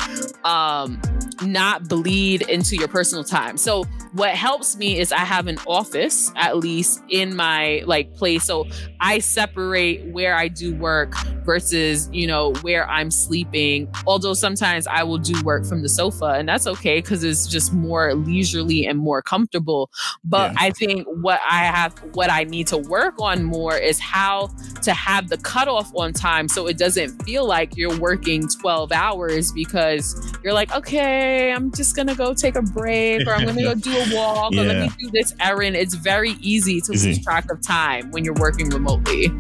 um, 0.46 1.02
not 1.42 1.88
bleed 1.88 2.42
into 2.44 2.76
your 2.76 2.88
personal 2.88 3.24
time. 3.24 3.58
So 3.58 3.86
what 4.14 4.32
helps 4.32 4.76
me 4.78 5.00
is 5.00 5.12
I 5.12 5.20
have 5.20 5.48
an 5.48 5.60
office 5.68 6.32
at 6.36 6.58
least 6.58 7.02
in 7.10 7.36
my 7.36 7.84
like 7.86 8.14
place. 8.16 8.44
So 8.44 8.68
I 9.00 9.20
separate 9.20 10.06
where 10.08 10.36
I 10.36 10.48
do 10.48 10.76
work 10.76 11.14
versus, 11.46 12.10
you 12.12 12.26
know, 12.26 12.54
where 12.62 12.90
I'm 12.90 13.12
sleeping. 13.12 13.88
Although 14.08 14.34
sometimes 14.34 14.88
I 14.88 15.04
will 15.04 15.20
do 15.20 15.42
work 15.44 15.66
from 15.66 15.84
the 15.84 15.90
sofa 15.90 16.34
and 16.38 16.50
that's 16.50 16.66
okay 16.68 17.00
because 17.00 17.24
it's 17.24 17.48
just 17.48 17.72
more 17.72 18.16
leisurely 18.16 18.86
and 18.86 18.98
more 18.98 19.22
comfortable. 19.22 19.92
But 20.24 20.39
yeah. 20.46 20.54
I 20.58 20.72
think 20.72 21.08
what 21.08 21.40
I 21.50 21.66
have, 21.66 21.98
what 22.14 22.32
I 22.32 22.44
need 22.44 22.68
to 22.68 22.78
work 22.78 23.16
on 23.20 23.44
more 23.44 23.78
is 23.78 24.00
how 24.00 24.50
to 24.84 24.94
have 24.94 25.30
the 25.30 25.38
cutoff 25.38 25.92
on 25.96 26.14
time 26.14 26.48
so 26.48 26.68
it 26.68 26.78
doesn't 26.78 27.24
feel 27.24 27.46
like 27.46 27.76
you're 27.78 27.98
working 28.00 28.48
12 28.48 28.92
hours 28.92 29.52
because 29.52 30.34
you're 30.44 30.54
like, 30.54 30.74
okay, 30.74 31.52
I'm 31.52 31.72
just 31.72 31.96
gonna 31.96 32.16
go 32.16 32.34
take 32.34 32.56
a 32.56 32.62
break 32.62 33.28
or 33.28 33.34
I'm 33.34 33.46
gonna 33.46 33.62
go 33.62 33.74
do 33.76 33.92
a 33.92 34.16
walk 34.16 34.54
yeah. 34.54 34.62
or 34.62 34.66
let 34.66 34.82
me 34.82 34.90
do 35.00 35.10
this 35.12 35.34
errand. 35.40 35.76
It's 35.76 35.96
very 35.96 36.32
easy 36.42 36.82
to 36.82 36.94
easy. 36.94 37.10
lose 37.10 37.24
track 37.24 37.52
of 37.52 37.62
time 37.62 38.12
when 38.12 38.24
you're 38.24 38.34
working 38.36 38.70
remotely. 38.70 39.32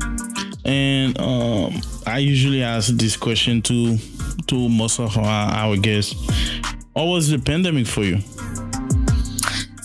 And 0.65 1.19
um, 1.19 1.81
I 2.05 2.19
usually 2.19 2.63
ask 2.63 2.89
this 2.93 3.15
question 3.15 3.61
to 3.63 3.97
to 4.47 4.69
most 4.69 4.99
of 4.99 5.17
our, 5.17 5.51
our 5.51 5.77
guests. 5.77 6.15
What 6.93 7.05
was 7.05 7.29
the 7.29 7.39
pandemic 7.39 7.87
for 7.87 8.03
you? 8.03 8.17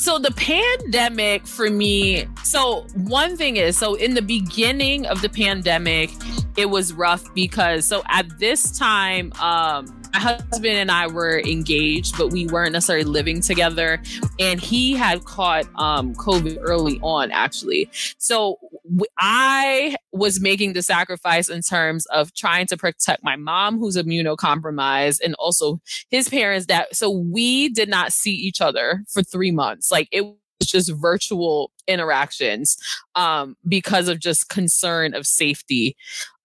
So 0.05 0.19
the 0.19 0.33
pandemic 0.33 1.47
for 1.47 1.71
me, 1.71 2.27
so 2.43 2.83
one 2.93 3.39
thing 3.39 3.57
is, 3.57 3.79
so 3.79 3.95
in 3.95 4.13
the 4.13 4.21
beginning 4.21 5.07
of 5.07 5.23
the 5.23 5.31
pandemic, 5.31 6.11
it 6.59 6.67
was 6.67 6.93
rough 6.93 7.33
because 7.33 7.87
so 7.89 8.03
at 8.11 8.39
this 8.39 8.79
time, 8.79 9.33
um, 9.41 9.87
my 10.15 10.21
husband 10.21 10.67
and 10.67 10.91
I 10.91 11.09
were 11.09 11.41
engaged, 11.41 12.17
but 12.17 12.29
we 12.29 12.47
weren't 12.47 12.73
necessarily 12.73 13.05
living 13.05 13.41
together. 13.41 14.01
And 14.39 14.61
he 14.61 14.93
had 14.95 15.25
caught 15.25 15.67
um, 15.75 16.15
COVID 16.15 16.59
early 16.61 17.01
on, 17.03 17.33
actually. 17.33 17.91
So 18.19 18.59
w- 18.85 19.05
I 19.19 19.97
was 20.13 20.41
making 20.41 20.75
the 20.75 20.83
sacrifice 20.83 21.49
in 21.49 21.63
terms 21.63 22.07
of 22.07 22.33
trying 22.35 22.67
to 22.69 22.77
protect 22.77 23.25
my 23.25 23.35
mom, 23.35 23.79
who's 23.79 23.97
immunocompromised, 23.97 25.21
and 25.23 25.35
also 25.35 25.81
his 26.11 26.29
parents. 26.29 26.67
That 26.67 26.95
so 26.95 27.11
we 27.11 27.69
did 27.69 27.89
not 27.89 28.13
see 28.13 28.35
each 28.35 28.61
other 28.61 29.03
for 29.09 29.23
three 29.23 29.51
months. 29.51 29.91
Like 29.91 30.09
it 30.13 30.23
was 30.25 30.37
just 30.63 30.93
virtual 30.93 31.73
interactions 31.89 32.77
um, 33.17 33.57
because 33.67 34.07
of 34.09 34.21
just 34.21 34.49
concern 34.49 35.13
of 35.15 35.27
safety. 35.27 35.97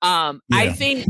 Um, 0.01 0.41
yeah. 0.49 0.57
I 0.57 0.71
think 0.71 1.05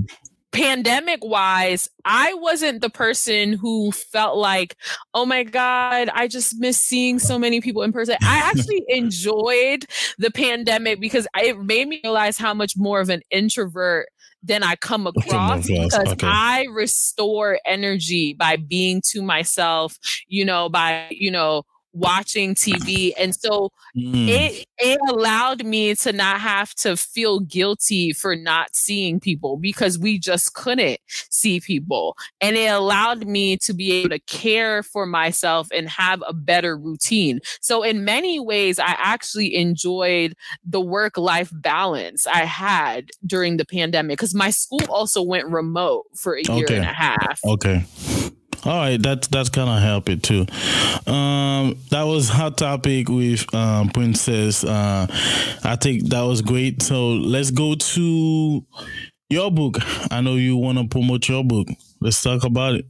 pandemic 0.52 1.24
wise, 1.24 1.90
I 2.06 2.34
wasn't 2.36 2.82
the 2.82 2.90
person 2.90 3.54
who 3.54 3.92
felt 3.92 4.38
like, 4.38 4.76
oh 5.14 5.26
my 5.26 5.44
God, 5.44 6.10
I 6.14 6.28
just 6.28 6.56
miss 6.60 6.80
seeing 6.80 7.20
so 7.20 7.38
many 7.38 7.62
people 7.62 7.84
in 7.84 7.92
person. 7.92 8.16
I 8.22 8.52
actually 8.56 8.84
enjoyed 8.88 9.86
the 10.18 10.32
pandemic 10.32 11.00
because 11.00 11.28
it 11.36 11.60
made 11.60 11.88
me 11.88 12.02
realize 12.04 12.38
how 12.38 12.54
much 12.54 12.74
more 12.76 13.00
of 13.00 13.10
an 13.10 13.22
introvert 13.32 14.08
than 14.42 14.64
I 14.64 14.76
come 14.76 15.06
across 15.06 15.68
because 15.68 15.94
okay. 15.94 16.28
I 16.28 16.66
restore 16.72 17.60
energy 17.66 18.34
by 18.34 18.56
being 18.56 19.02
to 19.08 19.22
myself, 19.22 19.98
you 20.28 20.46
know, 20.46 20.70
by, 20.70 21.08
you 21.12 21.30
know, 21.30 21.64
watching 21.94 22.56
TV. 22.56 23.12
And 23.18 23.36
so 23.36 23.72
mm. 23.98 24.28
it 24.28 24.66
it 24.78 25.00
allowed 25.10 25.66
me 25.66 25.96
to 25.96 26.14
not 26.14 26.40
have 26.40 26.74
to 26.76 26.96
feel 26.96 27.40
guilty 27.42 28.14
for 28.14 28.36
not 28.36 28.76
seeing 28.76 29.20
people 29.20 29.58
because 29.58 30.00
we 30.00 30.18
just 30.20 30.54
couldn't 30.54 31.00
see 31.30 31.60
people. 31.60 32.16
And 32.40 32.56
it 32.56 32.72
allowed 32.72 33.26
me 33.28 33.58
to 33.58 33.74
be 33.74 33.92
able 33.94 34.10
to 34.10 34.20
care 34.20 34.84
for 34.84 35.06
myself 35.06 35.68
and 35.74 35.90
have 35.90 36.24
a 36.28 36.34
better 36.34 36.78
routine. 36.78 37.40
So 37.62 37.84
in 37.84 38.06
many 38.06 38.40
ways, 38.40 38.80
I 38.80 38.96
actually 38.98 39.56
enjoyed 39.56 40.36
the 40.64 40.82
work 40.82 41.18
life 41.18 41.50
balance 41.52 42.26
I 42.28 42.46
had 42.46 43.10
during 43.26 43.58
the 43.58 43.66
pandemic 43.66 44.18
because 44.18 44.36
my 44.36 44.52
school 44.52 44.86
also 44.90 45.22
went 45.22 45.48
remote 45.48 46.06
for 46.16 46.36
a 46.36 46.44
year 46.44 46.66
okay. 46.66 46.78
and 46.78 46.86
a 46.86 46.94
half. 46.94 47.40
Okay. 47.46 47.86
All 48.66 48.76
right, 48.76 49.02
that 49.04 49.24
that's 49.32 49.50
gonna 49.50 49.80
help 49.80 50.10
it 50.10 50.22
too. 50.22 50.46
Um, 51.10 51.78
that 51.92 52.04
was 52.04 52.28
hot 52.28 52.58
topic 52.58 53.08
with 53.08 53.54
um, 53.56 53.90
Princess. 53.90 54.64
Uh, 54.66 55.08
I 55.64 55.78
think 55.78 56.10
that 56.10 56.22
was 56.22 56.42
great. 56.42 56.82
So 56.82 57.12
let's 57.12 57.52
go 57.52 57.76
to 57.76 58.66
your 59.30 59.52
book. 59.52 59.78
I 60.12 60.20
know 60.22 60.36
you 60.36 60.58
want 60.58 60.78
to 60.78 60.88
promote 60.88 61.30
your 61.30 61.44
book. 61.44 61.68
Let's 62.02 62.22
talk 62.22 62.44
about 62.44 62.76
it. 62.76 62.86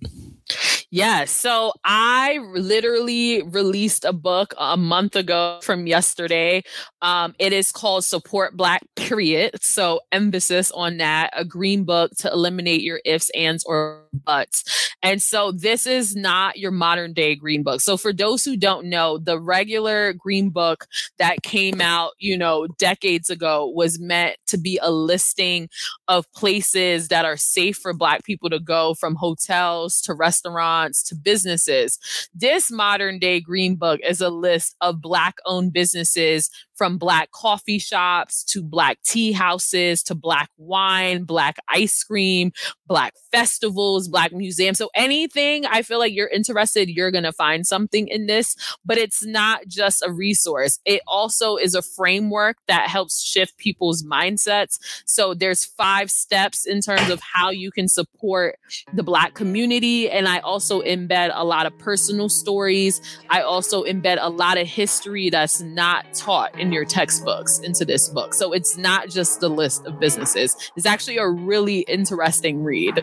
Yeah, 0.92 1.26
so 1.26 1.72
I 1.84 2.40
literally 2.56 3.44
released 3.44 4.06
a 4.06 4.14
book 4.14 4.56
a 4.58 4.76
month 4.76 5.16
ago 5.16 5.60
from 5.62 5.86
yesterday. 5.86 6.64
Um, 7.04 7.36
it 7.38 7.54
is 7.54 7.72
called 7.72 8.06
Support 8.06 8.58
Black 8.58 8.82
Period. 8.96 9.52
So 9.62 10.00
emphasis 10.12 10.72
on 10.72 10.98
that, 10.98 11.30
a 11.34 11.46
green 11.46 11.84
book 11.84 12.12
to 12.18 12.32
eliminate 12.32 12.82
your 12.82 13.02
ifs, 13.06 13.30
ands, 13.36 13.64
or 13.66 14.08
buts. 14.26 14.90
And 15.04 15.22
so 15.22 15.52
this 15.52 15.86
is 15.86 16.16
not 16.16 16.58
your 16.58 16.72
modern 16.72 17.14
day 17.14 17.36
green 17.36 17.62
book. 17.62 17.82
So 17.82 17.96
for 17.96 18.12
those 18.12 18.44
who 18.44 18.58
don't 18.58 18.88
know, 18.88 19.20
the 19.20 19.40
regular 19.40 20.14
green 20.14 20.50
book 20.50 20.88
that 21.20 21.44
came 21.44 21.82
out, 21.82 22.14
you 22.18 22.36
know, 22.36 22.66
decades 22.80 23.30
ago 23.30 23.72
was 23.76 24.00
meant 24.00 24.38
to 24.48 24.58
be 24.58 24.80
a 24.82 24.90
listing 24.90 25.70
of 26.08 26.30
places 26.34 27.10
that 27.10 27.26
are 27.26 27.38
safe 27.38 27.78
for 27.78 27.94
black 27.94 28.24
people 28.24 28.50
to 28.50 28.60
go 28.60 28.96
from 28.96 29.14
hotels 29.14 30.02
to 30.02 30.16
restaurants 30.16 30.79
to 30.88 31.16
businesses. 31.16 32.00
This 32.34 32.72
modern 32.72 33.20
day 33.20 33.40
green 33.40 33.76
book 33.76 34.00
is 34.08 34.22
a 34.22 34.30
list 34.30 34.76
of 34.82 35.02
Black 35.02 35.36
owned 35.46 35.74
businesses 35.74 36.50
from 36.80 36.98
black 36.98 37.30
coffee 37.32 37.78
shops 37.78 38.42
to 38.42 38.64
black 38.64 38.98
tea 39.06 39.34
houses 39.34 40.02
to 40.02 40.16
black 40.16 40.50
wine, 40.56 41.26
black 41.26 41.58
ice 41.68 42.02
cream, 42.06 42.54
black 42.88 43.14
festivals, 43.34 44.08
black 44.08 44.32
museums. 44.32 44.78
So 44.78 44.90
anything 44.96 45.66
I 45.66 45.82
feel 45.82 46.00
like 46.00 46.14
you're 46.14 46.30
interested, 46.30 46.90
you're 46.90 47.12
going 47.12 47.26
to 47.26 47.34
find 47.34 47.68
something 47.68 48.08
in 48.08 48.28
this, 48.28 48.56
but 48.86 48.98
it's 48.98 49.26
not 49.26 49.68
just 49.68 50.02
a 50.02 50.10
resource. 50.10 50.80
It 50.86 51.02
also 51.06 51.58
is 51.58 51.76
a 51.76 51.82
framework 51.82 52.56
that 52.70 52.88
helps 52.88 53.22
shift 53.22 53.58
people's 53.58 54.02
mindsets. 54.02 54.80
So 55.06 55.34
there's 55.34 55.66
five 55.66 56.10
steps 56.10 56.66
in 56.66 56.80
terms 56.80 57.10
of 57.10 57.20
how 57.20 57.50
you 57.50 57.72
can 57.72 57.90
support 57.90 58.58
the 58.94 59.04
black 59.04 59.34
community 59.34 60.10
and 60.10 60.30
I 60.30 60.40
also 60.40 60.69
embed 60.78 61.32
a 61.34 61.44
lot 61.44 61.66
of 61.66 61.78
personal 61.78 62.30
stories. 62.30 63.02
I 63.30 63.42
also 63.42 63.84
embed 63.84 64.20
a 64.22 64.30
lot 64.30 64.58
of 64.58 64.68
history 64.68 65.30
that's 65.30 65.62
not 65.62 66.14
taught 66.14 66.58
in 66.60 66.72
your 66.72 66.86
textbooks 66.86 67.60
into 67.60 67.84
this 67.84 68.10
book. 68.10 68.34
So 68.34 68.54
it's 68.54 68.78
not 68.78 69.10
just 69.10 69.40
the 69.40 69.50
list 69.50 69.86
of 69.86 70.00
businesses. 70.00 70.56
It's 70.76 70.86
actually 70.86 71.18
a 71.18 71.28
really 71.28 71.80
interesting 71.82 72.64
read. 72.64 73.00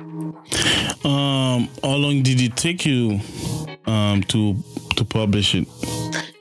Um, 1.04 1.68
how 1.82 1.96
long 1.96 2.22
did 2.22 2.40
it 2.40 2.56
take 2.56 2.86
you 2.86 3.20
um, 3.86 4.22
to 4.24 4.56
to 4.96 5.04
publish 5.04 5.54
it? 5.54 5.68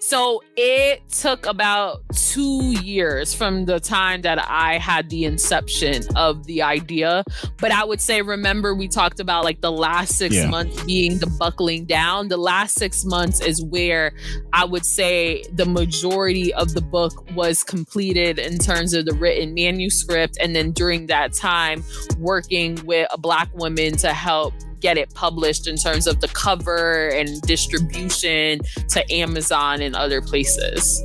So 0.08 0.43
it 0.56 1.01
took 1.10 1.47
about 1.47 2.03
two 2.14 2.74
years 2.84 3.34
from 3.34 3.66
the 3.66 3.80
time 3.80 4.22
that 4.22 4.38
I 4.47 4.78
had 4.78 5.10
the 5.10 5.26
inception 5.26 6.03
of 6.16 6.45
the 6.45 6.62
idea. 6.62 7.24
But 7.58 7.72
I 7.72 7.84
would 7.84 7.99
say, 7.99 8.22
remember, 8.22 8.76
we 8.76 8.88
talked 8.88 9.20
about 9.20 9.43
like 9.43 9.62
the 9.62 9.72
last 9.72 10.16
six 10.16 10.36
yeah. 10.36 10.47
months 10.47 10.84
being 10.84 11.18
the 11.18 11.26
buckling 11.26 11.86
down. 11.86 12.28
The 12.28 12.38
last 12.38 12.76
six 12.76 13.03
months 13.03 13.41
is 13.41 13.64
where 13.64 14.12
I 14.53 14.64
would 14.64 14.86
say 14.86 15.43
the 15.51 15.66
majority 15.66 16.53
of 16.53 16.76
the 16.76 16.82
book 16.82 17.28
was 17.34 17.64
completed 17.64 18.38
in 18.38 18.60
terms 18.60 18.93
of 18.93 19.06
the 19.06 19.16
written 19.16 19.56
manuscript. 19.56 20.38
And 20.39 20.56
then 20.56 20.72
during 20.72 21.08
that 21.08 21.34
time, 21.34 21.84
working 22.20 22.76
with 22.86 23.08
a 23.12 23.18
Black 23.18 23.51
woman 23.56 23.97
to 23.97 24.14
help 24.14 24.53
get 24.86 24.99
it 24.99 25.11
published 25.15 25.67
in 25.67 25.77
terms 25.77 26.05
of 26.05 26.21
the 26.21 26.27
cover 26.27 27.07
and 27.07 27.41
distribution 27.41 28.59
to 28.88 29.11
Amazon 29.11 29.81
and 29.81 29.95
other 29.95 30.21
places. 30.21 31.01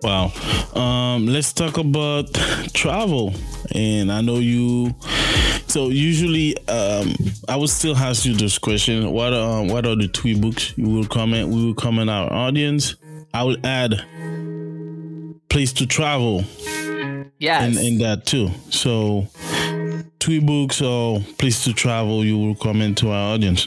Wow. 0.00 0.30
Um, 0.76 1.26
let's 1.26 1.52
talk 1.52 1.76
about 1.76 2.32
travel. 2.72 3.34
And 3.74 4.12
I 4.12 4.20
know 4.20 4.36
you. 4.36 4.94
So 5.66 5.88
usually, 5.88 6.56
um, 6.68 7.12
I 7.48 7.56
would 7.56 7.70
still 7.70 7.96
ask 7.96 8.24
you 8.24 8.34
this 8.34 8.58
question: 8.58 9.10
What 9.10 9.32
um, 9.32 9.66
what 9.66 9.86
are 9.86 9.96
the 9.96 10.06
three 10.06 10.36
books 10.38 10.72
you 10.76 10.88
will 10.88 11.06
comment? 11.06 11.48
We 11.48 11.66
will 11.66 11.74
comment 11.74 12.10
our 12.10 12.32
audience. 12.32 12.94
I 13.34 13.42
will 13.42 13.58
add 13.64 14.04
place 15.48 15.72
to 15.74 15.86
travel. 15.86 16.44
Yes. 17.38 17.76
In 17.76 17.98
that 17.98 18.26
too. 18.26 18.50
So 18.70 19.26
books 20.38 20.80
or 20.80 21.20
place 21.38 21.64
to 21.64 21.72
travel 21.72 22.24
you 22.24 22.38
will 22.38 22.54
recommend 22.54 22.96
to 22.98 23.10
our 23.10 23.34
audience? 23.34 23.66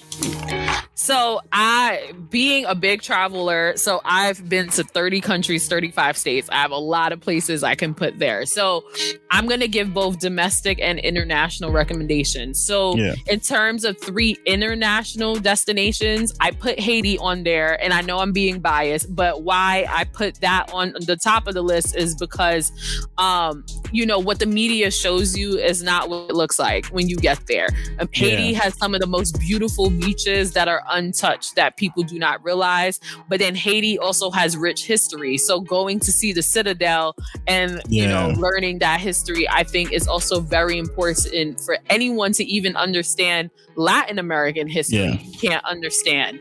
So 0.96 1.42
I 1.52 2.14
being 2.30 2.66
a 2.66 2.76
big 2.76 3.02
traveler, 3.02 3.76
so 3.78 4.02
I've 4.06 4.48
been 4.48 4.70
to 4.70 4.84
30 4.84 5.22
countries, 5.22 5.68
35 5.68 6.18
states. 6.18 6.50
I 6.52 6.56
have 6.56 6.72
a 6.72 6.78
lot 6.78 7.12
of 7.12 7.20
places 7.20 7.64
I 7.64 7.76
can 7.76 7.96
put 7.96 8.20
there. 8.20 8.46
So 8.46 8.84
I'm 9.32 9.48
going 9.48 9.60
to 9.62 9.68
give 9.68 9.94
both 9.94 10.20
domestic 10.20 10.80
and 10.80 11.00
international 11.00 11.72
recommendations. 11.72 12.64
So 12.64 12.96
yeah. 12.96 13.16
in 13.28 13.40
terms 13.40 13.86
of 13.86 14.00
three 14.00 14.38
international 14.46 15.36
destinations, 15.36 16.34
I 16.40 16.52
put 16.52 16.80
Haiti 16.80 17.18
on 17.18 17.44
there 17.44 17.82
and 17.82 17.92
I 17.92 18.02
know 18.02 18.20
I'm 18.20 18.32
being 18.32 18.60
biased, 18.60 19.16
but 19.16 19.44
why 19.44 19.88
I 19.90 20.04
put 20.04 20.42
that 20.42 20.72
on 20.74 20.94
the 20.94 21.16
top 21.16 21.48
of 21.48 21.56
the 21.56 21.64
list 21.64 21.96
is 21.96 22.16
because 22.16 22.72
um 23.18 23.66
you 23.92 24.06
know 24.06 24.20
what 24.20 24.40
the 24.40 24.46
media 24.46 24.92
shows 24.92 25.38
you 25.38 25.58
is 25.58 25.82
not 25.84 26.10
what 26.10 26.30
it 26.30 26.36
looks 26.36 26.60
like 26.60 26.86
when 26.88 27.10
you 27.10 27.16
get 27.16 27.40
there. 27.48 27.68
Um, 28.00 28.10
Haiti 28.12 28.44
yeah. 28.52 28.62
has 28.62 28.78
some 28.78 28.94
of 28.94 29.02
the 29.02 29.08
most 29.08 29.40
beautiful 29.40 29.90
beaches 29.90 30.54
that 30.54 30.68
are 30.68 30.83
untouched 30.90 31.56
that 31.56 31.78
people 31.78 32.04
do 32.04 32.20
not 32.20 32.44
realize. 32.44 33.00
But 33.30 33.40
then 33.40 33.56
Haiti 33.56 33.98
also 33.98 34.32
has 34.32 34.58
rich 34.58 34.86
history. 34.86 35.38
So 35.38 35.60
going 35.60 36.00
to 36.02 36.12
see 36.12 36.34
the 36.34 36.42
Citadel 36.42 37.16
and 37.48 37.82
yeah. 37.88 38.04
you 38.04 38.08
know 38.08 38.40
learning 38.40 38.80
that 38.80 39.00
history, 39.00 39.48
I 39.50 39.64
think 39.64 39.92
is 39.92 40.08
also 40.08 40.40
very 40.40 40.78
important 40.78 41.60
for 41.62 41.78
anyone 41.90 42.32
to 42.34 42.44
even 42.46 42.76
understand 42.76 43.50
Latin 43.76 44.20
American 44.20 44.68
history. 44.68 45.00
Yeah. 45.00 45.20
You 45.22 45.40
can't 45.40 45.66
understand. 45.66 46.40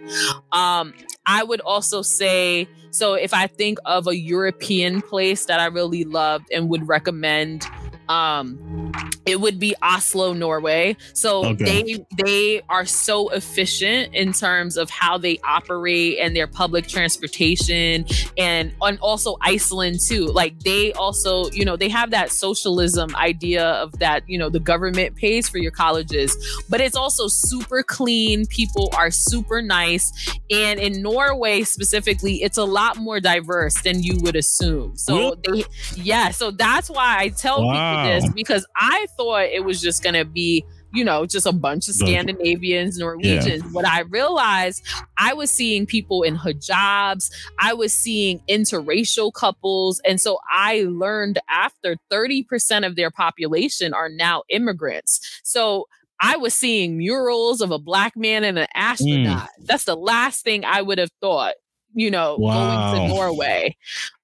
Um, 0.52 0.94
I 1.26 1.44
would 1.44 1.60
also 1.60 2.02
say 2.02 2.68
so 2.92 3.14
if 3.14 3.32
I 3.32 3.46
think 3.46 3.78
of 3.86 4.06
a 4.06 4.14
European 4.14 5.00
place 5.00 5.46
that 5.46 5.58
I 5.58 5.66
really 5.66 6.04
loved 6.04 6.52
and 6.52 6.68
would 6.68 6.86
recommend 6.86 7.66
um 8.08 8.92
it 9.24 9.40
would 9.40 9.58
be 9.58 9.74
Oslo, 9.82 10.32
Norway. 10.32 10.96
So 11.14 11.46
okay. 11.46 11.64
they 11.64 12.06
they 12.24 12.62
are 12.68 12.84
so 12.84 13.28
efficient 13.30 14.14
in 14.14 14.32
terms 14.32 14.76
of 14.76 14.90
how 14.90 15.18
they 15.18 15.38
operate 15.44 16.18
and 16.18 16.34
their 16.34 16.46
public 16.46 16.88
transportation 16.88 18.04
and 18.36 18.72
and 18.82 18.98
also 19.00 19.36
Iceland 19.40 20.00
too. 20.00 20.26
Like 20.26 20.58
they 20.60 20.92
also, 20.92 21.50
you 21.50 21.64
know, 21.64 21.76
they 21.76 21.88
have 21.88 22.10
that 22.10 22.30
socialism 22.30 23.14
idea 23.14 23.64
of 23.64 23.98
that, 24.00 24.28
you 24.28 24.38
know, 24.38 24.48
the 24.48 24.60
government 24.60 25.16
pays 25.16 25.48
for 25.48 25.58
your 25.58 25.72
colleges, 25.72 26.36
but 26.68 26.80
it's 26.80 26.96
also 26.96 27.28
super 27.28 27.82
clean. 27.82 28.46
People 28.46 28.90
are 28.96 29.10
super 29.10 29.62
nice. 29.62 30.12
And 30.50 30.80
in 30.80 31.00
Norway 31.00 31.62
specifically, 31.62 32.42
it's 32.42 32.58
a 32.58 32.64
lot 32.64 32.96
more 32.96 33.20
diverse 33.20 33.80
than 33.82 34.02
you 34.02 34.18
would 34.22 34.36
assume. 34.36 34.96
So 34.96 35.36
they 35.46 35.64
yeah, 35.96 36.30
so 36.30 36.50
that's 36.50 36.90
why 36.90 37.18
I 37.18 37.28
tell 37.28 37.64
wow. 37.64 37.72
people 37.72 37.91
this 37.92 38.32
because 38.32 38.66
I 38.76 39.06
thought 39.16 39.44
it 39.44 39.64
was 39.64 39.80
just 39.80 40.02
going 40.02 40.14
to 40.14 40.24
be 40.24 40.64
you 40.94 41.04
know, 41.04 41.24
just 41.24 41.46
a 41.46 41.52
bunch 41.52 41.88
of 41.88 41.94
Scandinavians, 41.94 42.98
Norwegians. 42.98 43.62
Yeah. 43.64 43.70
What 43.70 43.86
I 43.86 44.00
realized, 44.00 44.86
I 45.16 45.32
was 45.32 45.50
seeing 45.50 45.86
people 45.86 46.22
in 46.22 46.36
hijabs, 46.36 47.30
I 47.58 47.72
was 47.72 47.92
seeing 47.92 48.40
interracial 48.48 49.32
couples. 49.32 50.00
And 50.04 50.20
so 50.20 50.38
I 50.50 50.84
learned 50.86 51.38
after 51.48 51.96
30% 52.10 52.86
of 52.86 52.96
their 52.96 53.10
population 53.10 53.94
are 53.94 54.10
now 54.10 54.42
immigrants. 54.50 55.40
So 55.42 55.86
I 56.20 56.36
was 56.36 56.54
seeing 56.54 56.98
murals 56.98 57.60
of 57.60 57.70
a 57.70 57.78
black 57.78 58.16
man 58.16 58.44
and 58.44 58.58
an 58.58 58.68
astronaut. 58.74 59.48
Mm. 59.60 59.66
That's 59.66 59.84
the 59.84 59.96
last 59.96 60.44
thing 60.44 60.64
I 60.64 60.82
would 60.82 60.98
have 60.98 61.10
thought, 61.20 61.54
you 61.94 62.10
know, 62.10 62.36
wow. 62.38 62.92
going 62.92 63.08
to 63.08 63.14
Norway. 63.14 63.76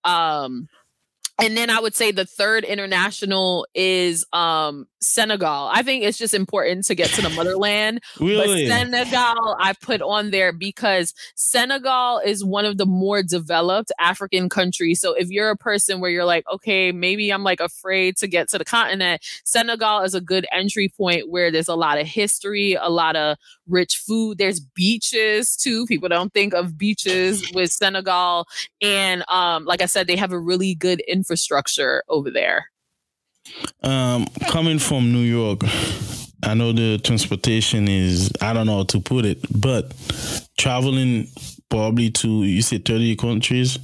Um, 0.04 0.68
and 1.38 1.56
then 1.56 1.70
I 1.70 1.80
would 1.80 1.94
say 1.94 2.10
the 2.10 2.24
third 2.24 2.64
international 2.64 3.66
is 3.72 4.26
um, 4.32 4.88
Senegal. 5.00 5.70
I 5.72 5.82
think 5.82 6.02
it's 6.02 6.18
just 6.18 6.34
important 6.34 6.84
to 6.86 6.96
get 6.96 7.10
to 7.10 7.22
the 7.22 7.30
motherland. 7.30 8.02
really? 8.20 8.68
But 8.68 8.74
Senegal, 8.74 9.56
I 9.60 9.74
put 9.80 10.02
on 10.02 10.32
there 10.32 10.52
because 10.52 11.14
Senegal 11.36 12.20
is 12.24 12.44
one 12.44 12.64
of 12.64 12.76
the 12.76 12.86
more 12.86 13.22
developed 13.22 13.92
African 14.00 14.48
countries. 14.48 15.00
So 15.00 15.14
if 15.14 15.30
you're 15.30 15.50
a 15.50 15.56
person 15.56 16.00
where 16.00 16.10
you're 16.10 16.24
like, 16.24 16.44
okay, 16.52 16.90
maybe 16.90 17.32
I'm 17.32 17.44
like 17.44 17.60
afraid 17.60 18.16
to 18.16 18.26
get 18.26 18.48
to 18.48 18.58
the 18.58 18.64
continent, 18.64 19.22
Senegal 19.44 20.00
is 20.00 20.14
a 20.14 20.20
good 20.20 20.46
entry 20.50 20.88
point 20.88 21.30
where 21.30 21.52
there's 21.52 21.68
a 21.68 21.76
lot 21.76 22.00
of 22.00 22.06
history, 22.08 22.74
a 22.74 22.88
lot 22.88 23.14
of 23.14 23.36
rich 23.68 24.02
food. 24.04 24.38
There's 24.38 24.58
beaches 24.58 25.56
too. 25.56 25.86
People 25.86 26.08
don't 26.08 26.32
think 26.32 26.54
of 26.54 26.76
beaches 26.76 27.52
with 27.54 27.70
Senegal. 27.70 28.46
And 28.82 29.22
um, 29.28 29.64
like 29.64 29.82
I 29.82 29.86
said, 29.86 30.06
they 30.08 30.16
have 30.16 30.32
a 30.32 30.38
really 30.38 30.74
good 30.74 31.02
infrastructure 31.28 32.02
over 32.08 32.30
there. 32.30 32.70
Um, 33.82 34.26
coming 34.50 34.78
from 34.78 35.12
New 35.12 35.22
York, 35.22 35.60
I 36.42 36.54
know 36.54 36.72
the 36.72 36.98
transportation 36.98 37.88
is 37.88 38.30
I 38.40 38.52
don't 38.52 38.66
know 38.66 38.78
how 38.78 38.84
to 38.84 39.00
put 39.00 39.24
it, 39.24 39.38
but 39.50 39.92
traveling 40.56 41.28
probably 41.68 42.10
to 42.10 42.44
you 42.44 42.62
said 42.62 42.84
30 42.84 43.16
countries. 43.16 43.78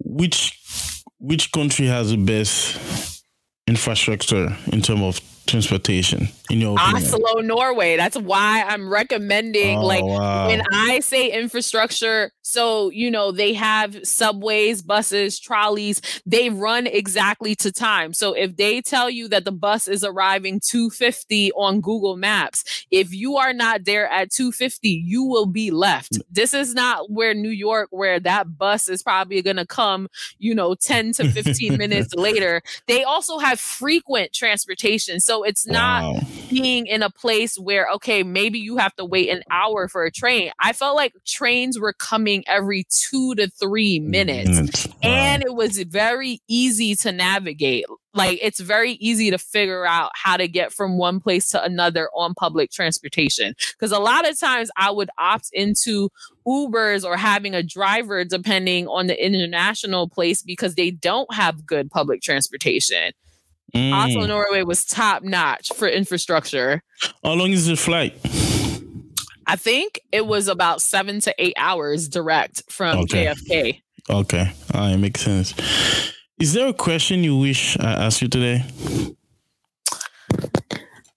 Which 0.00 1.04
which 1.18 1.52
country 1.52 1.86
has 1.86 2.10
the 2.10 2.16
best 2.16 3.24
infrastructure 3.66 4.56
in 4.72 4.80
terms 4.80 5.02
of 5.02 5.20
transportation 5.48 6.28
in 6.50 6.60
your 6.60 6.76
opinion? 6.78 6.96
Oslo, 6.96 7.40
Norway. 7.40 7.96
That's 7.96 8.16
why 8.16 8.64
I'm 8.66 8.88
recommending. 8.88 9.78
Oh, 9.78 9.86
like 9.86 10.04
wow. 10.04 10.46
when 10.46 10.62
I 10.72 11.00
say 11.00 11.30
infrastructure, 11.32 12.30
so 12.42 12.90
you 12.90 13.10
know 13.10 13.32
they 13.32 13.54
have 13.54 14.06
subways, 14.06 14.82
buses, 14.82 15.38
trolleys. 15.40 16.00
They 16.24 16.50
run 16.50 16.86
exactly 16.86 17.54
to 17.56 17.72
time. 17.72 18.12
So 18.12 18.34
if 18.34 18.56
they 18.56 18.80
tell 18.80 19.10
you 19.10 19.28
that 19.28 19.44
the 19.44 19.52
bus 19.52 19.88
is 19.88 20.04
arriving 20.04 20.60
250 20.60 21.52
on 21.52 21.80
Google 21.80 22.16
Maps, 22.16 22.86
if 22.90 23.12
you 23.12 23.36
are 23.36 23.52
not 23.52 23.84
there 23.84 24.06
at 24.08 24.30
250, 24.30 24.88
you 24.88 25.24
will 25.24 25.46
be 25.46 25.70
left. 25.70 26.12
Mm. 26.12 26.22
This 26.30 26.54
is 26.54 26.74
not 26.74 27.10
where 27.10 27.34
New 27.34 27.50
York, 27.50 27.88
where 27.90 28.20
that 28.20 28.56
bus 28.58 28.88
is 28.88 29.02
probably 29.02 29.42
going 29.42 29.56
to 29.56 29.66
come, 29.66 30.08
you 30.38 30.54
know, 30.54 30.74
10 30.74 31.12
to 31.14 31.30
15 31.30 31.76
minutes 31.78 32.14
later. 32.14 32.62
They 32.86 33.04
also 33.04 33.38
have 33.38 33.58
frequent 33.58 34.32
transportation. 34.32 35.20
So 35.20 35.37
it's 35.44 35.66
not 35.66 36.02
Wow. 36.14 36.20
being 36.50 36.86
in 36.86 37.02
a 37.02 37.10
place 37.10 37.56
where 37.56 37.88
okay 37.94 38.22
maybe 38.22 38.58
you 38.58 38.76
have 38.76 38.94
to 38.96 39.04
wait 39.04 39.28
an 39.30 39.42
hour 39.50 39.88
for 39.88 40.04
a 40.04 40.10
train 40.10 40.50
i 40.60 40.72
felt 40.72 40.96
like 40.96 41.12
trains 41.26 41.78
were 41.78 41.92
coming 41.92 42.44
every 42.46 42.84
two 42.90 43.34
to 43.36 43.48
three 43.48 43.98
minutes. 44.00 44.86
Wow. 44.86 44.92
and 45.02 45.42
it 45.42 45.54
was 45.54 45.78
very 45.82 46.40
easy 46.48 46.94
to 46.96 47.12
navigate 47.12 47.84
like 48.14 48.38
it's 48.42 48.58
very 48.60 48.92
easy 48.92 49.30
to 49.30 49.38
figure 49.38 49.86
out 49.86 50.10
how 50.14 50.36
to 50.36 50.48
get 50.48 50.72
from 50.72 50.98
one 50.98 51.20
place 51.20 51.48
to 51.50 51.62
another 51.62 52.08
on 52.16 52.34
public 52.34 52.70
transportation 52.70 53.54
because 53.72 53.92
a 53.92 53.98
lot 53.98 54.28
of 54.28 54.38
times 54.38 54.70
i 54.76 54.90
would 54.90 55.10
opt 55.18 55.50
into 55.52 56.08
ubers 56.46 57.04
or 57.04 57.16
having 57.16 57.54
a 57.54 57.62
driver 57.62 58.24
depending 58.24 58.86
on 58.88 59.06
the 59.06 59.24
international 59.24 60.08
place 60.08 60.42
because 60.42 60.74
they 60.74 60.90
don't 60.90 61.32
have 61.34 61.66
good 61.66 61.90
public 61.90 62.22
transportation 62.22 63.12
Mm. 63.74 63.92
Oslo, 63.92 64.26
Norway 64.26 64.62
was 64.62 64.84
top 64.84 65.22
notch 65.22 65.70
for 65.74 65.88
infrastructure. 65.88 66.82
How 67.22 67.32
long 67.34 67.52
is 67.52 67.66
the 67.66 67.76
flight? 67.76 68.14
I 69.46 69.56
think 69.56 70.00
it 70.12 70.26
was 70.26 70.48
about 70.48 70.82
seven 70.82 71.20
to 71.20 71.34
eight 71.38 71.54
hours 71.56 72.08
direct 72.08 72.62
from 72.70 72.98
Okay. 72.98 73.26
JFK. 73.26 73.82
Okay, 74.10 74.52
all 74.74 74.80
right, 74.80 74.96
makes 74.96 75.20
sense. 75.20 75.54
Is 76.38 76.52
there 76.54 76.68
a 76.68 76.72
question 76.72 77.24
you 77.24 77.36
wish 77.36 77.78
I 77.78 77.92
asked 78.06 78.22
you 78.22 78.28
today? 78.28 78.64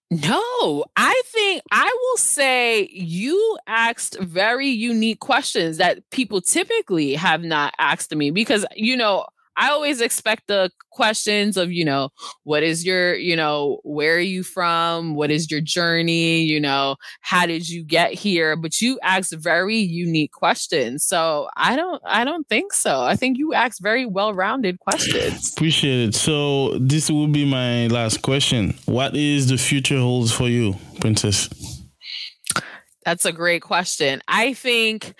No, 0.09 0.83
I 0.97 1.21
think 1.27 1.63
I 1.71 1.89
will 2.01 2.17
say 2.17 2.89
you 2.91 3.57
asked 3.65 4.17
very 4.19 4.67
unique 4.67 5.21
questions 5.21 5.77
that 5.77 6.09
people 6.09 6.41
typically 6.41 7.13
have 7.15 7.43
not 7.43 7.73
asked 7.79 8.13
me 8.13 8.29
because, 8.29 8.65
you 8.75 8.97
know, 8.97 9.25
I 9.57 9.69
always 9.69 10.01
expect 10.01 10.47
the 10.47 10.71
questions 10.91 11.57
of, 11.57 11.71
you 11.71 11.85
know, 11.85 12.09
what 12.43 12.63
is 12.63 12.85
your, 12.85 13.15
you 13.15 13.35
know, 13.35 13.79
where 13.83 14.15
are 14.15 14.19
you 14.19 14.43
from? 14.43 15.15
What 15.15 15.31
is 15.31 15.51
your 15.51 15.61
journey? 15.61 16.41
You 16.41 16.59
know, 16.59 16.95
how 17.21 17.45
did 17.45 17.69
you 17.69 17.83
get 17.83 18.13
here? 18.13 18.55
But 18.55 18.81
you 18.81 18.99
asked 19.03 19.33
very 19.35 19.77
unique 19.77 20.31
questions. 20.31 21.05
So 21.05 21.49
I 21.57 21.75
don't, 21.75 22.01
I 22.05 22.23
don't 22.23 22.47
think 22.47 22.73
so. 22.73 23.01
I 23.01 23.15
think 23.15 23.37
you 23.37 23.53
asked 23.53 23.81
very 23.81 24.05
well 24.05 24.33
rounded 24.33 24.79
questions. 24.79 25.51
Appreciate 25.51 26.09
it. 26.09 26.15
So 26.15 26.77
this 26.79 27.09
will 27.09 27.27
be 27.27 27.45
my 27.45 27.87
last 27.87 28.21
question. 28.21 28.77
What 28.85 29.15
is 29.15 29.47
the 29.47 29.57
future 29.57 29.99
holds 29.99 30.31
for 30.31 30.47
you, 30.47 30.75
Princess? 30.99 31.49
That's 33.05 33.25
a 33.25 33.31
great 33.31 33.63
question. 33.63 34.21
I 34.27 34.53
think 34.53 35.15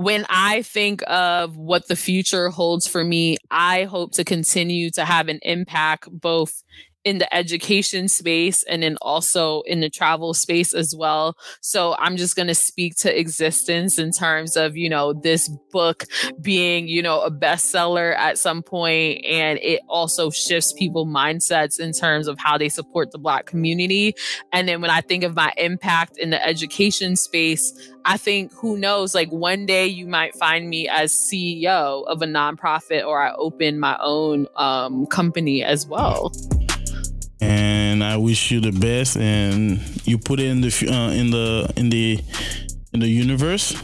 when 0.00 0.24
I 0.30 0.62
think 0.62 1.02
of 1.06 1.58
what 1.58 1.86
the 1.88 1.94
future 1.94 2.48
holds 2.48 2.86
for 2.86 3.04
me, 3.04 3.36
I 3.50 3.84
hope 3.84 4.12
to 4.12 4.24
continue 4.24 4.90
to 4.92 5.04
have 5.04 5.28
an 5.28 5.40
impact 5.42 6.08
both 6.10 6.62
in 7.04 7.18
the 7.18 7.34
education 7.34 8.08
space 8.08 8.62
and 8.64 8.82
then 8.82 8.96
also 9.00 9.62
in 9.62 9.80
the 9.80 9.88
travel 9.88 10.34
space 10.34 10.74
as 10.74 10.94
well. 10.96 11.36
So 11.60 11.96
I'm 11.98 12.16
just 12.16 12.36
going 12.36 12.48
to 12.48 12.54
speak 12.54 12.96
to 12.98 13.18
existence 13.18 13.98
in 13.98 14.10
terms 14.12 14.56
of, 14.56 14.76
you 14.76 14.88
know, 14.88 15.14
this 15.14 15.48
book 15.72 16.04
being, 16.42 16.88
you 16.88 17.02
know, 17.02 17.22
a 17.22 17.30
bestseller 17.30 18.14
at 18.16 18.38
some 18.38 18.62
point 18.62 19.24
and 19.24 19.58
it 19.62 19.80
also 19.88 20.30
shifts 20.30 20.74
people 20.74 21.06
mindsets 21.06 21.80
in 21.80 21.92
terms 21.92 22.28
of 22.28 22.38
how 22.38 22.58
they 22.58 22.68
support 22.68 23.12
the 23.12 23.18
black 23.18 23.46
community. 23.46 24.14
And 24.52 24.68
then 24.68 24.82
when 24.82 24.90
I 24.90 25.00
think 25.00 25.24
of 25.24 25.34
my 25.34 25.52
impact 25.56 26.18
in 26.18 26.30
the 26.30 26.46
education 26.46 27.16
space, 27.16 27.72
I 28.04 28.16
think 28.16 28.52
who 28.52 28.76
knows, 28.76 29.14
like 29.14 29.30
one 29.30 29.66
day 29.66 29.86
you 29.86 30.06
might 30.06 30.34
find 30.34 30.68
me 30.68 30.88
as 30.88 31.12
CEO 31.12 32.06
of 32.06 32.22
a 32.22 32.26
nonprofit 32.26 33.06
or 33.06 33.22
I 33.22 33.32
open 33.34 33.78
my 33.78 33.98
own 34.02 34.46
um, 34.56 35.06
company 35.06 35.62
as 35.62 35.86
well. 35.86 36.32
And 37.40 38.04
I 38.04 38.16
wish 38.16 38.50
you 38.50 38.60
the 38.60 38.72
best. 38.72 39.16
And 39.16 39.80
you 40.06 40.18
put 40.18 40.40
it 40.40 40.46
in 40.46 40.60
the 40.60 40.68
uh, 40.90 41.10
in 41.12 41.30
the 41.30 41.72
in 41.76 41.90
the 41.90 42.20
in 42.92 43.00
the 43.00 43.08
universe. 43.08 43.74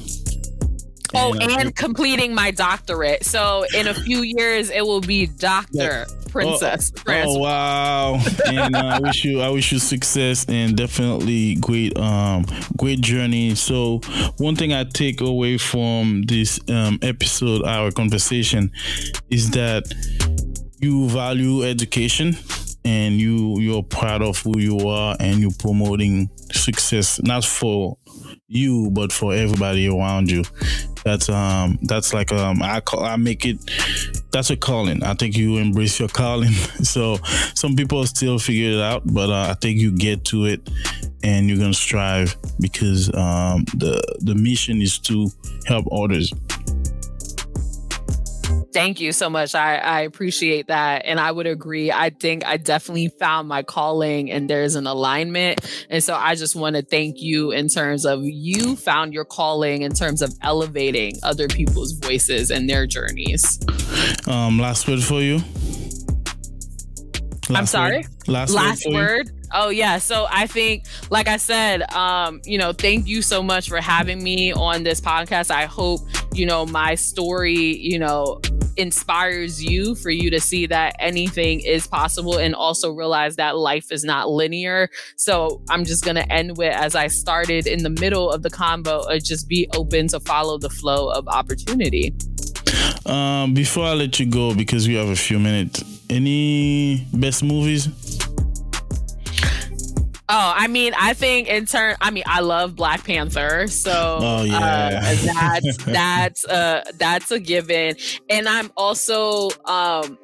Oh, 1.14 1.32
And, 1.32 1.52
and 1.52 1.76
completing 1.76 2.34
my 2.34 2.50
doctorate. 2.50 3.24
So 3.24 3.64
in 3.74 3.88
a 3.88 3.94
few 3.94 4.22
years, 4.22 4.70
it 4.70 4.82
will 4.84 5.00
be 5.00 5.26
Doctor 5.26 6.06
Princess. 6.28 6.92
Oh 6.94 7.00
Francis. 7.00 7.38
wow! 7.38 8.20
and 8.46 8.76
uh, 8.76 8.84
I 8.84 9.00
wish 9.00 9.24
you, 9.24 9.40
I 9.40 9.48
wish 9.48 9.72
you 9.72 9.78
success 9.78 10.44
and 10.48 10.76
definitely 10.76 11.54
great, 11.56 11.96
um, 11.96 12.44
great 12.76 13.00
journey. 13.00 13.54
So 13.54 14.00
one 14.38 14.56
thing 14.56 14.72
I 14.72 14.84
take 14.84 15.20
away 15.20 15.58
from 15.58 16.22
this 16.22 16.60
um, 16.68 16.98
episode, 17.02 17.64
our 17.64 17.90
conversation, 17.92 18.70
is 19.30 19.50
that 19.52 19.84
you 20.80 21.08
value 21.08 21.62
education 21.62 22.36
and 22.86 23.20
you 23.20 23.58
you're 23.58 23.82
proud 23.82 24.22
of 24.22 24.38
who 24.38 24.58
you 24.58 24.88
are 24.88 25.16
and 25.18 25.40
you're 25.40 25.50
promoting 25.58 26.30
success 26.52 27.20
not 27.22 27.44
for 27.44 27.98
you 28.46 28.88
but 28.92 29.12
for 29.12 29.34
everybody 29.34 29.88
around 29.88 30.30
you. 30.30 30.44
That's 31.04 31.28
um 31.28 31.78
that's 31.82 32.14
like 32.14 32.32
um 32.32 32.62
i 32.62 32.80
call 32.80 33.04
i 33.04 33.16
make 33.16 33.44
it 33.44 33.58
that's 34.30 34.50
a 34.50 34.56
calling. 34.56 35.02
I 35.02 35.14
think 35.14 35.36
you 35.36 35.56
embrace 35.56 35.98
your 35.98 36.08
calling. 36.08 36.52
So 36.86 37.16
some 37.54 37.74
people 37.74 38.06
still 38.06 38.38
figure 38.38 38.70
it 38.70 38.80
out 38.80 39.02
but 39.04 39.30
uh, 39.30 39.48
i 39.50 39.54
think 39.54 39.78
you 39.78 39.90
get 39.90 40.24
to 40.26 40.44
it 40.44 40.70
and 41.24 41.48
you're 41.48 41.58
gonna 41.58 41.74
strive 41.74 42.36
because 42.60 43.12
um 43.14 43.64
the 43.74 44.00
the 44.20 44.34
mission 44.34 44.80
is 44.80 44.98
to 45.00 45.28
help 45.66 45.86
others 45.90 46.32
Thank 48.76 49.00
you 49.00 49.12
so 49.12 49.30
much. 49.30 49.54
I, 49.54 49.76
I 49.76 50.00
appreciate 50.02 50.66
that. 50.66 51.06
And 51.06 51.18
I 51.18 51.32
would 51.32 51.46
agree. 51.46 51.90
I 51.90 52.10
think 52.10 52.44
I 52.44 52.58
definitely 52.58 53.08
found 53.08 53.48
my 53.48 53.62
calling 53.62 54.30
and 54.30 54.50
there's 54.50 54.74
an 54.74 54.86
alignment. 54.86 55.66
And 55.88 56.04
so 56.04 56.14
I 56.14 56.34
just 56.34 56.54
want 56.54 56.76
to 56.76 56.82
thank 56.82 57.22
you 57.22 57.52
in 57.52 57.68
terms 57.68 58.04
of 58.04 58.20
you 58.22 58.76
found 58.76 59.14
your 59.14 59.24
calling 59.24 59.80
in 59.80 59.94
terms 59.94 60.20
of 60.20 60.34
elevating 60.42 61.14
other 61.22 61.48
people's 61.48 61.92
voices 61.92 62.50
and 62.50 62.68
their 62.68 62.86
journeys. 62.86 63.58
um 64.26 64.58
last 64.58 64.86
word 64.86 65.02
for 65.02 65.22
you 65.22 65.40
I'm 67.50 67.66
sorry? 67.66 67.98
word? 67.98 68.28
last, 68.28 68.52
last 68.52 68.86
word, 68.86 68.94
word? 68.94 69.30
Oh 69.52 69.68
yeah. 69.68 69.98
So 69.98 70.26
i 70.30 70.46
think 70.46 70.84
like 71.10 71.28
i 71.28 71.36
said 71.36 71.90
um 71.92 72.40
you 72.44 72.58
know 72.58 72.72
thank 72.72 73.06
you 73.06 73.22
so 73.22 73.42
much 73.42 73.68
for 73.68 73.80
having 73.80 74.22
me 74.22 74.52
on 74.52 74.82
this 74.82 75.00
podcast. 75.00 75.50
I 75.50 75.66
hope 75.66 76.00
you 76.32 76.46
know 76.46 76.66
my 76.66 76.94
story 76.94 77.76
you 77.76 77.98
know 77.98 78.40
inspires 78.76 79.64
you 79.64 79.94
for 79.94 80.10
you 80.10 80.28
to 80.30 80.38
see 80.38 80.66
that 80.66 80.94
anything 80.98 81.60
is 81.60 81.86
possible 81.86 82.36
and 82.36 82.54
also 82.54 82.90
realize 82.90 83.36
that 83.36 83.56
life 83.56 83.90
is 83.90 84.04
not 84.04 84.28
linear. 84.28 84.90
So 85.16 85.62
i'm 85.70 85.84
just 85.84 86.04
going 86.04 86.16
to 86.16 86.32
end 86.32 86.56
with 86.58 86.74
as 86.74 86.94
i 86.94 87.06
started 87.06 87.66
in 87.66 87.82
the 87.82 87.90
middle 87.90 88.30
of 88.30 88.42
the 88.42 88.50
combo 88.50 88.98
uh, 89.00 89.18
just 89.18 89.48
be 89.48 89.68
open 89.74 90.08
to 90.08 90.20
follow 90.20 90.58
the 90.58 90.70
flow 90.70 91.10
of 91.10 91.26
opportunity. 91.28 92.14
Um, 93.06 93.54
before 93.54 93.84
I 93.84 93.94
let 93.94 94.18
you 94.18 94.26
go, 94.26 94.54
because 94.54 94.88
we 94.88 94.94
have 94.94 95.08
a 95.08 95.16
few 95.16 95.38
minutes, 95.38 95.82
any 96.10 97.06
best 97.12 97.42
movies? 97.42 97.88
Oh, 100.28 100.52
I 100.56 100.66
mean, 100.66 100.92
I 100.98 101.14
think 101.14 101.46
in 101.46 101.66
turn, 101.66 101.94
I 102.00 102.10
mean, 102.10 102.24
I 102.26 102.40
love 102.40 102.74
Black 102.74 103.04
Panther, 103.04 103.68
so 103.68 104.18
Oh, 104.20 104.42
yeah. 104.42 105.00
uh, 105.04 105.14
that's 105.24 105.76
that's 105.84 106.44
uh 106.46 106.82
that's 106.98 107.30
a 107.30 107.38
given. 107.38 107.94
And 108.28 108.48
I'm 108.48 108.72
also 108.76 109.50
um 109.66 110.18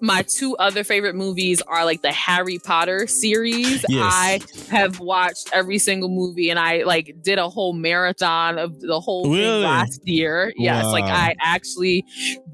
my 0.00 0.22
two 0.22 0.56
other 0.56 0.84
favorite 0.84 1.14
movies 1.14 1.60
are 1.62 1.84
like 1.84 2.02
the 2.02 2.12
Harry 2.12 2.58
Potter 2.58 3.06
series. 3.06 3.84
Yes. 3.88 4.12
I 4.12 4.40
have 4.70 5.00
watched 5.00 5.50
every 5.52 5.78
single 5.78 6.08
movie 6.08 6.50
and 6.50 6.58
I 6.58 6.84
like 6.84 7.16
did 7.20 7.38
a 7.38 7.48
whole 7.48 7.72
marathon 7.72 8.58
of 8.58 8.80
the 8.80 9.00
whole 9.00 9.24
Really? 9.30 9.38
thing 9.42 9.62
last 9.62 10.00
year. 10.06 10.52
Yes, 10.56 10.84
like 10.86 11.04
I 11.04 11.34
actually 11.40 12.04